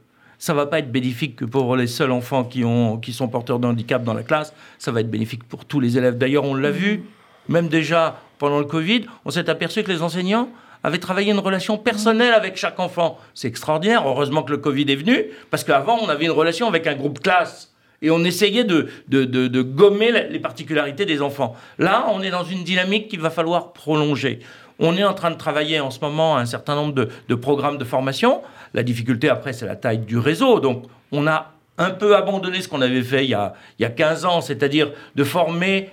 Ça 0.45 0.53
va 0.53 0.65
pas 0.65 0.79
être 0.79 0.91
bénéfique 0.91 1.38
que 1.38 1.45
pour 1.45 1.77
les 1.77 1.88
seuls 1.88 2.12
enfants 2.12 2.43
qui, 2.43 2.65
ont, 2.65 2.97
qui 2.97 3.13
sont 3.13 3.29
porteurs 3.29 3.60
de 3.60 3.65
handicap 3.65 4.03
dans 4.03 4.13
la 4.13 4.23
classe, 4.23 4.53
ça 4.77 4.91
va 4.91 4.99
être 4.99 5.10
bénéfique 5.10 5.45
pour 5.45 5.63
tous 5.63 5.79
les 5.79 5.97
élèves. 5.97 6.17
D'ailleurs, 6.17 6.43
on 6.43 6.53
l'a 6.53 6.69
vu, 6.69 7.06
même 7.47 7.69
déjà 7.69 8.19
pendant 8.39 8.60
le 8.60 8.65
Covid, 8.65 9.06
on 9.23 9.29
s'est 9.29 9.49
aperçu 9.49 9.84
que 9.84 9.89
les 9.89 10.01
enseignants 10.01 10.49
avaient 10.84 10.97
travaillé 10.97 11.32
une 11.32 11.39
relation 11.39 11.77
personnelle 11.77 12.34
avec 12.34 12.58
chaque 12.58 12.77
enfant. 12.82 13.19
C'est 13.34 13.47
extraordinaire, 13.47 14.03
heureusement 14.06 14.43
que 14.43 14.51
le 14.51 14.58
Covid 14.58 14.84
est 14.91 14.97
venu, 14.97 15.27
parce 15.49 15.63
qu'avant, 15.63 15.97
on 16.01 16.10
avait 16.10 16.25
une 16.25 16.32
relation 16.32 16.67
avec 16.67 16.88
un 16.88 16.95
groupe 16.95 17.21
classe. 17.21 17.71
Et 18.01 18.12
on 18.12 18.21
essayait 18.25 18.65
de, 18.65 18.89
de, 19.08 19.23
de- 19.23 19.47
de 19.47 19.62
gommer 19.62 20.12
les 20.29 20.39
particularités 20.39 21.06
des 21.06 21.21
enfants. 21.21 21.56
Là, 21.79 22.08
on 22.13 22.21
est 22.21 22.32
dans 22.32 22.43
une 22.43 22.65
dynamique 22.65 23.08
qu'il 23.08 23.21
va 23.21 23.29
falloir 23.29 23.71
prolonger. 23.71 24.39
On 24.79 24.97
est 24.97 25.06
en 25.06 25.13
train 25.13 25.32
de 25.32 25.38
travailler 25.38 25.79
en 25.79 25.89
ce 25.91 26.01
moment 26.01 26.36
un 26.36 26.45
certain 26.45 26.75
nombre 26.75 26.93
de, 26.93 27.08
de 27.29 27.36
programmes 27.36 27.77
de 27.77 27.86
formation. 27.86 28.41
La 28.73 28.83
difficulté, 28.83 29.29
après, 29.29 29.53
c'est 29.53 29.65
la 29.65 29.75
taille 29.75 29.99
du 29.99 30.17
réseau. 30.17 30.59
Donc, 30.59 30.86
on 31.12 31.27
a 31.27 31.53
un 31.77 31.91
peu 31.91 32.15
abandonné 32.15 32.62
ce 32.62 32.67
qu'on 32.67 32.81
avait 32.81 33.03
fait 33.03 33.23
il 33.23 33.29
y 33.31 33.33
a, 33.33 33.53
il 33.79 33.83
y 33.83 33.86
a 33.86 33.89
15 33.89 34.25
ans, 34.25 34.41
c'est-à-dire 34.41 34.91
de 35.15 35.23
former 35.23 35.89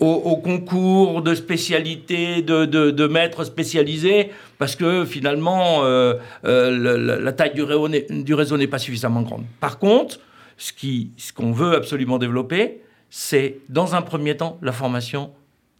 au, 0.00 0.36
concours 0.36 1.22
de 1.22 1.34
spécialité, 1.34 2.42
de, 2.42 3.06
maîtres 3.06 3.44
spécialisés, 3.44 4.30
parce 4.58 4.76
que 4.76 5.04
finalement, 5.04 5.84
euh, 5.84 6.14
euh, 6.44 7.20
la 7.20 7.32
taille 7.32 7.54
du, 7.54 7.62
réseau 7.62 8.56
n'est- 8.58 8.66
pas 8.66 8.78
suffisamment 8.78 9.22
grande. 9.22 9.44
Par 9.60 9.78
contre, 9.78 10.18
ce 10.56 11.32
qu'on 11.32 11.52
veut 11.52 11.74
absolument 11.74 12.18
développer, 12.18 12.82
c'est 13.08 13.58
dans 13.68 13.94
un 13.94 14.02
premier 14.02 14.36
temps 14.36 14.58
la 14.62 14.72
formation 14.72 15.30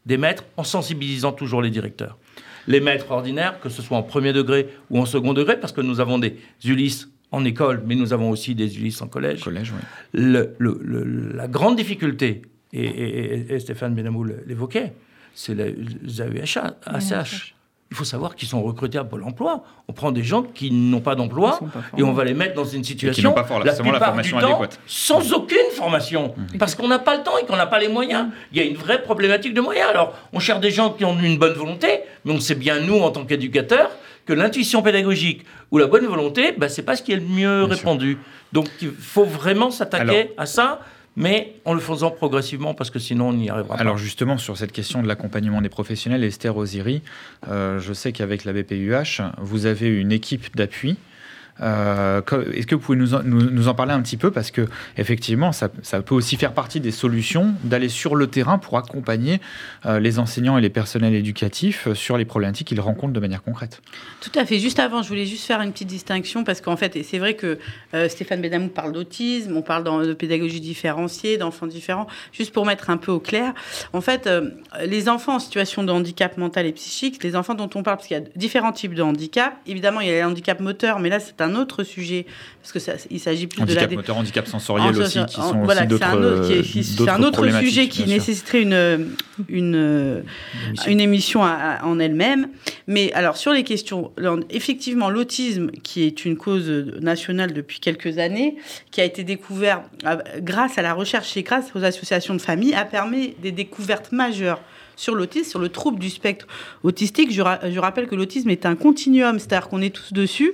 des 0.06 0.16
maîtres 0.16 0.44
en 0.56 0.64
sensibilisant 0.64 1.32
toujours 1.32 1.62
les 1.62 1.70
directeurs. 1.70 2.16
Les 2.66 2.80
maîtres 2.80 3.10
ordinaires, 3.10 3.60
que 3.60 3.68
ce 3.68 3.82
soit 3.82 3.96
en 3.98 4.02
premier 4.02 4.32
degré 4.32 4.68
ou 4.90 4.98
en 4.98 5.06
second 5.06 5.32
degré, 5.34 5.58
parce 5.60 5.72
que 5.72 5.80
nous 5.80 6.00
avons 6.00 6.18
des 6.18 6.36
ULIS 6.64 7.06
en 7.30 7.44
école, 7.44 7.82
mais 7.86 7.94
nous 7.94 8.12
avons 8.12 8.30
aussi 8.30 8.54
des 8.54 8.78
ULIS 8.78 8.96
en 9.00 9.08
collège 9.08 9.40
Collège, 9.42 9.72
oui. 9.72 9.80
le- 10.12 10.54
le- 10.58 10.78
le- 10.82 11.32
la 11.34 11.48
grande 11.48 11.76
difficulté, 11.76 12.42
et, 12.72 12.84
et- 12.84 13.34
et- 13.34 13.54
et 13.54 13.60
Stéphane 13.60 13.94
Benamou 13.94 14.24
l'évoquait, 14.46 14.92
c'est 15.34 15.54
les 15.54 15.74
AESH. 16.20 16.58
ACH. 16.86 17.54
Il 17.90 17.96
faut 17.96 18.04
savoir 18.04 18.34
qu'ils 18.34 18.48
sont 18.48 18.60
recrutés 18.62 18.98
à 18.98 19.04
Pôle 19.04 19.22
emploi. 19.22 19.62
On 19.86 19.92
prend 19.92 20.10
des 20.10 20.24
gens 20.24 20.42
qui 20.42 20.72
n'ont 20.72 21.00
pas 21.00 21.14
d'emploi 21.14 21.60
et 21.96 22.02
on 22.02 22.12
va 22.12 22.24
les 22.24 22.34
mettre 22.34 22.54
dans 22.54 22.64
une 22.64 22.82
situation, 22.82 23.28
n'ont 23.28 23.34
pas 23.36 23.44
forcément 23.44 23.92
la 23.92 23.98
plupart 23.98 24.08
formation 24.08 24.36
du 24.38 24.42
temps, 24.42 24.48
adéquate. 24.58 24.80
sans 24.86 25.32
aucune 25.32 25.70
formation. 25.72 26.34
Parce 26.58 26.74
qu'on 26.74 26.88
n'a 26.88 26.98
pas 26.98 27.16
le 27.16 27.22
temps 27.22 27.38
et 27.38 27.44
qu'on 27.46 27.56
n'a 27.56 27.66
pas 27.66 27.78
les 27.78 27.86
moyens. 27.88 28.28
Il 28.52 28.58
y 28.58 28.60
a 28.60 28.64
une 28.64 28.74
vraie 28.76 29.00
problématique 29.02 29.54
de 29.54 29.60
moyens. 29.60 29.88
Alors, 29.90 30.14
on 30.32 30.40
cherche 30.40 30.60
des 30.60 30.70
gens 30.72 30.90
qui 30.90 31.04
ont 31.04 31.16
une 31.20 31.38
bonne 31.38 31.52
volonté, 31.52 32.00
mais 32.24 32.32
on 32.32 32.40
sait 32.40 32.56
bien, 32.56 32.80
nous, 32.80 32.98
en 32.98 33.10
tant 33.10 33.24
qu'éducateurs, 33.24 33.90
que 34.26 34.32
l'intuition 34.32 34.82
pédagogique 34.82 35.44
ou 35.70 35.78
la 35.78 35.86
bonne 35.86 36.06
volonté, 36.06 36.52
bah, 36.56 36.68
c'est 36.68 36.82
pas 36.82 36.96
ce 36.96 37.02
qui 37.02 37.12
est 37.12 37.16
le 37.16 37.22
mieux 37.22 37.66
Bien 37.66 37.76
sûr. 37.76 37.84
répandu. 37.84 38.18
Donc, 38.52 38.68
il 38.82 38.90
faut 38.90 39.24
vraiment 39.26 39.70
s'attaquer 39.70 40.20
Alors- 40.20 40.28
à 40.38 40.46
ça, 40.46 40.80
mais 41.16 41.54
en 41.64 41.74
le 41.74 41.80
faisant 41.80 42.10
progressivement, 42.10 42.74
parce 42.74 42.90
que 42.90 42.98
sinon, 42.98 43.28
on 43.28 43.32
n'y 43.34 43.50
arrivera 43.50 43.76
Alors 43.76 43.94
pas. 43.94 44.00
justement, 44.00 44.38
sur 44.38 44.56
cette 44.56 44.72
question 44.72 45.02
de 45.02 45.08
l'accompagnement 45.08 45.60
des 45.60 45.68
professionnels, 45.68 46.24
Esther 46.24 46.56
Oziri, 46.56 47.02
euh, 47.48 47.78
je 47.80 47.92
sais 47.92 48.12
qu'avec 48.12 48.44
la 48.44 48.52
BPUH, 48.52 49.22
vous 49.38 49.66
avez 49.66 49.88
une 49.88 50.12
équipe 50.12 50.54
d'appui. 50.56 50.96
Euh, 51.60 52.20
Est-ce 52.52 52.66
que 52.66 52.74
vous 52.74 52.80
pouvez 52.80 52.98
nous 52.98 53.14
en, 53.14 53.22
nous- 53.22 53.50
nous 53.50 53.68
en 53.68 53.74
parler 53.74 53.92
un 53.92 54.02
petit 54.02 54.16
peu? 54.16 54.30
Parce 54.30 54.50
que 54.50 54.66
effectivement, 54.96 55.52
ça, 55.52 55.68
ça 55.82 56.02
peut 56.02 56.14
aussi 56.14 56.36
faire 56.36 56.52
partie 56.52 56.80
des 56.80 56.90
solutions 56.90 57.54
d'aller 57.64 57.88
sur 57.88 58.16
le 58.16 58.26
terrain 58.26 58.58
pour 58.58 58.76
accompagner 58.78 59.40
euh, 59.86 60.00
les 60.00 60.18
enseignants 60.18 60.58
et 60.58 60.60
les 60.60 60.70
personnels 60.70 61.14
éducatifs 61.14 61.88
euh, 61.88 61.94
sur 61.94 62.16
les 62.16 62.24
problématiques 62.24 62.68
qu'ils 62.68 62.80
rencontrent 62.80 63.12
de 63.12 63.20
manière 63.20 63.42
concrète. 63.42 63.80
Tout 64.20 64.36
à 64.38 64.44
fait. 64.44 64.58
Juste 64.58 64.78
avant, 64.78 65.02
je 65.02 65.08
voulais 65.08 65.26
juste 65.26 65.44
faire 65.46 65.60
une 65.60 65.72
petite 65.72 65.88
distinction 65.88 66.44
parce 66.44 66.60
qu'en 66.60 66.76
fait, 66.76 66.98
c'est 67.04 67.18
vrai 67.18 67.34
que 67.34 67.58
euh, 67.94 68.08
Stéphane 68.08 68.40
Benamou 68.40 68.68
parle 68.68 68.92
d'autisme, 68.92 69.56
on 69.56 69.62
parle 69.62 69.84
dans- 69.84 70.00
de 70.04 70.14
pédagogie 70.14 70.60
différenciée, 70.60 71.36
d'enfants 71.38 71.66
différents. 71.66 72.06
Juste 72.32 72.52
pour 72.52 72.66
mettre 72.66 72.90
un 72.90 72.96
peu 72.96 73.12
au 73.12 73.20
clair, 73.20 73.52
en 73.92 74.00
fait, 74.00 74.26
euh, 74.26 74.50
les 74.84 75.08
enfants 75.08 75.36
en 75.36 75.38
situation 75.38 75.84
de 75.84 75.92
handicap 75.92 76.36
mental 76.38 76.66
et 76.66 76.72
psychique, 76.72 77.22
les 77.22 77.36
enfants 77.36 77.54
dont 77.54 77.70
on 77.74 77.82
parle, 77.82 77.96
parce 77.98 78.08
qu'il 78.08 78.16
y 78.16 78.20
a 78.20 78.24
différents 78.36 78.72
types 78.72 78.94
de 78.94 79.02
handicap. 79.02 79.54
Évidemment, 79.66 80.00
il 80.00 80.08
y 80.08 80.10
a 80.10 80.14
les 80.14 80.24
handicaps 80.24 80.60
moteurs, 80.60 80.98
mais 80.98 81.08
là, 81.08 81.20
c'est 81.20 81.40
un 81.44 81.54
autre 81.54 81.84
sujet 81.84 82.26
parce 82.62 82.72
que 82.72 82.78
ça, 82.78 82.92
il 83.10 83.20
s'agit 83.20 83.46
plus 83.46 83.62
de 83.62 83.74
la 83.74 83.86
moteur, 83.88 84.16
handicap 84.16 84.46
sensoriel 84.46 84.94
en- 84.96 85.00
aussi, 85.00 85.24
qui 85.26 85.40
en- 85.40 85.50
sont 85.50 85.62
voilà, 85.64 85.82
aussi 85.82 85.82
c'est 85.82 85.86
d'autres 85.88 86.06
un 86.06 86.22
autre, 86.22 86.50
euh, 86.50 86.62
c'est 86.82 87.08
un 87.10 87.22
autre 87.22 87.46
sujet 87.60 87.88
qui 87.88 88.04
nécessiterait 88.06 88.62
une, 88.62 89.08
une, 89.48 90.24
une 90.86 91.00
émission 91.00 91.42
à- 91.44 91.50
à- 91.50 91.84
en 91.84 91.98
elle-même. 91.98 92.48
Mais 92.86 93.12
alors, 93.12 93.36
sur 93.36 93.52
les 93.52 93.64
questions, 93.64 94.12
effectivement, 94.50 95.10
l'autisme, 95.10 95.70
qui 95.82 96.02
est 96.04 96.24
une 96.24 96.36
cause 96.36 96.68
nationale 97.00 97.52
depuis 97.52 97.80
quelques 97.80 98.18
années, 98.18 98.56
qui 98.90 99.00
a 99.00 99.04
été 99.04 99.24
découvert 99.24 99.82
euh, 100.06 100.16
grâce 100.40 100.78
à 100.78 100.82
la 100.82 100.94
recherche 100.94 101.36
et 101.36 101.42
grâce 101.42 101.66
aux 101.74 101.84
associations 101.84 102.34
de 102.34 102.40
familles, 102.40 102.74
a 102.74 102.84
permis 102.84 103.34
des 103.42 103.52
découvertes 103.52 104.12
majeures 104.12 104.60
sur 104.96 105.14
l'autisme, 105.14 105.50
sur 105.50 105.58
le 105.58 105.68
trouble 105.68 105.98
du 105.98 106.08
spectre 106.08 106.46
autistique. 106.82 107.32
Je, 107.32 107.42
ra- 107.42 107.58
je 107.68 107.78
rappelle 107.80 108.06
que 108.06 108.14
l'autisme 108.14 108.48
est 108.50 108.64
un 108.64 108.76
continuum, 108.76 109.38
c'est-à-dire 109.38 109.68
qu'on 109.68 109.82
est 109.82 109.90
tous 109.94 110.12
dessus 110.12 110.52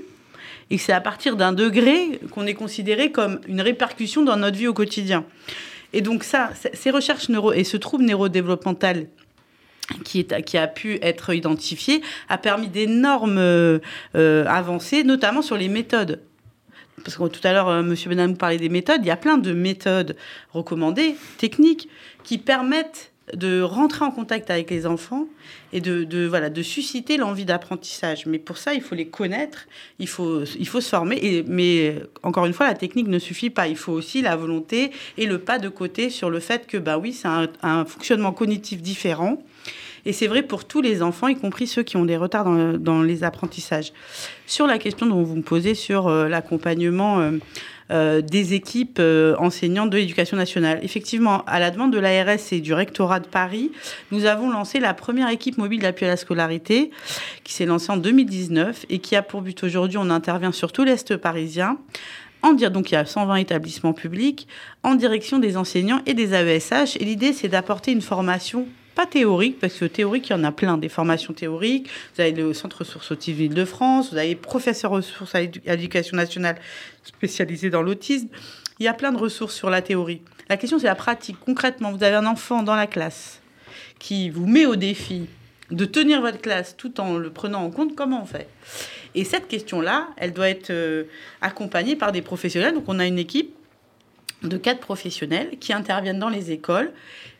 et 0.70 0.78
c'est 0.78 0.92
à 0.92 1.00
partir 1.00 1.36
d'un 1.36 1.52
degré 1.52 2.20
qu'on 2.30 2.46
est 2.46 2.54
considéré 2.54 3.10
comme 3.10 3.40
une 3.48 3.60
répercussion 3.60 4.22
dans 4.22 4.36
notre 4.36 4.56
vie 4.56 4.68
au 4.68 4.74
quotidien. 4.74 5.24
Et 5.92 6.00
donc 6.00 6.22
ça, 6.22 6.50
ces 6.72 6.90
recherches 6.90 7.28
neuro 7.28 7.52
et 7.52 7.64
ce 7.64 7.76
trouble 7.76 8.04
neurodéveloppemental 8.04 9.06
qui, 10.04 10.20
est, 10.20 10.42
qui 10.42 10.56
a 10.56 10.68
pu 10.68 10.98
être 11.02 11.34
identifié 11.34 12.02
a 12.28 12.38
permis 12.38 12.68
d'énormes 12.68 13.38
euh, 13.38 13.80
avancées, 14.14 15.02
notamment 15.02 15.42
sur 15.42 15.56
les 15.56 15.68
méthodes. 15.68 16.20
Parce 17.04 17.16
que 17.16 17.28
tout 17.28 17.40
à 17.44 17.52
l'heure, 17.52 17.68
euh, 17.68 17.80
M. 17.80 17.94
Benamou 18.06 18.36
parlait 18.36 18.58
des 18.58 18.68
méthodes. 18.68 19.00
Il 19.02 19.06
y 19.06 19.10
a 19.10 19.16
plein 19.16 19.38
de 19.38 19.52
méthodes 19.52 20.16
recommandées, 20.52 21.16
techniques, 21.38 21.88
qui 22.22 22.38
permettent 22.38 23.12
de 23.34 23.62
rentrer 23.62 24.04
en 24.04 24.10
contact 24.10 24.50
avec 24.50 24.70
les 24.70 24.86
enfants 24.86 25.26
et 25.72 25.80
de, 25.80 26.26
voilà, 26.26 26.50
de 26.50 26.62
susciter 26.62 27.16
l'envie 27.16 27.44
d'apprentissage. 27.44 28.26
Mais 28.26 28.38
pour 28.38 28.58
ça, 28.58 28.74
il 28.74 28.82
faut 28.82 28.94
les 28.94 29.08
connaître, 29.08 29.66
il 29.98 30.08
faut, 30.08 30.44
il 30.44 30.66
faut 30.66 30.80
se 30.80 30.88
former. 30.88 31.44
Mais 31.46 31.96
encore 32.22 32.46
une 32.46 32.52
fois, 32.52 32.66
la 32.66 32.74
technique 32.74 33.08
ne 33.08 33.18
suffit 33.18 33.50
pas. 33.50 33.68
Il 33.68 33.76
faut 33.76 33.92
aussi 33.92 34.22
la 34.22 34.36
volonté 34.36 34.90
et 35.16 35.26
le 35.26 35.38
pas 35.38 35.58
de 35.58 35.68
côté 35.68 36.10
sur 36.10 36.30
le 36.30 36.40
fait 36.40 36.66
que, 36.66 36.76
bah 36.76 36.98
oui, 36.98 37.12
c'est 37.12 37.28
un, 37.28 37.84
fonctionnement 37.84 38.32
cognitif 38.32 38.82
différent 38.82 39.42
Et 40.04 40.12
c'est 40.12 40.26
vrai 40.26 40.42
pour 40.42 40.64
tous 40.64 40.80
les 40.80 41.02
enfants, 41.02 41.28
y 41.28 41.36
compris 41.36 41.66
ceux 41.66 41.82
qui 41.82 41.96
ont 41.96 42.04
des 42.04 42.16
retards 42.16 42.44
dans, 42.44 42.78
dans 42.78 43.02
les 43.02 43.24
apprentissages. 43.24 43.92
Sur 44.46 44.66
la 44.66 44.78
question 44.78 45.06
dont 45.06 45.22
vous 45.22 45.36
me 45.36 45.42
posez 45.42 45.74
sur 45.74 46.08
euh, 46.08 46.28
l'accompagnement 46.28 47.20
euh, 47.20 47.38
euh, 47.90 48.20
des 48.20 48.54
équipes 48.54 48.98
euh, 49.00 49.34
enseignantes 49.38 49.90
de 49.90 49.96
l'éducation 49.96 50.36
nationale. 50.36 50.78
Effectivement, 50.82 51.44
à 51.46 51.58
la 51.58 51.70
demande 51.70 51.92
de 51.92 51.98
l'ARS 51.98 52.52
et 52.52 52.60
du 52.60 52.72
rectorat 52.72 53.20
de 53.20 53.26
Paris, 53.26 53.72
nous 54.12 54.26
avons 54.26 54.50
lancé 54.50 54.80
la 54.80 54.94
première 54.94 55.28
équipe 55.28 55.58
mobile 55.58 55.80
d'appui 55.80 56.06
à 56.06 56.08
la 56.08 56.16
scolarité 56.16 56.90
qui 57.42 57.52
s'est 57.52 57.66
lancée 57.66 57.90
en 57.90 57.96
2019 57.96 58.86
et 58.90 58.98
qui 59.00 59.16
a 59.16 59.22
pour 59.22 59.42
but 59.42 59.64
aujourd'hui, 59.64 59.98
on 59.98 60.10
intervient 60.10 60.52
sur 60.52 60.72
tout 60.72 60.84
l'Est 60.84 61.16
parisien. 61.16 61.78
En 62.42 62.52
dire, 62.52 62.70
donc 62.70 62.90
il 62.90 62.94
y 62.94 62.96
a 62.96 63.04
120 63.04 63.36
établissements 63.36 63.92
publics 63.92 64.48
en 64.82 64.94
direction 64.94 65.38
des 65.38 65.56
enseignants 65.56 66.00
et 66.06 66.14
des 66.14 66.32
AESH. 66.32 66.96
Et 66.96 67.04
l'idée, 67.04 67.32
c'est 67.32 67.48
d'apporter 67.48 67.92
une 67.92 68.00
formation 68.00 68.66
pas 68.94 69.06
théorique, 69.06 69.58
parce 69.60 69.74
que 69.74 69.84
théorique, 69.84 70.28
il 70.28 70.32
y 70.32 70.34
en 70.34 70.44
a 70.44 70.52
plein, 70.52 70.78
des 70.78 70.88
formations 70.88 71.32
théoriques. 71.32 71.88
Vous 72.14 72.20
avez 72.20 72.32
le 72.32 72.52
Centre 72.52 72.78
ressources 72.78 73.10
autisme 73.10 73.48
de 73.48 73.64
France, 73.64 74.10
vous 74.12 74.18
avez 74.18 74.34
professeur 74.34 74.90
ressources 74.90 75.34
à 75.34 75.40
l'édu- 75.40 75.62
à 75.66 75.76
l'éducation 75.76 76.16
nationale 76.16 76.56
spécialisé 77.04 77.70
dans 77.70 77.82
l'autisme. 77.82 78.28
Il 78.78 78.84
y 78.84 78.88
a 78.88 78.94
plein 78.94 79.12
de 79.12 79.18
ressources 79.18 79.54
sur 79.54 79.70
la 79.70 79.82
théorie. 79.82 80.22
La 80.48 80.56
question, 80.56 80.78
c'est 80.78 80.86
la 80.86 80.94
pratique. 80.94 81.36
Concrètement, 81.44 81.92
vous 81.92 82.02
avez 82.02 82.16
un 82.16 82.26
enfant 82.26 82.62
dans 82.62 82.74
la 82.74 82.86
classe 82.86 83.40
qui 83.98 84.30
vous 84.30 84.46
met 84.46 84.66
au 84.66 84.76
défi 84.76 85.26
de 85.70 85.84
tenir 85.84 86.20
votre 86.20 86.40
classe 86.40 86.76
tout 86.76 87.00
en 87.00 87.16
le 87.16 87.30
prenant 87.30 87.62
en 87.62 87.70
compte, 87.70 87.94
comment 87.94 88.22
on 88.22 88.26
fait? 88.26 88.48
Et 89.14 89.24
cette 89.24 89.46
question-là, 89.46 90.08
elle 90.16 90.32
doit 90.32 90.48
être 90.48 90.70
euh, 90.70 91.04
accompagnée 91.40 91.94
par 91.94 92.10
des 92.10 92.22
professionnels. 92.22 92.74
Donc, 92.74 92.84
on 92.88 92.98
a 92.98 93.06
une 93.06 93.18
équipe 93.18 93.54
de 94.42 94.56
quatre 94.56 94.80
professionnels 94.80 95.58
qui 95.60 95.72
interviennent 95.72 96.18
dans 96.18 96.28
les 96.28 96.50
écoles. 96.50 96.92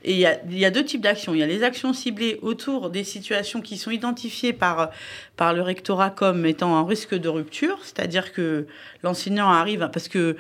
Et 0.03 0.15
il 0.15 0.59
y 0.59 0.65
a, 0.65 0.71
deux 0.71 0.85
types 0.85 1.03
d'actions. 1.03 1.35
Il 1.35 1.41
y 1.41 1.43
a 1.43 1.47
les 1.47 1.63
actions 1.63 1.93
ciblées 1.93 2.39
autour 2.43 2.89
des 2.89 3.05
situations 3.05 3.61
qui 3.61 3.77
sont 3.77 3.91
identifiées 3.91 4.53
par, 4.53 4.91
par 5.37 5.53
le 5.53 5.61
rectorat 5.61 6.11
comme 6.11 6.47
étant 6.47 6.77
un 6.77 6.87
risque 6.87 7.15
de 7.15 7.29
rupture, 7.29 7.79
c'est-à-dire 7.83 8.33
que 8.33 8.67
l'enseignant 9.03 9.51
arrive, 9.51 9.89
parce 9.93 10.09
que 10.09 10.37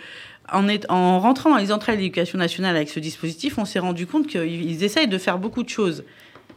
en, 0.53 0.67
est, 0.67 0.91
en 0.91 1.21
rentrant 1.21 1.51
dans 1.51 1.57
les 1.57 1.73
entrées 1.73 1.93
de 1.93 1.99
l'éducation 1.99 2.39
nationale 2.39 2.75
avec 2.75 2.89
ce 2.89 3.01
dispositif, 3.01 3.59
on 3.59 3.65
s'est 3.65 3.79
rendu 3.79 4.07
compte 4.07 4.27
qu'ils 4.27 4.83
essayent 4.83 5.09
de 5.09 5.19
faire 5.19 5.39
beaucoup 5.39 5.63
de 5.63 5.69
choses. 5.69 6.05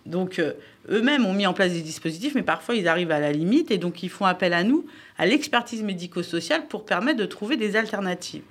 Donc, 0.06 0.39
euh, 0.39 0.54
eux-mêmes 0.89 1.25
ont 1.25 1.34
mis 1.34 1.47
en 1.47 1.53
place 1.53 1.71
des 1.71 1.81
dispositifs, 1.81 2.36
mais 2.36 2.43
parfois 2.43 2.75
ils 2.75 2.88
arrivent 2.88 3.11
à 3.11 3.19
la 3.19 3.31
limite 3.31 3.71
et 3.71 3.77
donc 3.77 4.03
ils 4.03 4.09
font 4.09 4.25
appel 4.25 4.53
à 4.53 4.63
nous, 4.63 4.86
à 5.17 5.25
l'expertise 5.25 5.84
médico-sociale 5.84 6.67
pour 6.67 6.86
permettre 6.86 7.19
de 7.19 7.25
trouver 7.25 7.57
des 7.57 7.75
alternatives. 7.75 8.43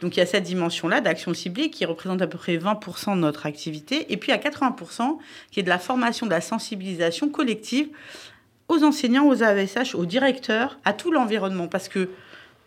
Donc, 0.00 0.16
il 0.16 0.20
y 0.20 0.22
a 0.22 0.26
cette 0.26 0.44
dimension-là 0.44 1.00
d'action 1.00 1.34
ciblée 1.34 1.70
qui 1.70 1.84
représente 1.84 2.22
à 2.22 2.26
peu 2.26 2.38
près 2.38 2.56
20% 2.56 3.16
de 3.16 3.20
notre 3.20 3.46
activité, 3.46 4.10
et 4.12 4.16
puis 4.16 4.32
à 4.32 4.38
80% 4.38 5.18
qui 5.50 5.60
est 5.60 5.62
de 5.62 5.68
la 5.68 5.78
formation, 5.78 6.26
de 6.26 6.30
la 6.30 6.40
sensibilisation 6.40 7.28
collective 7.28 7.88
aux 8.68 8.82
enseignants, 8.82 9.26
aux 9.26 9.42
AESH, 9.42 9.94
aux 9.94 10.06
directeurs, 10.06 10.78
à 10.84 10.92
tout 10.92 11.10
l'environnement. 11.10 11.68
Parce 11.68 11.88
que 11.88 12.08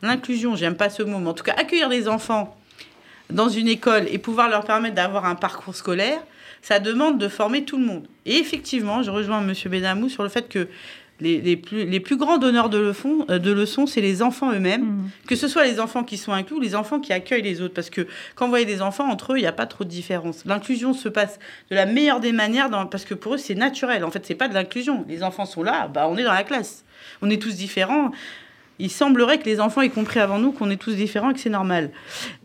l'inclusion, 0.01 0.55
j'aime 0.55 0.75
pas 0.75 0.89
ce 0.89 1.01
mot, 1.01 1.19
mais 1.19 1.29
en 1.29 1.33
tout 1.33 1.43
cas, 1.43 1.55
accueillir 1.57 1.89
des 1.89 2.07
enfants 2.07 2.55
dans 3.29 3.49
une 3.49 3.67
école 3.67 4.05
et 4.09 4.19
pouvoir 4.19 4.49
leur 4.49 4.65
permettre 4.65 4.95
d'avoir 4.95 5.25
un 5.25 5.35
parcours 5.35 5.75
scolaire, 5.75 6.21
ça 6.63 6.79
demande 6.79 7.19
de 7.19 7.27
former 7.27 7.63
tout 7.65 7.77
le 7.77 7.85
monde. 7.85 8.07
Et 8.25 8.37
effectivement, 8.37 9.03
je 9.03 9.11
rejoins 9.11 9.41
M. 9.47 9.53
Benamou 9.69 10.09
sur 10.09 10.23
le 10.23 10.29
fait 10.29 10.49
que 10.49 10.67
les, 11.19 11.39
les 11.41 11.55
plus, 11.57 11.85
les 11.85 11.99
plus 11.99 12.17
grands 12.17 12.37
donneurs 12.39 12.69
de, 12.69 12.79
leçons, 12.79 13.25
euh, 13.29 13.37
de 13.37 13.51
leçons, 13.51 13.85
c'est 13.85 14.01
les 14.01 14.21
enfants 14.23 14.51
eux-mêmes, 14.51 15.03
que 15.27 15.35
ce 15.35 15.47
soit 15.47 15.63
les 15.65 15.79
enfants 15.79 16.03
qui 16.03 16.17
sont 16.17 16.31
inclus 16.33 16.55
ou 16.55 16.59
les 16.59 16.73
enfants 16.73 16.99
qui 16.99 17.13
accueillent 17.13 17.43
les 17.43 17.61
autres. 17.61 17.73
Parce 17.75 17.89
que 17.91 18.07
quand 18.35 18.45
vous 18.45 18.49
voyez 18.51 18.65
des 18.65 18.81
enfants, 18.81 19.07
entre 19.09 19.33
eux, 19.33 19.37
il 19.37 19.41
n'y 19.41 19.47
a 19.47 19.51
pas 19.53 19.67
trop 19.67 19.83
de 19.83 19.89
différence. 19.89 20.43
L'inclusion 20.45 20.93
se 20.93 21.09
passe 21.09 21.37
de 21.69 21.75
la 21.75 21.85
meilleure 21.85 22.19
des 22.19 22.31
manières, 22.31 22.69
dans- 22.69 22.87
parce 22.87 23.05
que 23.05 23.13
pour 23.13 23.35
eux, 23.35 23.37
c'est 23.37 23.55
naturel. 23.55 24.03
En 24.03 24.09
fait, 24.11 24.25
c'est 24.25 24.33
pas 24.35 24.47
de 24.47 24.53
l'inclusion. 24.55 25.05
Les 25.07 25.21
enfants 25.21 25.45
sont 25.45 25.63
là, 25.63 25.87
bah, 25.87 26.07
on 26.09 26.17
est 26.17 26.23
dans 26.23 26.33
la 26.33 26.43
classe. 26.43 26.83
On 27.21 27.29
est 27.29 27.41
tous 27.41 27.55
différents. 27.55 28.11
Il 28.79 28.89
semblerait 28.89 29.37
que 29.37 29.45
les 29.45 29.59
enfants 29.59 29.81
aient 29.81 29.89
compris 29.89 30.19
avant 30.19 30.39
nous 30.39 30.51
qu'on 30.51 30.69
est 30.71 30.77
tous 30.77 30.95
différents 30.95 31.29
et 31.31 31.33
que 31.33 31.39
c'est 31.39 31.49
normal. 31.49 31.91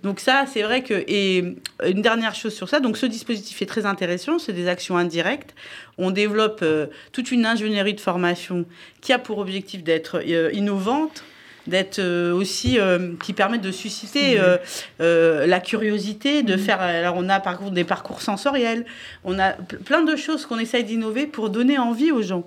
Donc 0.03 0.21
ça, 0.21 0.45
c'est 0.47 0.63
vrai 0.63 0.83
que... 0.83 1.05
Et 1.09 1.57
une 1.85 2.03
dernière 2.03 2.35
chose 2.35 2.55
sur 2.55 2.69
ça, 2.69 2.81
donc 2.81 2.97
ce 2.97 3.07
dispositif 3.07 3.63
est 3.63 3.67
très 3.67 3.87
intéressant, 3.87 4.39
c'est 4.39 4.53
des 4.53 4.69
actions 4.69 4.97
indirectes. 4.97 5.55
On 5.97 6.11
développe 6.11 6.61
euh, 6.63 6.87
toute 7.13 7.33
une 7.33 7.47
ingénierie 7.47 7.95
de 7.95 8.01
formation 8.01 8.67
qui 9.01 9.13
a 9.13 9.19
pour 9.19 9.39
objectif 9.39 9.83
d'être 9.83 10.21
euh, 10.25 10.51
innovante, 10.53 11.25
d'être 11.67 11.99
euh, 11.99 12.33
aussi 12.33 12.79
euh, 12.79 13.13
qui 13.23 13.33
permettent 13.33 13.63
de 13.63 13.73
susciter 13.73 14.39
euh, 14.39 14.57
euh, 15.01 15.47
la 15.47 15.61
curiosité, 15.61 16.43
de 16.43 16.57
faire. 16.57 16.81
Alors 16.81 17.15
on 17.17 17.29
a 17.29 17.41
par 17.41 17.59
contre 17.59 17.73
des 17.73 17.85
parcours 17.85 18.23
sensoriels, 18.23 18.87
on 19.25 19.39
a 19.39 19.53
plein 19.85 20.03
de 20.03 20.17
choses 20.17 20.47
qu'on 20.47 20.59
essaye 20.59 20.85
d'innover 20.85 21.27
pour 21.27 21.51
donner 21.51 21.79
envie 21.79 22.11
aux 22.11 22.23
gens 22.23 22.47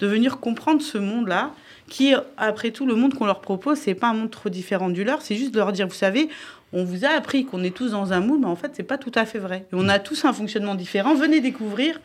de 0.00 0.06
venir 0.06 0.38
comprendre 0.38 0.82
ce 0.82 0.98
monde-là, 0.98 1.52
qui 1.88 2.14
après 2.36 2.70
tout 2.70 2.86
le 2.86 2.94
monde 2.94 3.14
qu'on 3.14 3.26
leur 3.26 3.40
propose, 3.40 3.78
c'est 3.78 3.94
pas 3.94 4.08
un 4.08 4.14
monde 4.14 4.30
trop 4.30 4.48
différent 4.48 4.88
du 4.88 5.04
leur, 5.04 5.22
c'est 5.22 5.36
juste 5.36 5.52
de 5.52 5.58
leur 5.58 5.72
dire, 5.72 5.86
vous 5.86 5.94
savez. 5.94 6.28
On 6.74 6.84
vous 6.84 7.06
a 7.06 7.08
appris 7.08 7.46
qu'on 7.46 7.62
est 7.64 7.74
tous 7.74 7.92
dans 7.92 8.12
un 8.12 8.20
moule, 8.20 8.40
mais 8.40 8.46
en 8.46 8.54
fait, 8.54 8.72
c'est 8.74 8.82
pas 8.82 8.98
tout 8.98 9.12
à 9.14 9.24
fait 9.24 9.38
vrai. 9.38 9.64
Et 9.72 9.74
on 9.74 9.88
a 9.88 9.98
tous 9.98 10.26
un 10.26 10.34
fonctionnement 10.34 10.74
différent. 10.74 11.14
Venez 11.14 11.40
découvrir 11.40 11.98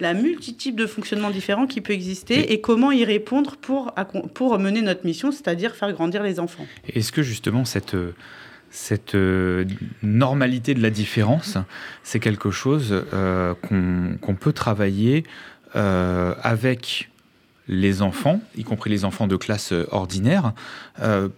la 0.00 0.14
multitude 0.14 0.76
de 0.76 0.86
fonctionnements 0.86 1.30
différents 1.30 1.66
qui 1.66 1.82
peut 1.82 1.92
exister 1.92 2.52
et 2.52 2.60
comment 2.62 2.90
y 2.90 3.04
répondre 3.04 3.56
pour, 3.60 3.92
pour 4.34 4.58
mener 4.58 4.80
notre 4.80 5.04
mission, 5.04 5.30
c'est-à-dire 5.30 5.74
faire 5.74 5.92
grandir 5.92 6.22
les 6.22 6.40
enfants. 6.40 6.66
Est-ce 6.88 7.12
que 7.12 7.22
justement 7.22 7.66
cette, 7.66 7.94
cette 8.72 9.14
euh, 9.14 9.64
normalité 10.02 10.74
de 10.74 10.82
la 10.82 10.90
différence, 10.90 11.58
c'est 12.02 12.18
quelque 12.18 12.50
chose 12.50 13.04
euh, 13.12 13.54
qu'on 13.54 14.16
qu'on 14.20 14.34
peut 14.34 14.52
travailler 14.52 15.24
euh, 15.76 16.34
avec 16.42 17.10
les 17.68 18.02
enfants, 18.02 18.40
y 18.56 18.64
compris 18.64 18.90
les 18.90 19.04
enfants 19.04 19.26
de 19.26 19.36
classe 19.36 19.72
euh, 19.72 19.86
ordinaire, 19.90 20.52
euh, 21.00 21.28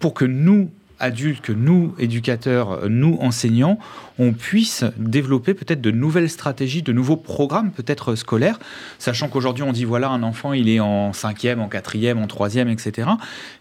pour 0.00 0.14
que 0.14 0.24
nous, 0.24 0.70
adultes, 0.98 1.40
que 1.40 1.52
nous, 1.52 1.94
éducateurs, 1.98 2.72
euh, 2.72 2.88
nous, 2.88 3.16
enseignants, 3.20 3.78
on 4.18 4.32
puisse 4.32 4.84
développer 4.96 5.54
peut-être 5.54 5.80
de 5.80 5.90
nouvelles 5.90 6.30
stratégies, 6.30 6.82
de 6.82 6.92
nouveaux 6.92 7.16
programmes 7.16 7.70
peut-être 7.70 8.14
scolaires, 8.14 8.58
sachant 8.98 9.28
qu'aujourd'hui 9.28 9.62
on 9.62 9.72
dit 9.72 9.84
voilà 9.84 10.10
un 10.10 10.22
enfant 10.22 10.52
il 10.52 10.68
est 10.68 10.80
en 10.80 11.12
cinquième, 11.12 11.60
en 11.60 11.68
quatrième, 11.68 12.18
en 12.18 12.26
troisième, 12.26 12.68
etc. 12.68 13.08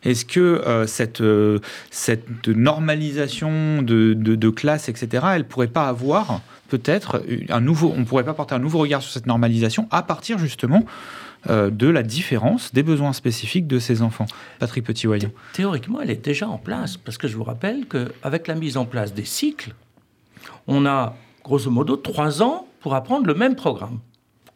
Est-ce 0.04 0.26
que 0.26 0.62
cette, 0.88 1.24
cette 1.90 2.48
normalisation 2.48 3.82
de, 3.82 4.14
de, 4.14 4.36
de 4.36 4.50
classe, 4.50 4.90
etc., 4.90 5.26
elle 5.34 5.46
pourrait 5.46 5.68
pas 5.68 5.88
avoir 5.88 6.42
peut-être 6.68 7.24
un 7.50 7.62
nouveau, 7.62 7.94
on 7.96 8.06
pourrait 8.06 8.24
pas 8.24 8.34
porter 8.34 8.56
un 8.56 8.60
nouveau 8.60 8.80
regard 8.80 9.02
sur 9.02 9.12
cette 9.12 9.26
normalisation 9.26 9.88
à 9.90 10.04
partir 10.04 10.38
justement 10.38 10.86
de 11.50 11.88
la 11.88 12.04
différence 12.04 12.72
des 12.74 12.84
besoins 12.84 13.14
spécifiques 13.14 13.68
de 13.68 13.80
ces 13.80 14.02
enfants. 14.04 14.28
Patrick 14.60 14.84
Petit-Wayon. 14.86 15.32
Théoriquement, 15.54 16.00
elle 16.02 16.12
est 16.12 16.24
déjà 16.24 16.48
en 16.48 16.58
place, 16.58 16.98
parce 16.98 17.18
que 17.18 17.28
je 17.28 17.36
vous 17.36 17.44
rappelle 17.44 17.86
qu'avec 17.88 18.48
la 18.48 18.56
mise 18.56 18.78
en 18.78 18.86
place 18.86 19.14
des 19.14 19.26
cycles, 19.26 19.74
on 20.68 20.86
a 20.86 21.16
grosso 21.44 21.70
modo 21.70 21.96
trois 21.96 22.42
ans 22.42 22.68
pour 22.80 22.96
apprendre 22.96 23.28
le 23.28 23.34
même 23.34 23.56
programme. 23.56 24.00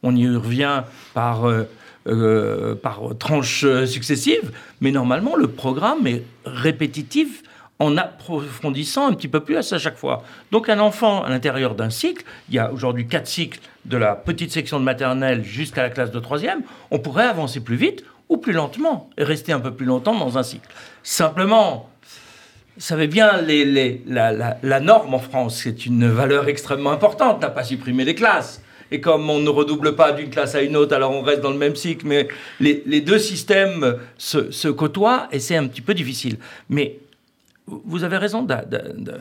On 0.04 0.16
y 0.16 0.28
revient 0.28 0.84
par, 1.14 1.46
euh, 1.46 1.64
euh, 2.08 2.76
par 2.76 3.02
tranches 3.18 3.64
euh, 3.64 3.86
successives, 3.86 4.52
mais 4.82 4.92
normalement, 4.92 5.36
le 5.36 5.48
programme 5.48 6.06
est 6.08 6.24
répétitif 6.46 7.42
en 7.80 7.98
approfondissant 7.98 9.08
un 9.08 9.14
petit 9.14 9.28
peu 9.28 9.42
plus 9.42 9.74
à 9.74 9.80
chaque 9.80 9.98
fois. 9.98 10.24
Donc 10.52 10.70
un 10.70 10.80
enfant 10.80 11.24
à 11.24 11.30
l'intérieur 11.30 11.76
d'un 11.76 11.90
cycle, 11.90 12.24
il 12.50 12.56
y 12.56 12.60
a 12.60 12.72
aujourd'hui 12.72 13.08
quatre 13.08 13.28
cycles 13.28 13.60
de 13.86 13.98
la 13.98 14.16
petite 14.16 14.52
section 14.52 14.80
de 14.80 14.86
maternelle 14.86 15.44
jusqu'à 15.44 15.84
la 15.84 15.90
classe 15.90 16.12
de 16.12 16.20
troisième, 16.20 16.62
on 16.92 17.00
pourrait 17.00 17.26
avancer 17.26 17.60
plus 17.60 17.76
vite 17.76 18.04
ou 18.30 18.38
plus 18.38 18.54
lentement 18.54 19.10
et 19.18 19.24
rester 19.24 19.52
un 19.52 19.60
peu 19.60 19.72
plus 19.72 19.86
longtemps 19.86 20.18
dans 20.18 20.38
un 20.38 20.44
cycle. 20.44 20.68
Simplement, 21.04 21.90
vous 22.76 22.82
savez 22.82 23.08
bien, 23.08 23.42
les, 23.42 24.02
la, 24.08 24.80
norme 24.80 25.14
en 25.14 25.20
France, 25.20 25.62
c'est 25.64 25.86
une 25.86 26.08
valeur 26.08 26.48
extrêmement 26.48 26.92
importante, 26.92 27.42
n'a 27.42 27.50
pas 27.50 27.64
supprimé 27.64 28.04
les 28.04 28.16
classes. 28.16 28.62
Et 28.92 29.02
comme 29.02 29.30
on 29.30 29.40
ne 29.40 29.50
redouble 29.50 29.96
pas 29.96 30.12
d'une 30.12 30.30
classe 30.30 30.56
à 30.56 30.62
une 30.62 30.76
autre, 30.76 30.96
alors 30.96 31.12
on 31.12 31.22
reste 31.22 31.42
dans 31.42 31.52
le 31.52 31.58
même 31.58 31.76
cycle, 31.76 32.06
mais 32.06 32.28
les, 32.60 32.84
les 32.86 33.02
deux 33.02 33.18
systèmes 33.18 33.98
se, 34.18 34.52
se 34.52 34.68
côtoient 34.68 35.28
et 35.32 35.40
c'est 35.40 35.56
un 35.56 35.68
petit 35.68 35.82
peu 35.82 35.94
difficile. 35.94 36.38
Mais 36.70 37.00
vous 37.68 38.04
avez 38.04 38.18
raison 38.18 38.42
d'a- 38.44 38.64
d'a- 38.66 38.90
d'a- 38.94 39.18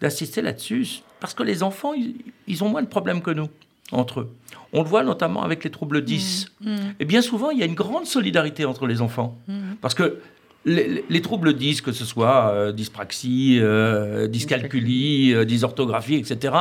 d'assister 0.00 0.42
là-dessus, 0.42 1.00
parce 1.20 1.34
que 1.34 1.42
les 1.42 1.62
enfants, 1.62 1.92
ils, 1.94 2.14
ils 2.46 2.62
ont 2.64 2.68
moins 2.68 2.82
de 2.82 2.88
problèmes 2.88 3.20
que 3.22 3.30
nous, 3.30 3.48
entre 3.92 4.20
eux. 4.20 4.30
On 4.72 4.82
le 4.82 4.88
voit 4.88 5.02
notamment 5.02 5.42
avec 5.42 5.64
les 5.64 5.70
troubles 5.70 6.04
10. 6.04 6.52
Et 7.00 7.04
bien 7.04 7.22
souvent, 7.22 7.50
il 7.50 7.58
y 7.58 7.62
a 7.62 7.66
une 7.66 7.74
grande 7.74 8.06
solidarité 8.06 8.64
entre 8.64 8.86
les 8.86 9.00
enfants. 9.00 9.38
Parce 9.80 9.94
que 9.94 10.18
les, 10.64 11.04
les 11.08 11.22
troubles 11.22 11.54
10, 11.54 11.80
que 11.80 11.92
ce 11.92 12.04
soit 12.04 12.50
euh, 12.52 12.72
dyspraxie, 12.72 13.58
euh, 13.60 14.26
dyscalculie, 14.26 15.32
euh, 15.34 15.44
dysorthographie, 15.44 16.16
etc., 16.16 16.54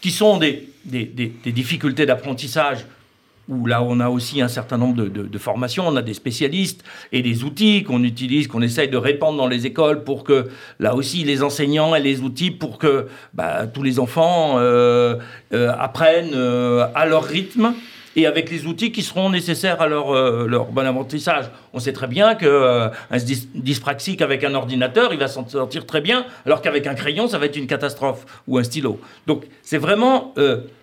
qui 0.00 0.10
sont 0.10 0.36
des, 0.38 0.68
des- 0.84 1.04
des- 1.06 1.32
des 1.42 1.52
difficultés 1.52 2.06
d'apprentissage 2.06 2.86
où 3.48 3.66
là 3.66 3.82
on 3.82 4.00
a 4.00 4.08
aussi 4.08 4.40
un 4.40 4.48
certain 4.48 4.76
nombre 4.76 5.04
de, 5.04 5.38
formations, 5.38 5.86
on 5.88 5.96
a 5.96 6.02
des 6.02 6.14
spécialistes 6.14 6.84
et 7.12 7.22
des 7.22 7.44
outils 7.44 7.82
qu'on 7.82 8.02
utilise, 8.04 8.48
qu'on 8.48 8.62
essaye 8.62 8.88
de 8.88 8.96
répandre 8.96 9.38
dans 9.38 9.48
les 9.48 9.66
écoles 9.66 10.04
pour 10.04 10.24
que 10.24 10.48
là 10.78 10.94
aussi 10.94 11.24
les 11.24 11.42
enseignants 11.42 11.94
aient 11.94 12.00
les 12.00 12.20
outils 12.20 12.50
pour 12.50 12.78
que 12.78 13.08
bah, 13.34 13.66
tous 13.66 13.82
les 13.82 13.98
enfants 13.98 14.54
euh, 14.58 15.16
euh, 15.52 15.72
apprennent 15.78 16.34
euh, 16.34 16.86
à 16.94 17.06
leur 17.06 17.24
rythme 17.24 17.74
et 18.16 18.26
avec 18.26 18.50
les 18.50 18.66
outils 18.66 18.90
qui 18.90 19.02
seront 19.02 19.30
nécessaires 19.30 19.80
à 19.80 19.86
leur, 19.86 20.66
bon 20.66 20.86
apprentissage. 20.86 21.46
On 21.72 21.78
sait 21.78 21.92
très 21.92 22.08
bien 22.08 22.34
qu'un 22.34 22.46
euh, 22.46 22.90
dyspraxique 23.54 24.22
avec 24.22 24.42
un 24.42 24.54
ordinateur, 24.54 25.12
il 25.12 25.18
va 25.18 25.28
s'en 25.28 25.46
sortir 25.48 25.86
très 25.86 26.00
bien, 26.00 26.26
alors 26.44 26.60
qu'avec 26.60 26.86
un 26.86 26.94
crayon, 26.94 27.28
ça 27.28 27.38
va 27.38 27.46
être 27.46 27.56
une 27.56 27.68
catastrophe, 27.68 28.26
ou 28.48 28.58
un 28.58 28.64
stylo. 28.64 29.00
Donc 29.26 29.44
c'est 29.62 29.78
vraiment 29.78 30.34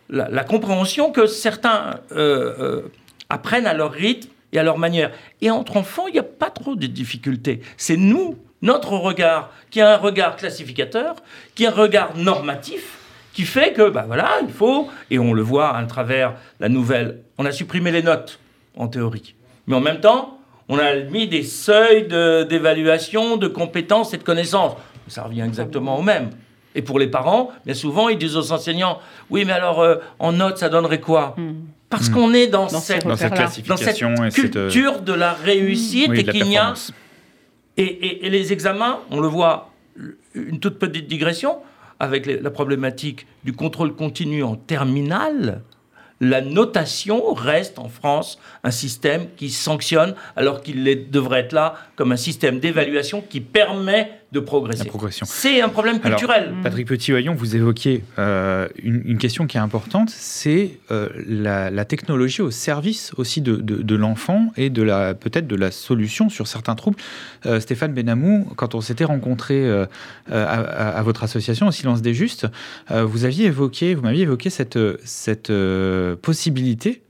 la, 0.09 0.43
compréhension 0.43 1.11
que 1.11 1.25
certains 1.25 1.99
euh, 2.11 2.53
euh, 2.59 2.81
apprennent 3.29 3.67
à 3.67 3.73
leur 3.73 3.91
rythme 3.91 4.29
et 4.53 4.59
à 4.59 4.63
leur 4.63 4.77
manière. 4.77 5.11
Et 5.41 5.49
entre 5.51 5.77
enfants, 5.77 6.07
il 6.07 6.13
n'y 6.13 6.19
a 6.19 6.23
pas 6.23 6.49
trop 6.49 6.75
de 6.75 6.87
difficultés. 6.87 7.61
C'est 7.77 7.97
nous, 7.97 8.37
notre 8.61 8.93
regard, 8.93 9.51
qui 9.69 9.81
a 9.81 9.93
un 9.93 9.97
regard 9.97 10.35
classificateur, 10.35 11.15
qui 11.55 11.65
a 11.65 11.69
un 11.69 11.73
regard 11.73 12.15
normatif, 12.15 12.99
qui 13.33 13.43
fait 13.43 13.73
que, 13.73 13.89
bah 13.89 14.05
voilà, 14.07 14.37
il 14.41 14.53
faut, 14.53 14.89
et 15.11 15.19
on 15.19 15.33
le 15.33 15.41
voit 15.41 15.75
à 15.75 15.83
travers 15.85 16.35
la 16.59 16.69
nouvelle, 16.69 17.19
on 17.37 17.45
a 17.45 17.51
supprimé 17.51 17.91
les 17.91 18.01
notes, 18.01 18.39
en 18.77 18.87
théorie. 18.87 19.35
Mais 19.67 19.75
en 19.75 19.81
même 19.81 19.99
temps, 19.99 20.39
on 20.69 20.79
a 20.79 20.95
mis 20.95 21.27
des 21.27 21.43
seuils 21.43 22.07
de- 22.07 22.43
d'évaluation, 22.43 23.37
de, 23.37 23.47
compétences 23.47 24.13
et 24.13 24.17
de 24.17 24.23
connaissances. 24.23 24.73
Ça 25.07 25.23
revient 25.23 25.41
exactement 25.41 25.99
au 25.99 26.01
même. 26.01 26.29
Et 26.76 26.82
pour 26.82 26.99
les 26.99 27.07
parents, 27.07 27.51
bien 27.65 27.73
souvent, 27.73 28.09
ils 28.09 28.17
disent 28.17 28.36
aux 28.36 28.51
enseignants, 28.51 28.99
oui, 29.30 29.45
mais 29.45 29.53
alors, 29.53 29.80
euh, 29.82 29.95
en 30.19 30.34
notes, 30.34 30.57
ça 30.57 30.69
donnerait 30.69 30.99
quoi? 30.99 31.36
Parce 31.89 32.09
Hmm. 32.09 32.13
qu'on 32.13 32.34
est 32.34 32.47
dans, 32.47 32.63
Dans 32.67 32.69
cette, 32.82 33.05
Dans 33.07 33.15
cette 33.15 33.32
Repères-là. 33.32 33.45
dans 33.45 33.47
cette 33.47 33.65
classification 33.65 34.26
et 34.26 34.32
cette, 34.32 34.55
euh, 34.57 34.69
culture 34.69 35.01
de 35.01 35.13
la 35.13 35.32
réussite 35.34 36.09
oui, 36.09 36.19
et 36.19 36.23
qu'il 36.26 36.43
n'y 36.45 36.57
a 36.57 36.73
et, 37.78 37.84
et- 37.84 38.26
et 38.26 38.30
les 38.30 38.53
examens, 38.53 38.99
on 39.11 39.19
le 39.19 39.28
voit, 39.28 39.71
une 40.34 40.59
toute 40.59 40.80
petite 40.80 41.07
digression, 41.07 41.57
avec 41.99 42.26
les- 42.26 42.39
la 42.39 42.49
problématique 42.49 43.26
du 43.45 43.53
contrôle 43.53 43.93
continu 43.95 44.43
en 44.43 44.55
terminale, 44.55 45.61
la 46.21 46.39
notation 46.41 47.34
reste 47.34 47.78
en 47.80 47.89
France 47.89 48.39
un 48.63 48.71
système 48.71 49.28
qui 49.38 49.49
sanctionne 49.49 50.15
alors 50.38 50.61
qu'il 50.61 51.09
devrait 51.11 51.41
être 51.41 51.51
là 51.53 51.76
comme 51.97 52.11
un 52.13 52.17
système 52.17 52.59
d'évaluation 52.59 53.21
qui 53.21 53.41
permet 53.41 54.09
de 54.32 54.39
progresser. 54.39 54.84
La 54.84 54.89
progression. 54.89 55.26
C'est 55.30 55.61
un 55.61 55.69
problème 55.69 55.99
Alors, 56.03 56.17
culturel. 56.19 56.53
Patrick 56.63 56.88
Petit-Oyon, 56.88 57.36
vous 57.36 57.55
évoquez 57.55 58.03
euh, 58.19 58.67
une, 58.84 59.01
une 59.05 59.17
question 59.17 59.47
qui 59.47 59.55
est 59.55 59.61
importante, 59.61 60.09
c'est 60.09 60.80
euh, 60.91 61.07
la, 61.28 61.69
la 61.71 61.86
technologie 61.86 62.41
au 62.41 62.51
service 62.51 63.13
aussi 63.17 63.39
de, 63.41 63.55
de- 63.55 63.82
de 63.82 63.95
l'enfant 63.95 64.51
et 64.57 64.69
de 64.69 64.82
la 64.84 65.13
peut-être 65.13 65.47
de 65.47 65.55
la 65.55 65.71
solution 65.71 66.28
sur 66.30 66.47
certains 66.47 66.76
troubles. 66.76 66.97
Euh, 67.45 67.59
Stéphane 67.59 67.93
Benamou, 67.93 68.45
quand 68.57 68.76
on 68.76 68.82
s'était 68.82 69.05
rencontré 69.05 69.69
à, 69.69 69.88
à- 70.32 70.89
à 70.97 71.01
votre 71.03 71.23
association, 71.23 71.67
au 71.67 71.71
Silence 71.71 72.01
des 72.01 72.13
Justes, 72.13 72.47
euh, 72.91 73.05
vous 73.05 73.23
aviez 73.23 73.45
évoqué, 73.45 73.95
vous 73.95 74.01
m'aviez 74.01 74.23
évoqué 74.23 74.49
cette, 74.49 74.78
cette 75.05 75.49
euh, 75.49 76.15
possibilité 76.21 77.03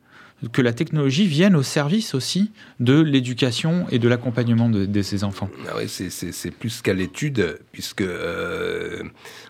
que 0.51 0.61
la 0.61 0.73
technologie 0.73 1.25
vienne 1.25 1.55
au 1.55 1.63
service 1.63 2.13
aussi 2.13 2.51
de 2.79 2.99
l'éducation 2.99 3.85
et 3.91 3.99
de 3.99 4.07
l'accompagnement 4.07 4.69
de, 4.69 5.01
ces 5.01 5.23
enfants. 5.23 5.49
Ah 5.67 5.73
oui, 5.77 5.87
c'est- 5.87 6.51
plus 6.51 6.81
qu'à 6.81 6.93
l'étude, 6.93 7.59
puisque 7.71 8.01
euh, 8.01 9.03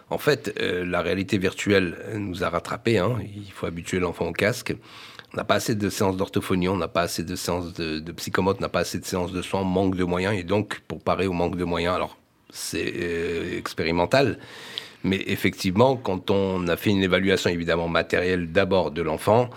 en 0.10 0.18
fait, 0.18 0.56
euh, 0.62 0.86
la 0.86 1.02
réalité 1.02 1.38
virtuelle 1.38 1.98
nous 2.16 2.44
a 2.44 2.50
rattrapés. 2.50 2.98
hein. 3.00 3.18
Il 3.36 3.52
faut 3.52 3.66
habituer 3.66 4.00
l'enfant 4.00 4.28
au 4.28 4.32
casque. 4.34 4.76
On 5.34 5.38
n'a 5.38 5.44
pas 5.44 5.56
assez 5.56 5.76
de 5.76 5.90
séances 5.90 6.16
d'orthophonie, 6.16 6.70
on 6.70 6.78
n'a 6.78 6.88
pas 6.88 7.02
assez 7.02 7.24
de 7.24 7.36
séances 7.36 7.74
de, 7.74 8.00
de 8.00 8.12
psychomote, 8.14 8.58
on 8.60 8.62
n'a 8.62 8.70
pas 8.70 8.80
assez 8.80 9.00
de 9.00 9.06
séances 9.06 9.34
de 9.34 9.42
soins, 9.42 9.64
manque 9.64 9.96
de 9.98 10.04
moyens. 10.04 10.38
Et 10.38 10.44
donc, 10.44 10.82
pour 10.88 11.02
parer 11.04 11.28
au 11.28 11.34
manque 11.34 11.58
de 11.58 11.66
moyens, 11.66 11.96
alors 11.96 12.18
c'est 12.52 12.94
euh, 12.96 13.58
expérimental, 13.58 14.38
mais 15.04 15.22
effectivement, 15.28 15.98
quand 15.98 16.32
on 16.32 16.68
a 16.70 16.78
fait 16.78 16.92
une 16.92 17.04
évaluation 17.04 17.50
évidemment 17.50 17.90
matérielle 17.90 18.52
d'abord 18.52 18.92
de 18.92 19.02
l'enfant, 19.02 19.50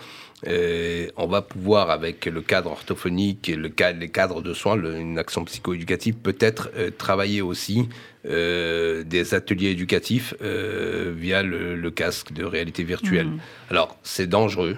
euh, 0.47 1.07
on 1.17 1.27
va 1.27 1.41
pouvoir, 1.41 1.89
avec 1.89 2.25
le 2.25 2.41
cadre 2.41 2.71
orthophonique 2.71 3.49
et 3.49 3.55
le 3.55 3.69
cadre, 3.69 3.99
les 3.99 4.09
cadres 4.09 4.41
de 4.41 4.53
soins, 4.53 4.75
le- 4.75 4.97
une 4.97 5.17
action 5.17 5.43
psychoéducative, 5.45 6.15
peut-être 6.15 6.69
euh, 6.77 6.91
travailler 6.97 7.41
aussi 7.41 7.89
euh, 8.25 9.03
des 9.03 9.33
ateliers 9.33 9.71
éducatifs 9.71 10.33
euh, 10.41 11.13
via 11.15 11.43
le, 11.43 11.75
le 11.75 11.91
casque 11.91 12.31
de 12.33 12.43
réalité 12.45 12.83
virtuelle. 12.83 13.29
Alors, 13.69 13.97
c'est 14.03 14.27
dangereux, 14.27 14.77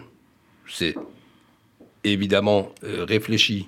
c'est 0.67 0.95
évidemment 2.03 2.73
réfléchi 2.83 3.67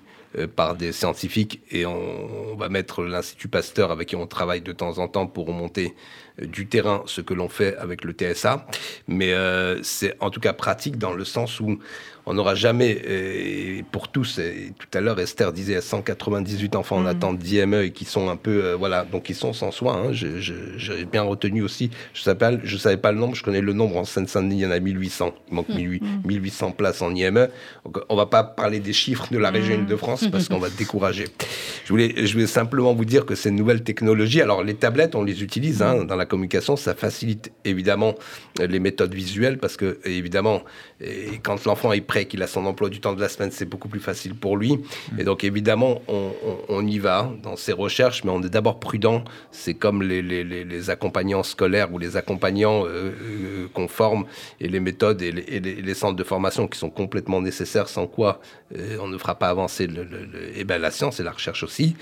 par 0.55 0.75
des 0.75 0.91
scientifiques 0.93 1.61
et 1.69 1.85
on, 1.85 2.53
on 2.53 2.55
va 2.55 2.67
mettre 2.67 3.03
l'Institut 3.03 3.49
Pasteur 3.49 3.91
avec 3.91 4.07
qui 4.07 4.15
on 4.15 4.25
travaille 4.25 4.61
de 4.61 4.71
temps 4.71 4.97
en 4.97 5.07
temps 5.07 5.27
pour 5.27 5.45
remonter 5.45 5.93
du 6.41 6.65
terrain 6.67 7.03
ce 7.05 7.21
que 7.21 7.33
l'on 7.33 7.49
fait 7.49 7.75
avec 7.77 8.03
le 8.03 8.13
TSA. 8.13 8.65
Mais 9.07 9.33
euh, 9.33 9.79
c'est 9.83 10.15
en 10.19 10.29
tout 10.29 10.39
cas 10.39 10.53
pratique 10.53 10.97
dans 10.97 11.13
le 11.13 11.25
sens 11.25 11.59
où 11.59 11.79
on 12.25 12.35
n'aura 12.35 12.55
jamais, 12.55 13.83
pour 13.91 14.07
tous, 14.07 14.39
et 14.39 14.71
tout 14.79 14.87
à 14.97 15.01
l'heure 15.01 15.19
Esther 15.19 15.51
disait 15.51 15.81
198 15.81 16.75
enfants 16.77 16.95
en 16.95 17.05
attente 17.05 17.37
d'IME 17.37 17.73
et 17.81 17.91
qui 17.91 18.05
sont 18.05 18.29
un 18.29 18.37
peu, 18.37 18.63
euh, 18.63 18.75
voilà, 18.77 19.03
donc 19.03 19.27
ils 19.29 19.35
sont 19.35 19.51
sans 19.51 19.71
soins. 19.71 20.03
hein. 20.07 20.13
J'ai 20.13 21.05
bien 21.05 21.23
retenu 21.23 21.61
aussi, 21.63 21.89
je 22.13 22.21
ne 22.21 22.23
savais, 22.23 22.37
pas- 22.37 22.57
je 22.63 22.77
savais 22.77 22.95
pas 22.95 23.11
le 23.11 23.17
nombre, 23.19 23.35
je 23.35 23.43
connais 23.43 23.59
le 23.59 23.73
nombre 23.73 23.97
en 23.97 24.05
Seine-Saint-Denis, 24.05 24.55
il 24.55 24.61
y 24.61 24.65
en 24.65 24.71
a 24.71 24.79
1800. 24.79 25.33
Il 25.49 25.55
manque 25.55 25.67
1800 25.69 26.05
1800 26.25 26.71
places 26.71 27.01
en 27.01 27.13
IME. 27.13 27.49
Donc, 27.83 27.97
on 28.07 28.15
va 28.15 28.25
pas 28.25 28.43
parler 28.45 28.79
des 28.79 28.93
chiffres 28.93 29.27
de 29.31 29.37
la 29.37 29.49
région 29.49 29.83
de 29.83 29.95
France 29.97 30.25
parce 30.31 30.47
qu'on 30.47 30.59
va 30.59 30.69
décourager. 30.77 31.25
Je 31.83 31.89
voulais, 31.89 32.25
je 32.25 32.31
voulais 32.33 32.47
simplement 32.47 32.93
vous 32.93 33.03
dire 33.05 33.25
que 33.25 33.35
ces 33.35 33.51
nouvelles 33.51 33.83
technologies, 33.83 34.41
alors 34.41 34.63
les 34.63 34.75
tablettes, 34.75 35.15
on 35.15 35.23
les 35.23 35.43
utilise 35.43 35.81
hein, 35.81 36.05
dans 36.05 36.15
la 36.15 36.22
communication, 36.25 36.75
ça 36.75 36.95
facilite 36.95 37.51
évidemment 37.65 38.15
euh, 38.59 38.67
les 38.67 38.79
méthodes 38.79 39.13
visuelles 39.13 39.57
parce 39.57 39.77
que 39.77 39.99
évidemment, 40.05 40.63
et 41.01 41.39
quand 41.43 41.65
l'enfant 41.65 41.91
est 41.93 42.01
prêt, 42.01 42.25
qu'il 42.25 42.41
a 42.43 42.47
son 42.47 42.65
emploi 42.65 42.89
du 42.89 42.99
temps 42.99 43.13
de 43.13 43.21
la 43.21 43.29
semaine, 43.29 43.51
c'est 43.51 43.65
beaucoup 43.65 43.87
plus 43.89 43.99
facile 43.99 44.35
pour 44.35 44.57
lui. 44.57 44.79
Et 45.17 45.23
donc 45.23 45.43
évidemment, 45.43 46.01
on, 46.07 46.31
on- 46.45 46.57
on 46.69 46.87
y 46.87 46.99
va 46.99 47.31
dans 47.43 47.55
ces 47.55 47.73
recherches, 47.73 48.23
mais 48.23 48.31
on 48.31 48.41
est 48.41 48.49
d'abord 48.49 48.79
prudent. 48.79 49.23
C'est 49.51 49.73
comme 49.73 50.01
les, 50.03 50.21
les- 50.21 50.43
les- 50.43 50.89
accompagnants 50.89 51.43
scolaires 51.43 51.93
ou 51.93 51.97
les 51.99 52.17
accompagnants 52.17 52.85
euh, 52.85 53.11
euh, 53.21 53.67
qu'on 53.73 53.87
forme 53.87 54.25
et 54.59 54.67
les 54.67 54.79
méthodes 54.79 55.21
et 55.21 55.31
les, 55.31 55.89
et 55.89 55.93
centres 55.93 56.15
de 56.15 56.23
formation 56.23 56.67
qui 56.67 56.77
sont 56.77 56.89
complètement 56.89 57.41
nécessaires, 57.41 57.87
sans 57.87 58.05
quoi 58.07 58.41
euh, 58.77 58.97
on 59.01 59.07
ne 59.07 59.17
fera 59.17 59.35
pas 59.35 59.47
avancer 59.49 59.87
le, 59.87 60.03
le- 60.03 60.25
le- 60.25 60.51
eh 60.55 60.63
ben, 60.63 60.79
la 60.81 60.91
science 60.91 61.19
et 61.19 61.23
la 61.23 61.31
recherche 61.31 61.63
aussi. 61.63 61.95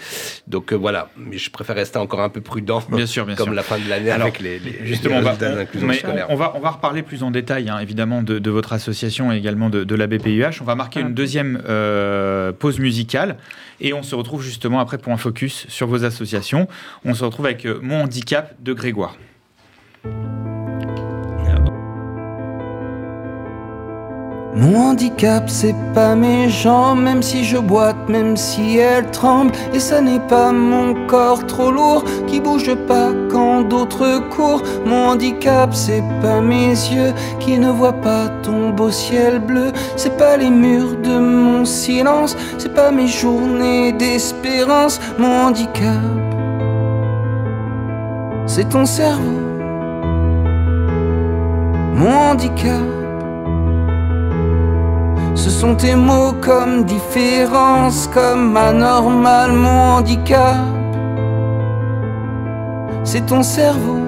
Donc 0.48 0.74
euh, 0.74 0.76
voilà, 0.76 1.10
mais 1.18 1.38
je 1.38 1.50
préfère 1.52 1.76
rester 1.76 1.98
encore 2.00 2.22
un 2.22 2.30
peu 2.30 2.42
prudent, 2.42 2.84
Bien 2.90 3.06
sûr, 3.06 3.26
bien 3.26 3.36
comme 3.38 3.48
sûr. 3.48 3.54
la 3.56 3.64
fin 3.64 3.80
de 3.80 3.88
l'année 3.90 4.11
Alors, 4.12 4.28
avec 4.28 4.40
les, 4.40 4.60
les, 4.60 4.86
Justement, 4.86 5.16
les 5.16 5.22
on 5.22 5.24
va, 5.24 5.30
résultats 5.32 5.52
on- 5.54 5.56
d'inclusion 5.56 5.88
mais 5.88 5.94
scolaire. 5.98 6.26
on 6.30 6.36
va, 6.36 6.54
on 6.56 6.60
va 6.60 6.70
reparler 6.72 7.02
plus 7.04 7.24
en 7.24 7.32
détail, 7.32 7.70
hein, 7.70 7.80
évidemment, 7.80 8.22
de, 8.24 8.40
de 8.40 8.50
votre 8.52 8.74
association 8.74 9.32
et 9.32 9.38
également 9.38 9.70
de, 9.70 9.84
de 9.84 9.96
la 9.96 10.08
BPUH. 10.08 10.62
On 10.62 10.66
va 10.66 10.76
marquer 10.76 11.00
une 11.02 11.14
deuxième 11.14 11.62
euh, 11.68 12.52
pause 12.52 12.80
musicale 12.80 13.38
et 13.80 13.94
on 13.94 14.04
se 14.04 14.16
retrouve 14.16 14.42
justement 14.44 14.80
après 14.80 14.98
pour 14.98 15.12
un 15.14 15.18
focus 15.18 15.66
sur 15.70 15.88
vos 15.88 16.04
associations. 16.06 16.68
On 17.06 17.14
se 17.14 17.24
retrouve 17.24 17.46
avec 17.46 17.66
euh, 17.66 17.80
Mon 17.82 18.04
handicap 18.04 18.54
de 18.62 18.74
Grégoire. 18.74 19.16
Mon 24.54 24.90
handicap, 24.90 25.46
c'est 25.48 25.76
pas 25.94 26.14
mes 26.14 26.50
jambes, 26.50 27.02
même 27.02 27.24
si 27.24 27.46
je 27.46 27.58
boite, 27.58 28.10
même 28.10 28.36
si 28.36 28.78
elles 28.78 29.10
tremblent. 29.12 29.54
Et 29.74 29.80
ça 29.80 30.02
n'est 30.02 30.20
pas 30.20 30.52
mon 30.52 31.08
corps 31.08 31.46
trop 31.48 31.72
lourd 31.72 32.04
qui 32.28 32.42
bouge 32.42 32.76
pas 32.86 33.12
quand 33.32 33.62
d'autres 33.62 34.22
courent. 34.30 34.62
Mon 34.86 35.12
handicap, 35.12 35.74
c'est 35.74 36.04
pas 36.22 36.42
mes 36.42 36.68
yeux 36.68 37.14
qui 37.40 37.58
ne 37.60 37.70
voient 37.70 38.02
pas 38.02 38.28
ton 38.44 38.72
beau 38.72 38.92
ciel 38.92 39.40
bleu. 39.40 39.72
C'est 39.96 40.18
pas 40.18 40.36
les 40.36 40.50
murs 40.50 40.98
de 41.02 41.18
mon 41.18 41.64
silence, 41.64 42.36
c'est 42.58 42.74
pas 42.74 42.92
mes 42.92 43.08
journées 43.08 43.94
d'espérance. 43.94 45.00
Mon 45.18 45.46
handicap, 45.46 46.02
c'est 48.48 48.68
ton 48.68 48.86
cerveau. 48.86 49.40
Mon 51.96 52.32
handicap. 52.32 53.01
Ce 55.36 55.50
sont 55.50 55.76
tes 55.76 55.96
mots 55.96 56.34
comme 56.42 56.84
différence, 56.84 58.08
comme 58.14 58.56
anormal, 58.58 59.52
mon 59.54 59.98
handicap. 59.98 60.58
C'est 63.04 63.26
ton 63.26 63.42
cerveau, 63.44 64.00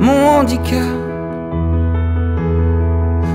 mon 0.00 0.26
handicap. 0.38 1.00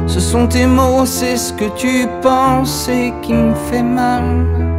Ce 0.08 0.20
sont 0.20 0.48
tes 0.48 0.66
mots, 0.66 1.06
c'est 1.06 1.38
ce 1.38 1.54
que 1.54 1.66
tu 1.76 2.08
penses 2.22 2.88
et 2.90 3.14
qui 3.22 3.34
me 3.34 3.54
fait 3.54 3.84
mal. 3.84 4.75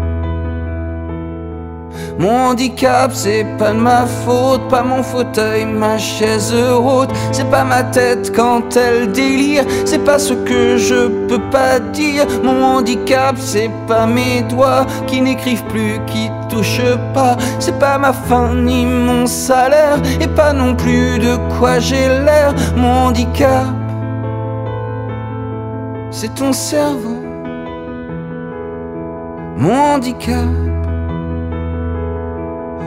Mon 2.18 2.48
handicap, 2.48 3.10
c'est 3.12 3.44
pas 3.58 3.72
de 3.72 3.78
ma 3.78 4.06
faute, 4.06 4.68
pas 4.68 4.82
mon 4.82 5.02
fauteuil, 5.02 5.66
ma 5.66 5.98
chaise 5.98 6.54
haute. 6.54 7.10
C'est 7.30 7.50
pas 7.50 7.62
ma 7.62 7.82
tête 7.82 8.34
quand 8.34 8.74
elle 8.74 9.12
délire, 9.12 9.64
c'est 9.84 10.02
pas 10.02 10.18
ce 10.18 10.32
que 10.32 10.78
je 10.78 11.08
peux 11.28 11.42
pas 11.50 11.78
dire. 11.78 12.24
Mon 12.42 12.64
handicap, 12.64 13.36
c'est 13.38 13.70
pas 13.86 14.06
mes 14.06 14.40
doigts 14.42 14.86
qui 15.06 15.20
n'écrivent 15.20 15.64
plus, 15.64 16.00
qui 16.06 16.30
touchent 16.48 16.96
pas. 17.12 17.36
C'est 17.58 17.78
pas 17.78 17.98
ma 17.98 18.14
faim 18.14 18.54
ni 18.64 18.86
mon 18.86 19.26
salaire, 19.26 19.98
et 20.18 20.28
pas 20.28 20.54
non 20.54 20.74
plus 20.74 21.18
de 21.18 21.36
quoi 21.58 21.78
j'ai 21.80 22.08
l'air. 22.08 22.54
Mon 22.76 23.08
handicap, 23.08 23.66
c'est 26.10 26.34
ton 26.34 26.54
cerveau, 26.54 27.22
mon 29.58 29.96
handicap. 29.96 30.75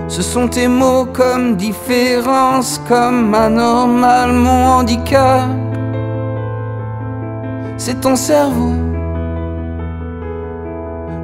Ce 0.10 0.24
sont 0.24 0.48
tes 0.48 0.68
mots 0.68 1.06
comme 1.06 1.56
différence, 1.56 2.82
comme 2.88 3.32
anormal, 3.36 4.34
mon 4.34 4.66
handicap. 4.66 5.48
C'est 7.78 8.02
ton 8.02 8.16
cerveau, 8.16 8.74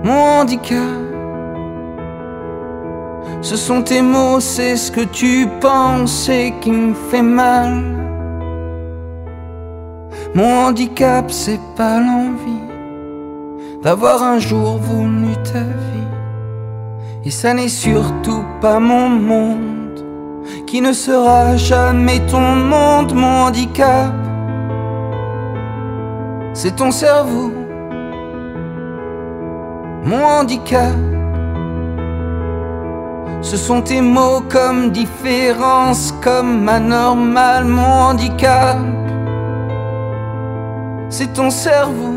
mon 0.03 0.39
handicap. 0.39 0.77
Ce 3.41 3.55
sont 3.55 3.81
tes 3.81 4.03
mots, 4.03 4.39
c'est 4.39 4.77
ce 4.77 4.91
que 4.91 5.01
tu 5.01 5.47
penses 5.59 6.29
et 6.29 6.53
qui 6.61 6.71
me 6.71 6.93
fait 7.09 7.23
mal. 7.23 7.81
Mon 10.35 10.67
handicap, 10.67 11.31
c'est 11.31 11.59
pas 11.75 11.99
l'envie 11.99 12.65
d'avoir 13.81 14.21
un 14.21 14.37
jour 14.37 14.77
voulu 14.77 15.33
ta 15.43 15.59
vie. 15.59 16.24
Et 17.27 17.31
ça 17.31 17.55
n'est 17.55 17.69
surtout 17.69 18.43
pas 18.61 18.79
mon 18.79 19.09
monde 19.09 20.05
qui 20.67 20.79
ne 20.79 20.93
sera 20.93 21.57
jamais 21.57 22.19
ton 22.27 22.39
monde, 22.39 23.15
mon 23.15 23.45
handicap. 23.45 24.13
C'est 26.53 26.75
ton 26.75 26.91
cerveau, 26.91 27.51
mon 30.03 30.23
handicap. 30.23 30.93
Ce 33.41 33.57
sont 33.57 33.81
tes 33.81 34.01
mots 34.01 34.41
comme 34.47 34.91
différence, 34.91 36.13
comme 36.21 36.69
anormal, 36.69 37.65
mon 37.65 38.09
handicap. 38.09 38.77
C'est 41.09 41.33
ton 41.33 41.49
cerveau, 41.49 42.13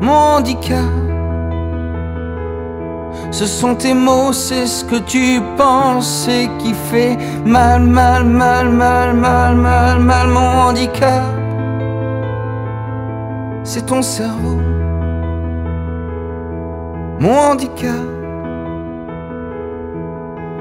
mon 0.00 0.36
handicap. 0.38 1.13
Ce 3.30 3.46
sont 3.46 3.74
tes 3.74 3.94
mots, 3.94 4.32
c'est 4.32 4.66
ce 4.66 4.84
que 4.84 4.96
tu 4.96 5.40
penses 5.56 6.28
et 6.28 6.48
qui 6.58 6.72
fait 6.90 7.16
mal, 7.44 7.82
mal, 7.82 8.24
mal, 8.24 8.68
mal, 8.68 9.14
mal, 9.14 9.56
mal, 9.56 9.98
mal, 9.98 10.28
mon 10.28 10.68
handicap. 10.68 11.24
C'est 13.64 13.86
ton 13.86 14.02
cerveau, 14.02 14.58
mon 17.18 17.38
handicap. 17.50 18.04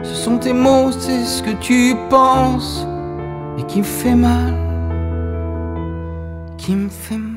Ce 0.03 0.15
sont 0.15 0.37
tes 0.37 0.53
mots, 0.53 0.91
c'est 0.91 1.23
ce 1.23 1.43
que 1.43 1.51
tu 1.61 1.95
penses 2.09 2.85
et 3.57 3.63
qui 3.63 3.79
me 3.79 3.83
fait 3.83 4.15
mal, 4.15 4.53
qui 6.57 6.75
me 6.75 6.89
fait 6.89 7.17
mal. 7.17 7.32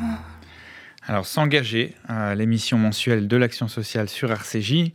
Alors, 1.08 1.24
s'engager 1.24 1.94
à 2.08 2.34
l'émission 2.34 2.78
mensuelle 2.78 3.28
de 3.28 3.36
l'action 3.36 3.68
sociale 3.68 4.08
sur 4.08 4.32
RCJ, 4.32 4.90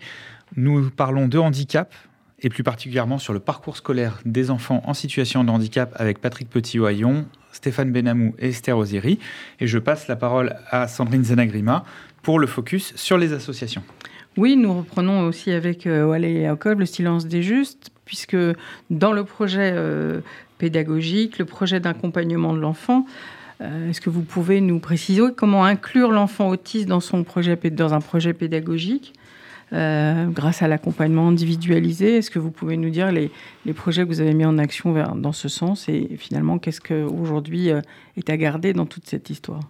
nous 0.58 0.90
parlons 0.90 1.30
de 1.30 1.38
handicap 1.38 1.96
et 2.42 2.50
plus 2.50 2.64
particulièrement 2.64 3.18
sur 3.18 3.32
le 3.32 3.40
parcours 3.40 3.78
scolaire 3.78 4.20
des 4.26 4.52
enfants 4.52 4.82
en 4.86 4.94
situation 4.94 5.46
de 5.46 5.50
handicap 5.50 5.96
avec 5.96 6.20
Patrick 6.20 6.50
Petit-Oyon, 6.50 7.26
Stéphane 7.54 7.94
Benamou 7.94 8.36
et 8.40 8.50
Esther 8.50 8.78
Oziri. 8.78 9.20
Et 9.62 9.68
je 9.68 9.80
passe 9.80 10.10
la 10.10 10.18
parole 10.18 10.58
à 10.70 10.90
Sandrine 10.90 11.24
Zenagrima 11.24 11.86
pour 12.24 12.40
le 12.40 12.48
focus 12.48 12.94
sur 12.98 13.18
les 13.18 13.32
associations. 13.32 13.84
Oui, 14.36 14.58
nous 14.58 14.74
reprenons 14.74 15.28
aussi 15.28 15.52
avec 15.52 15.88
euh, 15.88 16.04
Wallet 16.04 16.44
et 16.44 16.76
le 16.76 16.86
silence 16.86 17.26
des 17.26 17.42
justes, 17.42 17.90
puisque 18.04 18.38
dans 18.90 19.14
le 19.14 19.24
projet 19.24 19.72
euh, 19.74 20.20
pédagogique, 20.58 21.38
le 21.38 21.46
projet 21.46 21.80
d'accompagnement 21.80 22.54
de 22.54 22.60
l'enfant, 22.60 23.06
est-ce 23.62 24.02
que 24.02 24.10
vous 24.10 24.24
pouvez 24.24 24.62
nous 24.62 24.80
préciser 24.80 25.22
comment 25.36 25.66
inclure 25.66 26.12
l'enfant 26.12 26.50
autiste 26.50 26.88
dans, 26.88 27.02
un 27.14 27.24
projet 27.24 28.34
pédagogique 28.34 29.14
euh, 29.74 30.26
grâce 30.28 30.62
à 30.62 30.68
l'accompagnement 30.68 31.28
individualisé? 31.28 32.18
Est-ce 32.18 32.32
que 32.32 32.40
vous 32.40 32.52
pouvez 32.52 32.76
nous 32.78 32.90
dire 32.90 33.12
les, 33.12 33.32
projets 33.74 34.04
que 34.04 34.08
vous 34.08 34.22
avez 34.22 34.34
mis 34.34 34.46
en 34.46 34.58
action 34.58 34.94
dans 35.16 35.32
ce 35.32 35.48
sens? 35.48 35.88
Et 35.90 36.16
finalement 36.18 36.58
qu'est-ce 36.58 36.82
qu'aujourd'hui 36.82 37.70
euh, 37.70 37.82
est 38.18 38.30
à 38.30 38.38
garder 38.38 38.74
dans 38.74 38.86
toute 38.86 39.08
cette 39.08 39.30
histoire? 39.30 39.62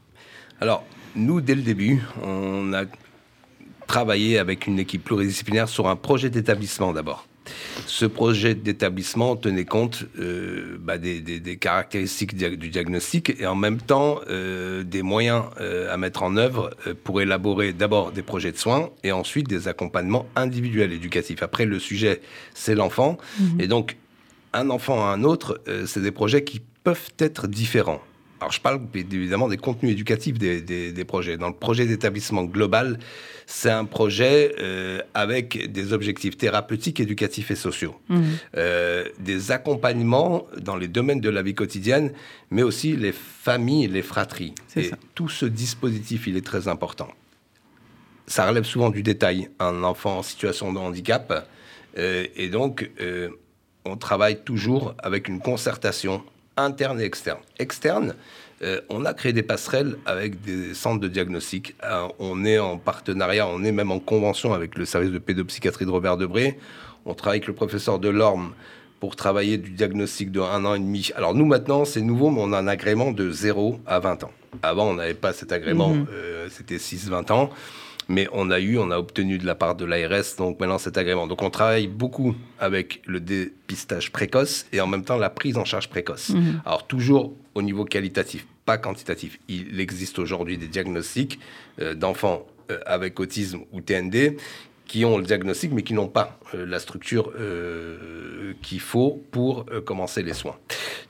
Alors, 0.61 0.85
nous, 1.15 1.41
dès 1.41 1.55
le 1.55 1.61
début, 1.61 2.01
on 2.23 2.71
a 2.73 2.83
travaillé 3.87 4.37
avec 4.37 4.67
une 4.67 4.79
équipe 4.79 5.03
pluridisciplinaire 5.03 5.67
sur 5.67 5.89
un 5.89 5.95
projet 5.95 6.29
d'établissement 6.29 6.93
d'abord. 6.93 7.27
Ce 7.87 8.05
projet 8.05 8.53
d'établissement 8.53 9.35
tenait 9.35 9.65
compte 9.65 10.05
euh, 10.19 10.77
bah, 10.79 10.97
des, 10.97 11.21
des- 11.21 11.39
des 11.39 11.57
caractéristiques 11.57 12.35
dia- 12.35 12.55
du 12.55 12.69
diagnostic 12.69 13.33
et 13.39 13.47
en 13.47 13.55
même 13.55 13.79
temps 13.81 14.19
euh, 14.29 14.83
des 14.83 15.01
moyens 15.01 15.45
euh, 15.59 15.91
à 15.91 15.97
mettre 15.97 16.21
en 16.23 16.37
œuvre 16.37 16.69
pour 17.03 17.21
élaborer 17.21 17.73
d'abord 17.73 18.11
des 18.11 18.21
projets 18.21 18.51
de 18.51 18.57
soins 18.57 18.89
et 19.03 19.11
ensuite 19.11 19.47
des 19.47 19.67
accompagnements 19.67 20.27
individuels 20.35 20.93
éducatifs. 20.93 21.41
Après, 21.43 21.65
le 21.65 21.79
sujet, 21.79 22.21
c'est 22.53 22.75
l'enfant. 22.75 23.17
Et 23.59 23.67
donc, 23.67 23.97
un 24.53 24.69
enfant 24.69 25.03
à 25.05 25.11
un 25.13 25.23
autre, 25.23 25.61
c'est 25.85 26.01
des 26.01 26.11
projets 26.11 26.43
qui 26.43 26.61
peuvent 26.83 27.09
être 27.19 27.47
différents. 27.47 28.01
Alors, 28.41 28.51
je 28.51 28.59
parle 28.59 28.81
évidemment 28.95 29.47
des 29.47 29.57
contenus 29.57 29.91
éducatifs 29.91 30.39
des, 30.39 30.61
des- 30.61 30.91
des 30.91 31.05
projets. 31.05 31.37
Dans 31.37 31.47
le 31.47 31.53
projet 31.53 31.85
d'établissement 31.85 32.43
global, 32.43 32.97
c'est 33.45 33.69
un 33.69 33.85
projet 33.85 34.55
euh, 34.59 34.99
avec 35.13 35.71
des 35.71 35.93
objectifs 35.93 36.37
thérapeutiques, 36.37 36.99
éducatifs 36.99 37.51
et 37.51 37.55
sociaux. 37.55 37.95
Euh, 38.57 39.05
des 39.19 39.51
accompagnements 39.51 40.47
dans 40.59 40.75
les 40.75 40.87
domaines 40.87 41.21
de 41.21 41.29
la 41.29 41.43
vie 41.43 41.53
quotidienne, 41.53 42.13
mais 42.49 42.63
aussi 42.63 42.95
les 42.97 43.11
familles 43.11 43.85
et 43.85 43.87
les 43.87 44.01
fratries. 44.01 44.55
C'est 44.67 44.81
Et 44.85 44.89
ça. 44.89 44.97
tout 45.13 45.29
ce 45.29 45.45
dispositif, 45.45 46.25
il 46.25 46.35
est 46.35 46.45
très 46.45 46.67
important. 46.67 47.09
Ça 48.25 48.47
relève 48.47 48.63
souvent 48.63 48.89
du 48.89 49.03
détail, 49.03 49.49
un 49.59 49.83
enfant 49.83 50.17
en 50.17 50.23
situation 50.23 50.73
de 50.73 50.79
handicap. 50.79 51.47
Euh, 51.99 52.25
et 52.35 52.49
donc, 52.49 52.89
on 53.85 53.97
travaille 53.97 54.43
toujours 54.43 54.95
avec 54.97 55.27
une 55.27 55.39
concertation 55.41 56.23
interne 56.57 56.99
et 57.01 57.05
externe. 57.05 57.39
Externe, 57.59 58.15
euh, 58.63 58.79
on 58.89 59.05
a 59.05 59.13
créé 59.13 59.33
des 59.33 59.43
passerelles 59.43 59.97
avec 60.05 60.41
des 60.41 60.73
centres 60.73 60.99
de 60.99 61.07
diagnostic. 61.07 61.75
Euh, 61.83 62.07
on 62.19 62.45
est 62.45 62.59
en 62.59 62.77
partenariat, 62.77 63.47
on 63.47 63.63
est 63.63 63.71
même 63.71 63.91
en 63.91 63.99
convention 63.99 64.53
avec 64.53 64.77
le 64.77 64.85
service 64.85 65.11
de 65.11 65.19
pédopsychiatrie 65.19 65.85
de 65.85 65.91
Robert 65.91 66.17
Debré. 66.17 66.59
On 67.05 67.13
travaille 67.13 67.37
avec 67.37 67.47
le 67.47 67.55
professeur 67.55 67.97
Delorme 67.97 68.53
pour 68.99 69.15
travailler 69.15 69.57
du 69.57 69.71
diagnostic 69.71 70.31
de 70.31 70.39
un 70.39 70.63
an 70.63 70.75
et 70.75 70.79
demi. 70.79 71.09
Alors 71.15 71.33
nous 71.33 71.45
maintenant, 71.45 71.85
c'est 71.85 72.01
nouveau, 72.01 72.29
mais 72.29 72.41
on 72.41 72.53
a 72.53 72.59
un 72.59 72.67
agrément 72.67 73.11
de 73.11 73.31
0 73.31 73.79
à 73.87 73.99
20 73.99 74.25
ans. 74.25 74.31
Avant, 74.61 74.89
on 74.89 74.93
n'avait 74.93 75.15
pas 75.15 75.33
cet 75.33 75.51
agrément, 75.51 75.95
euh, 76.11 76.47
c'était 76.51 76.77
6-20 76.77 77.31
ans. 77.31 77.49
Mais 78.09 78.27
on 78.33 78.49
a 78.51 78.59
eu, 78.59 78.77
on 78.77 78.91
a 78.91 78.97
obtenu 78.97 79.37
de 79.37 79.45
la 79.45 79.55
part 79.55 79.75
de 79.75 79.85
l'ARS, 79.85 80.35
donc 80.37 80.59
maintenant 80.59 80.77
cet 80.79 80.97
agrément. 80.97 81.27
Donc 81.27 81.41
on 81.43 81.49
travaille 81.49 81.87
beaucoup 81.87 82.35
avec 82.59 83.01
le 83.05 83.19
dépistage 83.19 84.11
précoce 84.11 84.65
et 84.73 84.81
en 84.81 84.87
même 84.87 85.05
temps 85.05 85.17
la 85.17 85.29
prise 85.29 85.57
en 85.57 85.65
charge 85.65 85.87
précoce. 85.89 86.31
Alors 86.65 86.87
toujours 86.87 87.33
au 87.55 87.61
niveau 87.61 87.85
qualitatif, 87.85 88.45
pas 88.65 88.77
quantitatif. 88.77 89.39
Il 89.47 89.79
existe 89.79 90.19
aujourd'hui 90.19 90.57
des 90.57 90.67
diagnostics 90.67 91.39
euh, 91.79 91.93
d'enfants 91.93 92.45
euh, 92.71 92.79
avec 92.85 93.19
autisme 93.19 93.61
ou 93.71 93.81
TND 93.81 94.35
qui 94.87 95.05
ont 95.05 95.17
le 95.17 95.23
diagnostic 95.23 95.71
mais 95.71 95.83
qui 95.83 95.93
n'ont 95.93 96.09
pas 96.09 96.37
euh, 96.53 96.65
la 96.65 96.79
structure 96.79 97.31
euh, 97.39 98.53
qu'il 98.61 98.81
faut 98.81 99.23
pour 99.31 99.65
euh, 99.71 99.79
commencer 99.79 100.21
les 100.23 100.33
soins. 100.33 100.57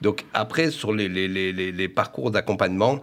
Donc 0.02 0.26
après, 0.34 0.70
sur 0.72 0.94
les, 0.94 1.08
les, 1.10 1.28
les, 1.28 1.52
les- 1.52 1.72
les 1.72 1.88
parcours 1.90 2.30
d'accompagnement, 2.32 3.02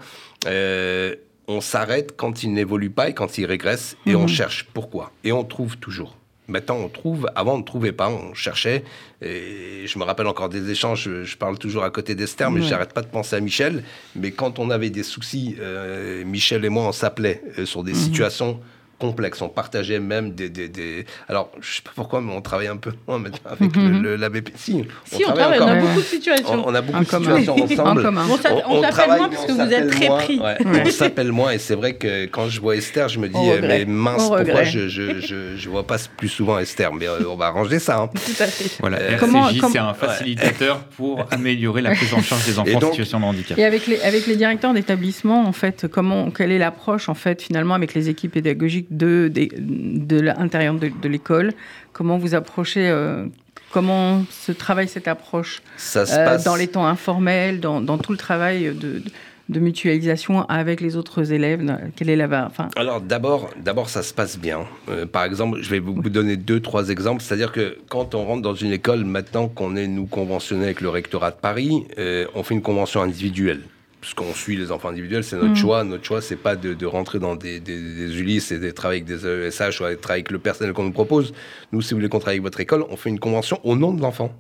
on 1.49 1.61
s'arrête 1.61 2.15
quand 2.17 2.43
il 2.43 2.53
n'évolue 2.53 2.91
pas 2.91 3.09
et 3.09 3.15
quand 3.15 3.39
il 3.39 3.47
régresse 3.47 3.97
et 4.07 4.15
on 4.15 4.27
cherche 4.27 4.67
pourquoi. 4.75 5.11
Et 5.25 5.33
on 5.33 5.45
trouve 5.45 5.77
toujours. 5.79 6.17
Maintenant, 6.47 6.77
on 6.77 6.89
trouve. 6.89 7.29
Avant, 7.35 7.55
on 7.55 7.59
ne 7.59 7.63
trouvait 7.63 7.93
pas. 7.93 8.09
On 8.09 8.33
cherchait. 8.33 8.83
Et 9.21 9.85
je 9.87 9.99
me 9.99 10.05
rappelle 10.05 10.27
encore 10.27 10.49
des 10.49 10.71
échanges. 10.71 11.03
Je, 11.03 11.25
je 11.25 11.37
parle 11.37 11.59
toujours 11.59 11.85
à 11.85 11.91
côté 11.91 12.15
d'Esther, 12.15 12.51
mais 12.51 12.61
Ouais. 12.61 12.67
j'arrête 12.67 12.95
pas 12.95 13.03
de 13.03 13.07
penser 13.09 13.37
à 13.37 13.41
Michel. 13.41 13.85
Mais 14.17 14.31
quand 14.31 14.59
on 14.59 14.71
avait 14.71 14.89
des 14.89 15.03
soucis, 15.03 15.57
euh, 15.61 16.25
Michel 16.25 16.65
et 16.65 16.71
moi, 16.71 16.85
on 16.85 16.93
s'appelait 16.93 17.43
euh, 17.59 17.67
sur 17.67 17.83
des 17.85 17.93
situations 17.95 18.61
complexes. 18.99 19.41
On 19.43 19.49
partageait 19.49 20.01
même 20.01 20.33
des, 20.33 20.49
des, 20.49 20.69
des- 20.69 21.07
Alors, 21.29 21.51
je 21.61 21.77
sais 21.77 21.83
pas 21.83 21.93
pourquoi, 21.95 22.21
mais 22.21 22.33
on 22.33 22.41
travaille 22.41 22.67
un 22.67 22.77
peu 22.77 22.93
moins 23.07 23.19
maintenant 23.19 23.51
avec 23.51 23.75
le- 23.77 24.01
le- 24.01 24.17
la 24.17 24.29
BP. 24.29 24.51
Si, 24.57 24.85
Si, 25.05 25.25
on 25.27 25.33
travaille, 25.33 25.61
on 25.61 25.67
a 25.69 25.75
beaucoup 25.77 26.01
de 26.01 26.05
situations. 26.05 26.65
on, 26.67 26.71
on 26.71 26.75
a 26.75 26.81
beaucoup 26.83 26.99
En 26.99 27.03
de 27.03 27.07
commun. 27.07 27.39
situations 27.39 27.65
ensemble. 27.85 28.01
En 28.01 28.03
commun. 28.03 28.27
On 28.31 28.37
s'appelle- 28.37 28.63
on 28.67 28.75
s'appelle 28.83 28.91
travaille, 28.93 29.19
moins 29.21 29.29
parce 29.29 29.47
que 29.47 29.53
vous 29.53 29.73
êtes 29.73 29.91
très 29.91 30.09
moins. 30.09 30.19
pris. 30.19 30.39
Ouais, 30.41 30.57
Ouais. 30.67 30.83
On 30.87 30.91
s'appelle 30.91 31.33
moins 31.33 31.51
et 31.53 31.59
c'est 31.59 31.75
vrai 31.75 31.95
que 31.97 32.27
quand 32.27 32.49
je 32.49 32.61
vois 32.61 32.77
Esther, 32.77 33.09
je 33.09 33.19
me 33.21 33.29
dis 33.29 33.37
euh, 33.37 33.55
regrette. 33.57 33.87
mais 33.89 33.93
mince, 33.95 34.27
pourquoi 34.29 34.65
je, 34.65 34.89
je, 34.89 35.21
je, 35.21 35.57
je 35.57 35.69
vois 35.69 35.87
pas 35.87 35.97
plus 36.17 36.29
souvent 36.29 36.59
Esther 36.59 36.93
Mais 36.93 37.07
euh, 37.09 37.21
on 37.29 37.37
va 37.37 37.47
arranger 37.47 37.79
ça. 37.79 37.99
hein. 38.01 38.11
Tout 38.15 38.43
à 38.43 38.47
fait. 38.47 38.77
Voilà, 38.81 38.99
Euh, 38.99 39.17
comment- 39.19 39.49
c'est 39.49 39.79
un 39.79 39.95
facilitateur 39.95 40.79
pour 40.97 41.25
améliorer 41.31 41.83
la 41.83 41.91
prise 41.93 42.13
en 42.15 42.23
charge 42.23 42.45
des 42.47 42.59
enfants 42.59 42.77
en 42.79 42.91
situation 42.91 43.21
de 43.21 43.25
handicap. 43.25 43.59
Et 43.59 43.65
avec 43.65 43.87
les, 43.87 44.01
avec 44.03 44.27
les 44.27 44.37
directeurs 44.37 44.73
d'établissement, 44.75 45.47
en 45.47 45.53
fait, 45.53 45.87
comment, 45.91 46.31
quelle 46.31 46.51
est 46.53 46.59
l'approche, 46.59 47.09
en 47.09 47.15
fait, 47.15 47.43
finalement, 47.43 47.75
avec 47.75 47.95
les 47.95 48.09
équipes 48.09 48.33
pédagogiques 48.33 48.88
de, 48.91 49.31
de, 49.33 49.49
de 49.57 50.21
l'intérieur 50.21 50.75
de, 50.75 50.91
de 51.03 51.09
l'école 51.09 51.53
Comment 51.93 52.19
vous 52.19 52.35
approchez 52.35 52.89
euh, 52.89 53.27
Comment 53.71 54.25
se 54.31 54.53
travaille 54.53 54.89
cette 54.89 55.09
approche 55.09 55.63
Ça 55.77 56.07
se 56.07 56.15
euh, 56.15 56.25
passe. 56.25 56.45
dans 56.45 56.57
les 56.57 56.69
temps 56.69 56.87
informels, 56.87 57.61
dans, 57.61 57.81
dans 57.81 57.99
tout 57.99 58.13
le 58.13 58.19
travail 58.19 58.67
de, 58.69 58.73
de, 58.73 59.03
de 59.51 59.61
mutualisation 59.61 60.47
avec 60.49 60.81
les 60.81 60.97
autres 60.97 61.33
élèves? 61.33 61.61
Quelle 61.97 62.09
est 62.09 62.17
la, 62.17 62.47
enfin... 62.47 62.69
Alors 62.77 63.01
d'abord, 63.03 63.51
d'abord 63.63 63.91
ça 63.91 64.03
se 64.03 64.15
passe 64.15 64.39
bien. 64.39 64.61
Euh, 64.89 65.05
par 65.07 65.25
exemple, 65.25 65.59
je 65.61 65.69
vais 65.69 65.81
vous 65.81 66.09
donner 66.09 66.37
deux, 66.37 66.61
trois 66.61 66.89
exemples. 66.89 67.21
C'est-à-dire 67.23 67.53
que 67.53 67.77
quand 67.91 68.15
on 68.15 68.25
rentre 68.25 68.43
dans 68.43 68.55
une 68.55 68.73
école, 68.73 69.05
maintenant 69.05 69.49
qu'on 69.49 69.77
est 69.77 69.87
nous 69.87 70.07
conventionnés 70.07 70.65
avec 70.65 70.81
le 70.81 70.89
rectorat 70.89 71.31
de 71.33 71.37
Paris, 71.37 71.85
euh, 71.99 72.27
on 72.35 72.43
fait 72.43 72.55
une 72.55 72.63
convention 72.63 73.03
individuelle 73.03 73.61
puisqu'on 74.01 74.33
suit 74.33 74.57
les 74.57 74.71
enfants 74.71 74.89
individuels, 74.89 75.25
c'est 75.25 75.37
notre 75.37 75.51
mm. 75.51 75.57
choix. 75.57 75.85
Notre 75.85 76.05
choix, 76.05 76.21
c'est 76.21 76.37
pas 76.37 76.57
de, 76.57 76.87
rentrer 76.87 77.19
dans 77.19 77.37
des, 77.37 77.61
des, 77.61 78.21
Ulysse 78.21 78.53
et 78.53 78.59
de 78.59 78.71
travailler 78.71 79.03
avec 79.03 79.21
des 79.21 79.27
ESH 79.27 79.81
ou 79.81 79.85
de 79.85 79.95
travailler 79.95 80.21
avec 80.21 80.31
le 80.31 80.39
personnel 80.39 80.73
qu'on 80.73 80.85
nous 80.85 80.93
propose. 80.93 81.33
Nous, 81.73 81.83
si 81.83 81.91
vous 81.91 81.97
voulez 81.99 82.09
qu'on 82.09 82.19
travaille 82.19 82.37
avec 82.37 82.45
votre 82.45 82.61
école, 82.61 82.85
on 82.91 82.97
fait 82.97 83.11
une 83.11 83.19
convention 83.19 83.61
au 83.65 83.77
nom 83.77 83.93
de 83.93 84.01
l'enfant. 84.01 84.33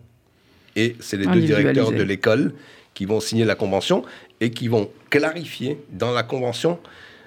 Et 0.76 0.96
c'est 1.00 1.16
les 1.16 1.26
deux 1.26 1.40
directeurs 1.40 1.90
de 1.90 2.02
l'école 2.02 2.54
qui 2.94 3.04
vont 3.04 3.20
signer 3.20 3.44
la 3.44 3.54
convention 3.54 4.04
et 4.40 4.50
qui 4.50 4.68
vont 4.68 4.90
clarifier 5.10 5.78
dans 5.92 6.12
la 6.12 6.22
convention 6.22 6.78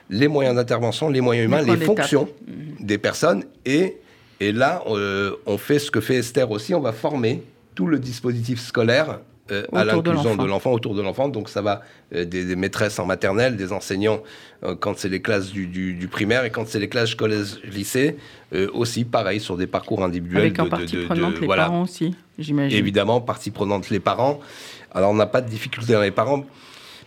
les 0.09 0.27
moyens 0.27 0.55
d'intervention, 0.55 1.09
les 1.09 1.21
moyens 1.21 1.45
humains, 1.45 1.61
les, 1.61 1.77
fonctions 1.77 2.27
mm. 2.47 2.85
des 2.85 2.97
personnes. 2.97 3.45
Et, 3.65 3.97
et 4.39 4.51
là, 4.51 4.83
euh, 4.87 5.35
on 5.45 5.57
fait 5.57 5.79
ce 5.79 5.91
que 5.91 6.01
fait 6.01 6.15
Esther 6.15 6.49
aussi, 6.51 6.73
on 6.73 6.81
va 6.81 6.91
former 6.93 7.43
tout 7.75 7.87
le 7.87 7.99
dispositif 7.99 8.59
scolaire 8.59 9.19
euh, 9.49 9.63
à 9.73 9.83
l'inclusion 9.83 10.35
de 10.35 10.45
l'enfant, 10.45 10.71
autour 10.71 10.93
de 10.93 11.01
l'enfant. 11.01 11.27
Donc 11.27 11.49
ça 11.49 11.61
va 11.61 11.81
euh, 12.13 12.25
des, 12.25 12.55
maîtresses 12.55 12.99
en 12.99 13.05
maternelle, 13.05 13.57
des 13.57 13.73
enseignants 13.73 14.21
euh, 14.63 14.75
quand 14.79 14.97
c'est 14.97 15.09
les 15.09 15.21
classes 15.21 15.51
du, 15.51 16.07
primaire 16.09 16.45
et 16.45 16.51
quand 16.51 16.67
c'est 16.67 16.79
les 16.79 16.87
classes 16.87 17.15
collège-lycée, 17.15 18.17
aussi 18.73 19.05
pareil 19.05 19.39
sur 19.39 19.57
des 19.57 19.67
parcours 19.67 20.03
individuels. 20.03 20.41
Avec 20.41 20.59
en 20.59 20.67
partie 20.67 20.97
prenante 21.05 21.39
les 21.39 21.47
parents 21.47 21.83
aussi, 21.83 22.15
j'imagine. 22.37 22.77
Évidemment, 22.77 23.21
partie 23.21 23.51
prenante 23.51 23.89
les 23.89 23.99
parents. 23.99 24.39
Alors 24.93 25.11
on 25.11 25.15
n'a 25.15 25.25
pas 25.25 25.41
de 25.41 25.49
difficulté 25.49 25.93
dans 25.93 26.01
les 26.01 26.11
parents 26.11 26.45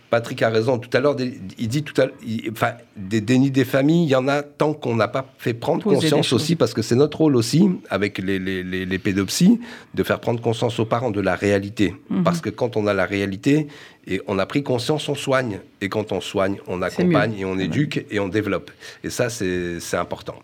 Patrick 0.09 0.41
a 0.41 0.49
raison 0.49 0.77
tout 0.77 0.89
à 0.95 0.99
l'heure. 0.99 1.15
Il 1.57 1.67
dit 1.67 1.83
tout 1.83 1.99
à 2.01 2.05
enfin, 2.51 2.73
des 2.95 3.21
dénis 3.21 3.51
des 3.51 3.65
familles, 3.65 4.05
il 4.05 4.09
y 4.09 4.15
en 4.15 4.27
a 4.27 4.43
tant 4.43 4.73
qu'on 4.73 4.95
n'a 4.95 5.07
pas 5.07 5.25
fait 5.37 5.53
prendre 5.53 5.83
conscience 5.83 6.31
aussi, 6.33 6.55
parce 6.55 6.73
que 6.73 6.81
c'est 6.81 6.95
notre 6.95 7.17
rôle 7.17 7.35
aussi, 7.35 7.69
avec 7.89 8.19
les, 8.19 8.39
les, 8.39 8.63
les, 8.63 8.99
pédopsies, 8.99 9.59
de 9.93 10.03
faire 10.03 10.19
prendre 10.19 10.41
conscience 10.41 10.79
aux 10.79 10.85
parents 10.85 11.11
de 11.11 11.21
la 11.21 11.35
réalité. 11.35 11.95
Mhm. 12.09 12.23
Parce 12.23 12.41
que 12.41 12.49
quand 12.49 12.77
on 12.77 12.87
a 12.87 12.93
la 12.93 13.05
réalité, 13.05 13.67
et 14.07 14.21
on 14.27 14.37
a 14.37 14.45
pris 14.45 14.63
conscience, 14.63 15.09
on 15.09 15.15
soigne. 15.15 15.59
Et 15.81 15.89
quand 15.89 16.11
on 16.11 16.21
soigne, 16.21 16.57
on 16.67 16.81
accompagne 16.81 17.35
et 17.37 17.45
on 17.45 17.57
éduque 17.57 18.05
et 18.09 18.19
on 18.19 18.27
développe. 18.27 18.71
Et 19.03 19.09
ça, 19.09 19.29
c'est 19.29 19.79
important. 19.97 20.35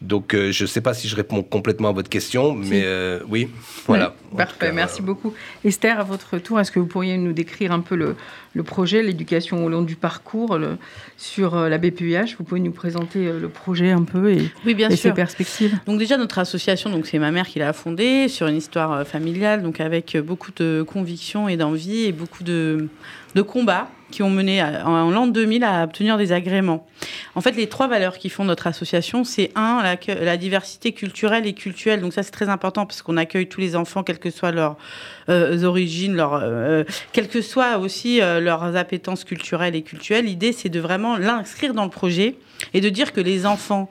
Donc, 0.00 0.34
euh, 0.34 0.50
je 0.50 0.64
ne 0.64 0.66
sais 0.66 0.80
pas 0.80 0.94
si 0.94 1.08
je 1.08 1.16
réponds 1.16 1.42
complètement 1.42 1.90
à 1.90 1.92
votre 1.92 2.08
question, 2.08 2.54
mais 2.54 2.82
euh, 2.84 3.20
oui, 3.28 3.48
voilà. 3.86 4.14
parfait, 4.36 4.72
merci 4.72 5.00
beaucoup. 5.00 5.32
Esther, 5.64 6.00
à 6.00 6.02
votre 6.02 6.38
tour, 6.38 6.58
est-ce 6.60 6.72
que 6.72 6.80
vous 6.80 6.86
pourriez 6.86 7.16
nous 7.18 7.32
décrire 7.32 7.72
un 7.72 7.80
peu 7.80 7.94
le, 7.94 8.16
le 8.54 8.62
projet, 8.62 9.02
l'éducation 9.02 9.64
au 9.64 9.68
long 9.68 9.82
du 9.82 9.94
parcours 9.94 10.58
le, 10.58 10.76
sur 11.16 11.54
euh, 11.54 11.68
la 11.68 11.78
BPUH 11.78 12.36
Vous 12.38 12.44
pouvez 12.44 12.60
nous 12.60 12.72
présenter 12.72 13.30
le 13.32 13.48
projet 13.48 13.90
un 13.90 14.02
peu 14.02 14.32
et, 14.32 14.50
oui, 14.66 14.74
bien 14.74 14.88
et 14.88 14.96
sûr. 14.96 15.10
ses 15.10 15.14
perspectives 15.14 15.78
Donc 15.86 15.98
déjà, 15.98 16.16
notre 16.16 16.38
association, 16.38 16.90
donc 16.90 17.06
c'est 17.06 17.18
ma 17.18 17.30
mère 17.30 17.46
qui 17.46 17.60
l'a 17.60 17.72
fondée 17.72 18.28
sur 18.28 18.48
une 18.48 18.56
histoire 18.56 19.06
familiale, 19.06 19.62
donc 19.62 19.80
avec 19.80 20.16
beaucoup 20.16 20.50
de 20.56 20.84
conviction 20.86 21.48
et 21.48 21.56
d'envie 21.56 22.04
et 22.04 22.12
beaucoup 22.12 22.42
de 22.42 22.88
de 23.34 23.42
combats 23.42 23.88
qui 24.12 24.22
ont 24.22 24.30
mené 24.30 24.62
en 24.62 25.10
l'an 25.10 25.26
2000 25.26 25.64
à 25.64 25.82
obtenir 25.84 26.18
des 26.18 26.30
agréments. 26.32 26.86
En 27.34 27.40
fait, 27.40 27.52
les 27.52 27.68
trois 27.68 27.88
valeurs 27.88 28.18
qui 28.18 28.28
font 28.28 28.44
notre 28.44 28.66
association, 28.66 29.24
c'est 29.24 29.50
un, 29.56 29.82
la, 29.82 30.36
diversité 30.36 30.92
culturelle 30.92 31.46
et 31.46 31.54
culturelle. 31.54 32.00
Donc 32.00 32.12
ça, 32.12 32.22
c'est 32.22 32.30
très 32.30 32.48
important 32.48 32.86
parce 32.86 33.02
qu'on 33.02 33.16
accueille 33.16 33.48
tous 33.48 33.60
les 33.60 33.74
enfants, 33.74 34.02
quelles 34.04 34.18
que 34.18 34.30
soient 34.30 34.52
leurs 34.52 34.76
euh, 35.28 35.64
origines, 35.64 36.16
euh, 36.20 36.84
quelles 37.12 37.28
que 37.28 37.40
soient 37.40 37.78
aussi 37.78 38.20
euh, 38.20 38.38
leurs 38.38 38.76
appétences 38.76 39.24
culturelles 39.24 39.74
et 39.74 39.82
culturelles. 39.82 40.26
L'idée, 40.26 40.52
c'est 40.52 40.68
de 40.68 40.78
vraiment 40.78 41.16
l'inscrire 41.16 41.74
dans 41.74 41.84
le 41.84 41.90
projet 41.90 42.36
et 42.74 42.80
de 42.80 42.88
dire 42.90 43.12
que 43.12 43.20
les 43.20 43.46
enfants 43.46 43.88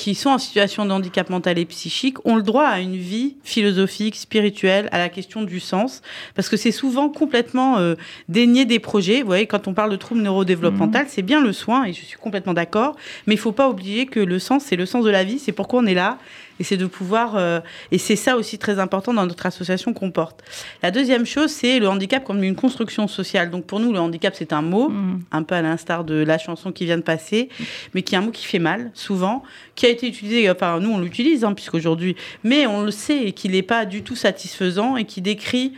qui 0.00 0.14
sont 0.14 0.30
en 0.30 0.38
situation 0.38 0.86
de 0.86 0.92
handicap 0.92 1.28
mental 1.28 1.58
et 1.58 1.66
psychique 1.66 2.24
ont 2.26 2.36
le 2.36 2.42
droit 2.42 2.64
à 2.64 2.80
une 2.80 2.96
vie 2.96 3.36
philosophique, 3.44 4.16
spirituelle, 4.16 4.88
à 4.92 4.98
la 4.98 5.10
question 5.10 5.42
du 5.42 5.60
sens, 5.60 6.00
parce 6.34 6.48
que 6.48 6.56
c'est 6.56 6.72
souvent 6.72 7.10
complètement 7.10 7.76
euh, 7.76 7.96
dénié 8.30 8.64
des 8.64 8.78
projets. 8.78 9.20
Vous 9.20 9.26
voyez, 9.26 9.46
quand 9.46 9.68
on 9.68 9.74
parle 9.74 9.90
de 9.90 9.96
troubles 9.96 10.22
neurodéveloppemental, 10.22 11.04
mmh. 11.04 11.08
c'est 11.10 11.20
bien 11.20 11.42
le 11.42 11.52
soin, 11.52 11.84
et 11.84 11.92
je 11.92 12.02
suis 12.02 12.16
complètement 12.16 12.54
d'accord, 12.54 12.96
mais 13.26 13.34
il 13.34 13.36
ne 13.36 13.42
faut 13.42 13.52
pas 13.52 13.68
oublier 13.68 14.06
que 14.06 14.20
le 14.20 14.38
sens, 14.38 14.64
c'est 14.64 14.76
le 14.76 14.86
sens 14.86 15.04
de 15.04 15.10
la 15.10 15.22
vie, 15.22 15.38
c'est 15.38 15.52
pourquoi 15.52 15.80
on 15.80 15.86
est 15.86 15.92
là, 15.92 16.16
et 16.60 16.64
c'est 16.64 16.76
de 16.76 16.86
pouvoir. 16.86 17.36
Euh, 17.36 17.60
et 17.90 17.98
c'est 17.98 18.14
ça 18.14 18.36
aussi 18.36 18.58
très 18.58 18.78
important 18.78 19.12
dans 19.12 19.26
notre 19.26 19.46
association 19.46 19.92
qu'on 19.92 20.12
porte. 20.12 20.44
La 20.82 20.92
deuxième 20.92 21.26
chose, 21.26 21.50
c'est 21.50 21.80
le 21.80 21.88
handicap 21.88 22.22
comme 22.22 22.44
une 22.44 22.54
construction 22.54 23.08
sociale. 23.08 23.50
Donc 23.50 23.64
pour 23.64 23.80
nous, 23.80 23.92
le 23.92 23.98
handicap, 23.98 24.34
c'est 24.36 24.52
un 24.52 24.62
mot, 24.62 24.90
mm. 24.90 25.22
un 25.32 25.42
peu 25.42 25.54
à 25.56 25.62
l'instar 25.62 26.04
de 26.04 26.14
la 26.14 26.38
chanson 26.38 26.70
qui 26.70 26.84
vient 26.84 26.98
de 26.98 27.02
passer, 27.02 27.48
mais 27.94 28.02
qui 28.02 28.14
est 28.14 28.18
un 28.18 28.20
mot 28.20 28.30
qui 28.30 28.44
fait 28.44 28.58
mal, 28.58 28.90
souvent, 28.94 29.42
qui 29.74 29.86
a 29.86 29.88
été 29.88 30.06
utilisé, 30.06 30.50
enfin 30.50 30.78
nous 30.78 30.90
on 30.90 30.98
l'utilise, 30.98 31.44
hein, 31.44 31.54
puisqu'aujourd'hui, 31.54 32.14
mais 32.44 32.66
on 32.66 32.82
le 32.82 32.90
sait 32.90 33.24
et 33.24 33.32
qu'il 33.32 33.52
n'est 33.52 33.62
pas 33.62 33.86
du 33.86 34.02
tout 34.02 34.16
satisfaisant 34.16 34.96
et 34.96 35.04
qui 35.04 35.22
décrit 35.22 35.72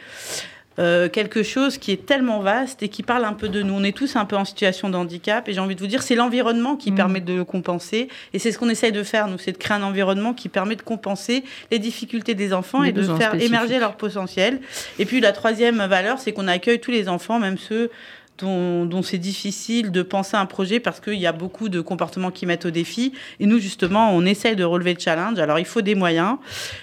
euh, 0.79 1.09
quelque 1.09 1.43
chose 1.43 1.79
qui 1.79 1.93
est 1.93 2.07
tellement 2.07 2.41
vaste 2.41 2.83
et 2.83 2.89
qui 2.89 3.03
parle 3.03 3.25
un 3.25 3.33
peu 3.33 3.49
de 3.49 3.63
nous. 3.63 3.75
On 3.75 3.85
est 3.85 3.97
tous 3.97 4.17
un 4.17 4.25
peu 4.25 4.37
en 4.37 4.45
situation 4.45 4.89
de 4.89 4.97
handicap 4.97 5.49
et 5.49 5.53
j'ai 5.53 5.61
envie 5.61 5.75
de 5.75 5.81
vous 5.81 5.87
dire, 5.87 6.03
c'est 6.03 6.15
l'environnement 6.15 6.77
qui 6.77 6.93
mm. 6.93 6.95
permet 6.95 7.21
de 7.21 7.35
le 7.35 7.45
compenser 7.45 8.09
et 8.33 8.39
c'est 8.39 8.53
ce 8.53 8.59
qu'on 8.59 8.69
essaye 8.69 8.93
de 8.93 9.03
faire, 9.03 9.29
nous, 9.29 9.39
c'est 9.39 9.53
de 9.53 9.59
créer 9.59 9.77
un 9.77 9.83
environnement 9.83 10.35
qui 10.35 10.49
permet 10.49 10.77
de 10.77 10.83
compenser 10.83 11.45
les 11.71 11.79
difficultés 11.79 12.35
des 12.35 12.53
enfants 12.53 12.83
et 12.83 12.93
de 12.93 13.03
faire 13.03 13.35
émerger 13.41 13.79
leur 13.79 13.97
potentiel. 13.97 14.61
Et 14.99 15.05
puis 15.05 15.21
la 15.21 15.33
troisième 15.33 15.85
valeur, 15.85 16.19
c'est 16.19 16.33
qu'on 16.33 16.49
accueille 16.49 16.81
tous 16.81 16.91
les 16.91 17.09
enfants, 17.09 17.39
même 17.39 17.59
ceux 17.59 17.91
dont, 18.39 19.03
c'est 19.03 19.19
difficile 19.19 19.93
de 19.93 20.03
penser 20.03 20.37
un 20.37 20.47
projet 20.47 20.81
parce 20.81 21.01
qu'il 21.01 21.15
y 21.15 21.27
a 21.27 21.33
beaucoup 21.33 21.69
de 21.69 21.81
comportements 21.81 22.31
qui 22.31 22.47
mettent 22.47 22.67
au 22.67 22.71
défi. 22.71 23.13
Et 23.41 23.47
nous, 23.47 23.59
justement, 23.59 24.15
on 24.15 24.25
essaye 24.25 24.57
de 24.57 24.65
relever 24.65 24.95
le 24.95 25.01
challenge. 25.01 25.39
Alors, 25.39 25.59
il 25.59 25.65
faut 25.65 25.83
des 25.83 25.95
moyens. 25.95 26.39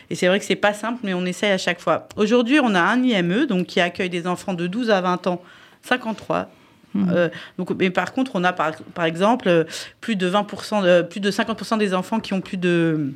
Et 0.10 0.16
c'est 0.16 0.28
vrai 0.28 0.40
que 0.40 0.46
c'est 0.46 0.56
pas 0.56 0.74
simple, 0.74 1.00
mais 1.04 1.14
on 1.14 1.26
essaye 1.26 1.52
à 1.52 1.58
chaque 1.58 1.80
fois. 1.80 2.08
Aujourd'hui, 2.16 2.60
on 2.62 2.76
a 2.76 2.82
un 2.82 3.04
IME 3.04 3.46
donc, 3.46 3.68
qui 3.68 3.82
accueille 3.82 4.10
des 4.10 4.28
enfants 4.28 4.54
de 4.54 4.68
12 4.68 4.90
à 4.90 5.02
20 5.02 5.28
ans, 5.28 5.42
53 5.84 6.50
mmh. 6.94 7.10
euh, 7.10 7.30
donc, 7.58 7.72
mais 7.72 7.90
par 7.90 8.14
contre, 8.14 8.32
on 8.36 8.44
a 8.44 8.54
par, 8.54 8.76
par 8.94 9.06
exemple 9.06 9.66
plus 10.02 10.16
de 10.16 10.30
20%, 10.30 10.84
de, 10.84 11.02
plus 11.02 11.20
de 11.20 11.32
50% 11.32 11.78
des 11.78 11.94
enfants 11.94 12.20
qui 12.20 12.34
ont 12.34 12.42
plus 12.42 12.58
de 12.58 13.14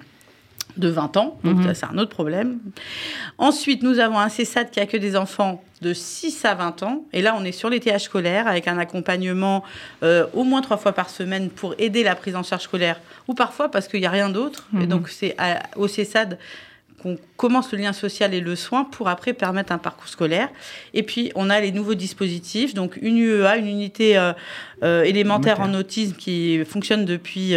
de 0.78 0.89
20 0.89 1.17
ans, 1.17 1.38
donc 1.43 1.57
mmh. 1.57 1.74
c'est 1.74 1.86
un 1.86 1.97
autre 1.97 2.09
problème. 2.09 2.59
Ensuite, 3.38 3.84
nous 3.84 3.99
avons 3.99 4.19
un 4.19 4.30
CESAD 4.30 4.71
qui 4.71 4.80
accueille 4.80 4.99
des 4.99 5.15
enfants 5.15 5.63
de 5.82 5.93
6 5.93 6.45
à 6.45 6.55
20 6.55 6.84
ans. 6.84 7.05
Et 7.13 7.21
là, 7.21 7.36
on 7.38 7.43
est 7.43 7.51
sur 7.51 7.69
les 7.69 7.80
TH 7.80 7.99
scolaires 7.99 8.47
avec 8.47 8.67
un 8.67 8.78
accompagnement 8.78 9.63
euh, 10.01 10.26
au 10.34 10.43
moins 10.43 10.61
trois 10.61 10.78
fois 10.78 10.93
par 10.93 11.09
semaine 11.09 11.49
pour 11.49 11.76
aider 11.78 12.03
la 12.03 12.15
prise 12.15 12.36
en 12.36 12.43
charge 12.43 12.63
scolaire 12.63 12.99
ou 13.28 13.34
parfois 13.34 13.69
parce 13.69 13.88
qu'il 13.88 13.99
n'y 13.99 14.05
a 14.05 14.11
rien 14.11 14.30
d'autre. 14.30 14.67
Et 14.74 14.78
mhm. 14.78 14.88
donc, 14.88 15.09
c'est 15.09 15.36
au 15.76 15.88
CESAD 15.88 16.39
qu'on 17.04 17.18
commence 17.38 17.72
le 17.72 17.78
lien 17.78 17.93
social 17.93 18.34
et 18.34 18.39
le 18.39 18.56
soin 18.56 18.86
pour 18.86 19.10
après 19.10 19.34
permettre 19.34 19.72
un 19.72 19.78
parcours 19.78 20.08
scolaire. 20.08 20.49
Et 20.93 21.04
puis, 21.04 21.32
on 21.36 21.49
a 21.49 21.60
les 21.60 21.72
nouveaux 21.72 21.93
dispositifs, 21.93 22.74
donc 22.74 22.97
une 23.01 23.20
UEA, 23.20 23.58
une 23.58 23.68
unité 23.68 24.18
euh, 24.18 24.34
euh, 24.84 25.04
élémentaire 25.04 25.60
en 25.60 25.74
autisme 25.74 26.16
qui 26.16 26.64
fonctionne 26.66 27.06
depuis 27.06 27.56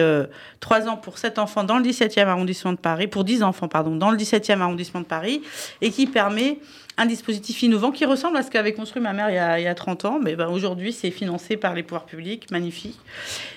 trois 0.61 0.89
ans 0.89 0.97
pour 0.97 1.19
7 1.19 1.39
enfants 1.39 1.65
dans 1.65 1.79
le 1.79 1.85
17e 1.85 2.27
arrondissement 2.27 2.73
de 2.73 2.79
Paris, 2.79 3.07
pour 3.07 3.25
10 3.25 3.43
enfants, 3.43 3.69
pardon, 3.69 3.97
dans 3.97 4.11
le 4.11 4.19
17e 4.19 4.61
arrondissement 4.61 5.01
de 5.01 5.07
Paris, 5.07 5.43
et 5.81 5.91
qui 5.91 6.07
permet 6.07 6.59
un 6.99 7.07
dispositif 7.07 7.63
innovant 7.63 7.91
qui 7.91 8.07
ressemble 8.07 8.39
à 8.39 8.43
ce 8.43 8.51
qu'avait 8.51 8.73
construit 8.73 9.03
ma 9.03 9.13
mère 9.13 9.29
il 9.29 9.63
y 9.63 9.67
a, 9.67 9.75
30 9.75 10.05
ans. 10.07 10.19
Mais 10.23 10.35
ben, 10.35 10.49
aujourd'hui, 10.49 10.93
c'est 10.93 11.11
financé 11.11 11.57
par 11.57 11.75
les 11.75 11.83
pouvoirs 11.83 12.07
publics, 12.07 12.51
magnifique. 12.51 12.99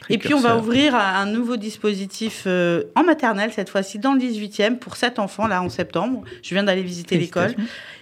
Et 0.10 0.18
puis, 0.18 0.34
on 0.34 0.42
va 0.42 0.58
ouvrir 0.58 0.94
un 0.96 1.26
nouveau 1.26 1.56
dispositif 1.56 2.44
euh, 2.48 2.84
en 2.96 3.04
maternelle, 3.04 3.52
cette 3.54 3.70
fois-ci 3.70 3.98
dans 3.98 4.14
le 4.14 4.20
18e, 4.20 4.78
pour 4.78 4.98
7 4.98 5.20
enfants, 5.20 5.48
là, 5.48 5.62
en 5.62 5.70
septembre. 5.70 6.24
Je 6.44 6.54
viens 6.54 6.64
d'aller 6.64 6.84
visiter 6.84 7.18
l'école. 7.18 7.56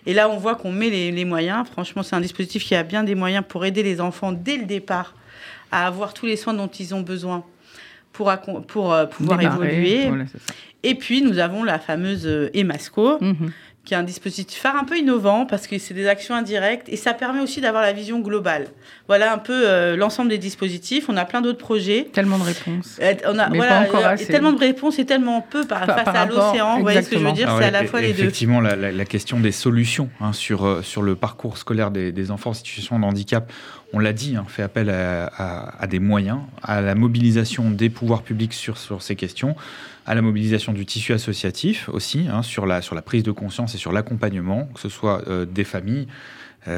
Et 0.07 0.13
là, 0.13 0.29
on 0.29 0.37
voit 0.37 0.55
qu'on 0.55 0.71
met 0.71 0.89
les, 0.89 1.25
moyens. 1.25 1.67
Franchement, 1.71 2.01
c'est 2.01 2.15
un 2.15 2.21
dispositif 2.21 2.63
qui 2.63 2.73
a 2.73 2.83
bien 2.83 3.03
des 3.03 3.15
moyens 3.15 3.43
pour 3.47 3.63
aider 3.65 3.83
les 3.83 4.01
enfants 4.01 4.31
dès 4.31 4.57
le 4.57 4.65
départ 4.65 5.13
à 5.71 5.85
avoir 5.85 6.13
tous 6.13 6.25
les 6.25 6.37
soins 6.37 6.53
dont 6.53 6.67
ils 6.67 6.95
ont 6.95 7.01
besoin 7.01 7.43
pour, 8.13 8.33
pour 8.67 8.93
euh, 8.93 9.05
pouvoir 9.05 9.39
évoluer. 9.41 10.09
et 10.81 10.95
puis, 10.95 11.21
nous 11.21 11.37
avons 11.37 11.63
la 11.63 11.77
fameuse 11.77 12.25
euh, 12.25 12.49
EMASCO. 12.55 13.19
Mhm 13.21 13.51
qui 13.87 13.93
est 13.93 13.97
un 13.97 14.03
dispositif 14.03 14.59
phare 14.59 14.75
un 14.75 14.83
peu 14.83 14.97
innovant 14.97 15.45
parce 15.45 15.65
que 15.65 15.79
c'est 15.79 15.93
des 15.93 16.09
actions 16.09 16.35
indirectes 16.35 16.89
et 16.89 16.97
ça 16.97 17.13
permet 17.13 17.39
aussi 17.39 17.61
d'avoir 17.61 17.81
la 17.81 17.93
vision 17.93 18.19
globale. 18.19 18.67
Voilà 19.07 19.31
un 19.31 19.37
peu 19.37 19.63
euh, 19.65 19.95
l'ensemble 19.95 20.29
des 20.29 20.37
dispositifs. 20.37 21.05
On 21.07 21.15
a 21.15 21.23
plein 21.23 21.39
d'autres 21.39 21.57
projets. 21.57 22.09
Tellement 22.11 22.37
de 22.37 22.43
réponses. 22.43 22.99
Euh, 23.01 23.13
on 23.27 23.39
a 23.39 23.47
voilà, 23.47 23.83
euh, 23.83 24.17
tellement 24.27 24.51
de 24.51 24.59
réponses 24.59 24.99
et 24.99 25.05
tellement 25.05 25.39
peu 25.39 25.65
par, 25.65 25.85
face 25.85 26.05
à 26.05 26.25
l'océan. 26.25 26.75
Vous 26.75 26.81
voyez 26.81 27.01
ce 27.01 27.09
que 27.09 27.17
je 27.17 27.23
veux 27.23 27.31
dire? 27.31 27.49
C'est 27.57 27.63
à 27.63 27.71
la 27.71 27.85
fois 27.85 28.01
les 28.01 28.11
deux. 28.11 28.23
Effectivement, 28.23 28.59
la, 28.59 29.05
question 29.05 29.39
des 29.39 29.53
solutions 29.53 30.09
hein, 30.19 30.33
sur, 30.33 30.83
sur 30.83 31.01
le 31.01 31.15
parcours 31.15 31.57
scolaire 31.57 31.89
des, 31.89 32.31
enfants 32.31 32.49
en 32.49 32.53
situation 32.53 32.99
de 32.99 33.05
handicap, 33.05 33.49
on 33.93 33.99
l'a 33.99 34.11
dit, 34.11 34.35
hein, 34.35 34.43
fait 34.49 34.63
appel 34.63 34.89
à, 34.89 35.87
des 35.87 35.99
moyens, 35.99 36.39
à 36.61 36.81
la 36.81 36.93
mobilisation 36.93 37.71
des 37.71 37.89
pouvoirs 37.89 38.23
publics 38.23 38.53
sur, 38.53 38.77
sur 38.77 39.01
ces 39.01 39.15
questions 39.15 39.55
à 40.07 40.15
la 40.15 40.21
mobilisation 40.21 40.71
du 40.71 40.85
tissu 40.85 41.13
associatif 41.13 41.89
aussi, 41.89 42.27
hein, 42.31 42.41
sur, 42.41 42.65
la, 42.65 42.81
prise 43.05 43.23
de 43.23 43.31
conscience 43.31 43.75
et 43.75 43.77
sur 43.77 43.91
l'accompagnement, 43.91 44.69
que 44.73 44.79
ce 44.79 44.89
soit 44.89 45.27
euh, 45.27 45.45
des 45.45 45.65
familles, 45.65 46.07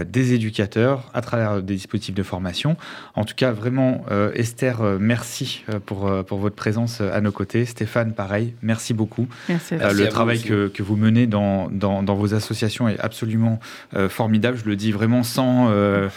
des 0.07 0.33
éducateurs 0.33 1.09
à 1.13 1.21
travers 1.21 1.61
des 1.61 1.75
dispositifs 1.75 2.15
de 2.15 2.23
formation. 2.23 2.77
En 3.15 3.25
tout 3.25 3.35
cas, 3.35 3.51
vraiment, 3.51 4.05
euh, 4.11 4.31
Esther, 4.35 4.81
euh, 4.81 4.97
merci 4.99 5.63
pour, 5.85 6.11
pour 6.25 6.37
votre 6.39 6.55
présence 6.55 7.01
à 7.01 7.19
nos 7.21 7.31
côtés. 7.31 7.65
Stéphane, 7.65 8.13
pareil, 8.13 8.53
merci 8.61 8.93
beaucoup. 8.93 9.27
Merci. 9.47 9.73
Euh, 9.75 9.77
Merci 9.81 9.97
le 10.01 10.07
travail 10.09 10.41
que, 10.41 10.67
que 10.67 10.83
vous 10.83 10.95
menez 10.95 11.25
dans, 11.27 11.69
dans, 11.69 12.03
dans 12.03 12.15
vos 12.15 12.33
associations 12.33 12.87
est 12.87 12.99
absolument 12.99 13.59
euh, 13.95 14.09
formidable. 14.09 14.57
Je 14.63 14.69
le 14.69 14.75
dis 14.75 14.91
vraiment 14.91 15.23
sans, 15.23 15.67
euh, 15.69 16.07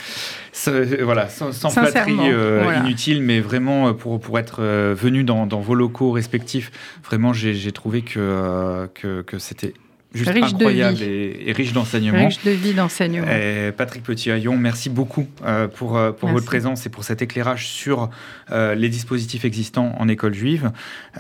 sans- 0.53 0.73
voilà, 1.03 1.29
sans, 1.29 1.53
sans 1.53 1.71
flatterie 1.71 1.93
Sincèrement, 2.13 2.27
euh, 2.31 2.61
voilà. 2.65 2.79
inutile, 2.81 3.23
mais 3.23 3.41
vraiment 3.41 3.89
euh, 3.89 3.93
pour, 3.93 4.21
pour 4.21 4.39
être 4.39 4.57
euh, 4.61 4.95
venu 4.99 5.25
dans, 5.25 5.47
dans 5.47 5.61
vos 5.61 5.75
locaux 5.75 6.11
respectifs, 6.13 6.71
vraiment 7.05 7.33
j'ai 7.33 7.55
j'ai 7.55 7.73
trouvé 7.73 8.03
que, 8.03 8.19
euh, 8.19 8.87
que, 8.95 9.23
que 9.23 9.39
c'était 9.39 9.75
juste 10.15 10.31
Riche 10.31 10.53
incroyable 10.55 11.03
et, 11.03 11.45
et 11.47 11.53
riche 11.53 11.73
d'enseignements. 11.73 12.27
Riche 12.27 12.43
de 12.45 12.51
vie 12.51 12.75
d'enseignement. 12.75 13.27
Et 13.27 13.73
Patrick 13.77 14.03
Petit-Haillon, 14.03 14.57
merci 14.57 14.91
beaucoup 14.91 15.27
euh, 15.45 15.69
pour, 15.69 15.97
euh, 15.97 16.13
pour 16.13 16.29
Merci. 16.29 16.35
votre 16.35 16.47
présence 16.47 16.87
et 16.87 16.91
pour 16.91 17.05
cet 17.05 17.23
éclairage 17.23 17.67
sur 17.69 18.11
euh, 18.51 18.75
les 18.75 18.89
dispositifs 18.89 19.45
existants 19.45 19.95
en 19.99 20.09
école 20.09 20.35
juive. 20.35 20.71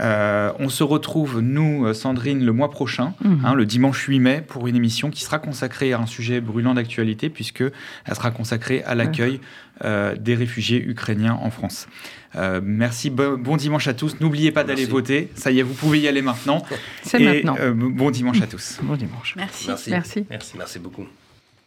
Euh, 0.01 0.53
on 0.59 0.69
se 0.69 0.83
retrouve, 0.85 1.41
nous, 1.41 1.93
Sandrine, 1.95 2.45
le 2.45 2.53
mois 2.53 2.71
prochain, 2.71 3.15
Mhm. 3.25 3.41
hein, 3.45 3.55
le 3.55 3.67
dimanche 3.67 4.01
8 4.07 4.21
mai, 4.21 4.45
pour 4.47 4.67
une 4.67 4.77
émission 4.77 5.11
qui 5.11 5.23
sera 5.25 5.39
consacrée 5.39 5.93
à 5.93 5.99
un 5.99 6.07
sujet 6.07 6.41
brûlant 6.41 6.75
d'actualité, 6.75 7.29
puisque 7.31 7.63
elle 7.63 8.15
sera 8.15 8.31
consacrée 8.31 8.83
à 8.85 8.95
l'accueil 8.95 9.41
des 10.21 10.35
réfugiés 10.37 10.81
ukrainiens 10.85 11.37
en 11.43 11.51
France. 11.51 11.89
Euh, 12.37 12.61
merci, 12.63 13.11
bon, 13.11 13.37
bon 13.39 13.57
dimanche 13.57 13.89
à 13.89 13.95
tous. 13.95 14.19
N'oubliez 14.21 14.53
pas 14.53 14.65
d'aller 14.65 14.87
voter. 14.87 15.29
Ça 15.35 15.51
y 15.51 15.59
est, 15.59 15.63
vous 15.63 15.75
pouvez 15.75 16.01
y 16.01 16.09
aller 16.09 16.23
maintenant. 16.23 16.65
C'est 17.03 17.19
maintenant. 17.19 17.57
euh, 17.61 17.73
bon 17.75 18.11
dimanche 18.11 18.41
à 18.41 18.47
tous. 18.47 18.79
Bon 18.83 18.97
dimanche. 18.97 19.35
Merci. 19.37 19.67
Merci. 19.69 19.91
Merci. 19.91 20.27
Merci. 20.31 20.53
Merci 20.57 20.79
beaucoup. 20.79 21.07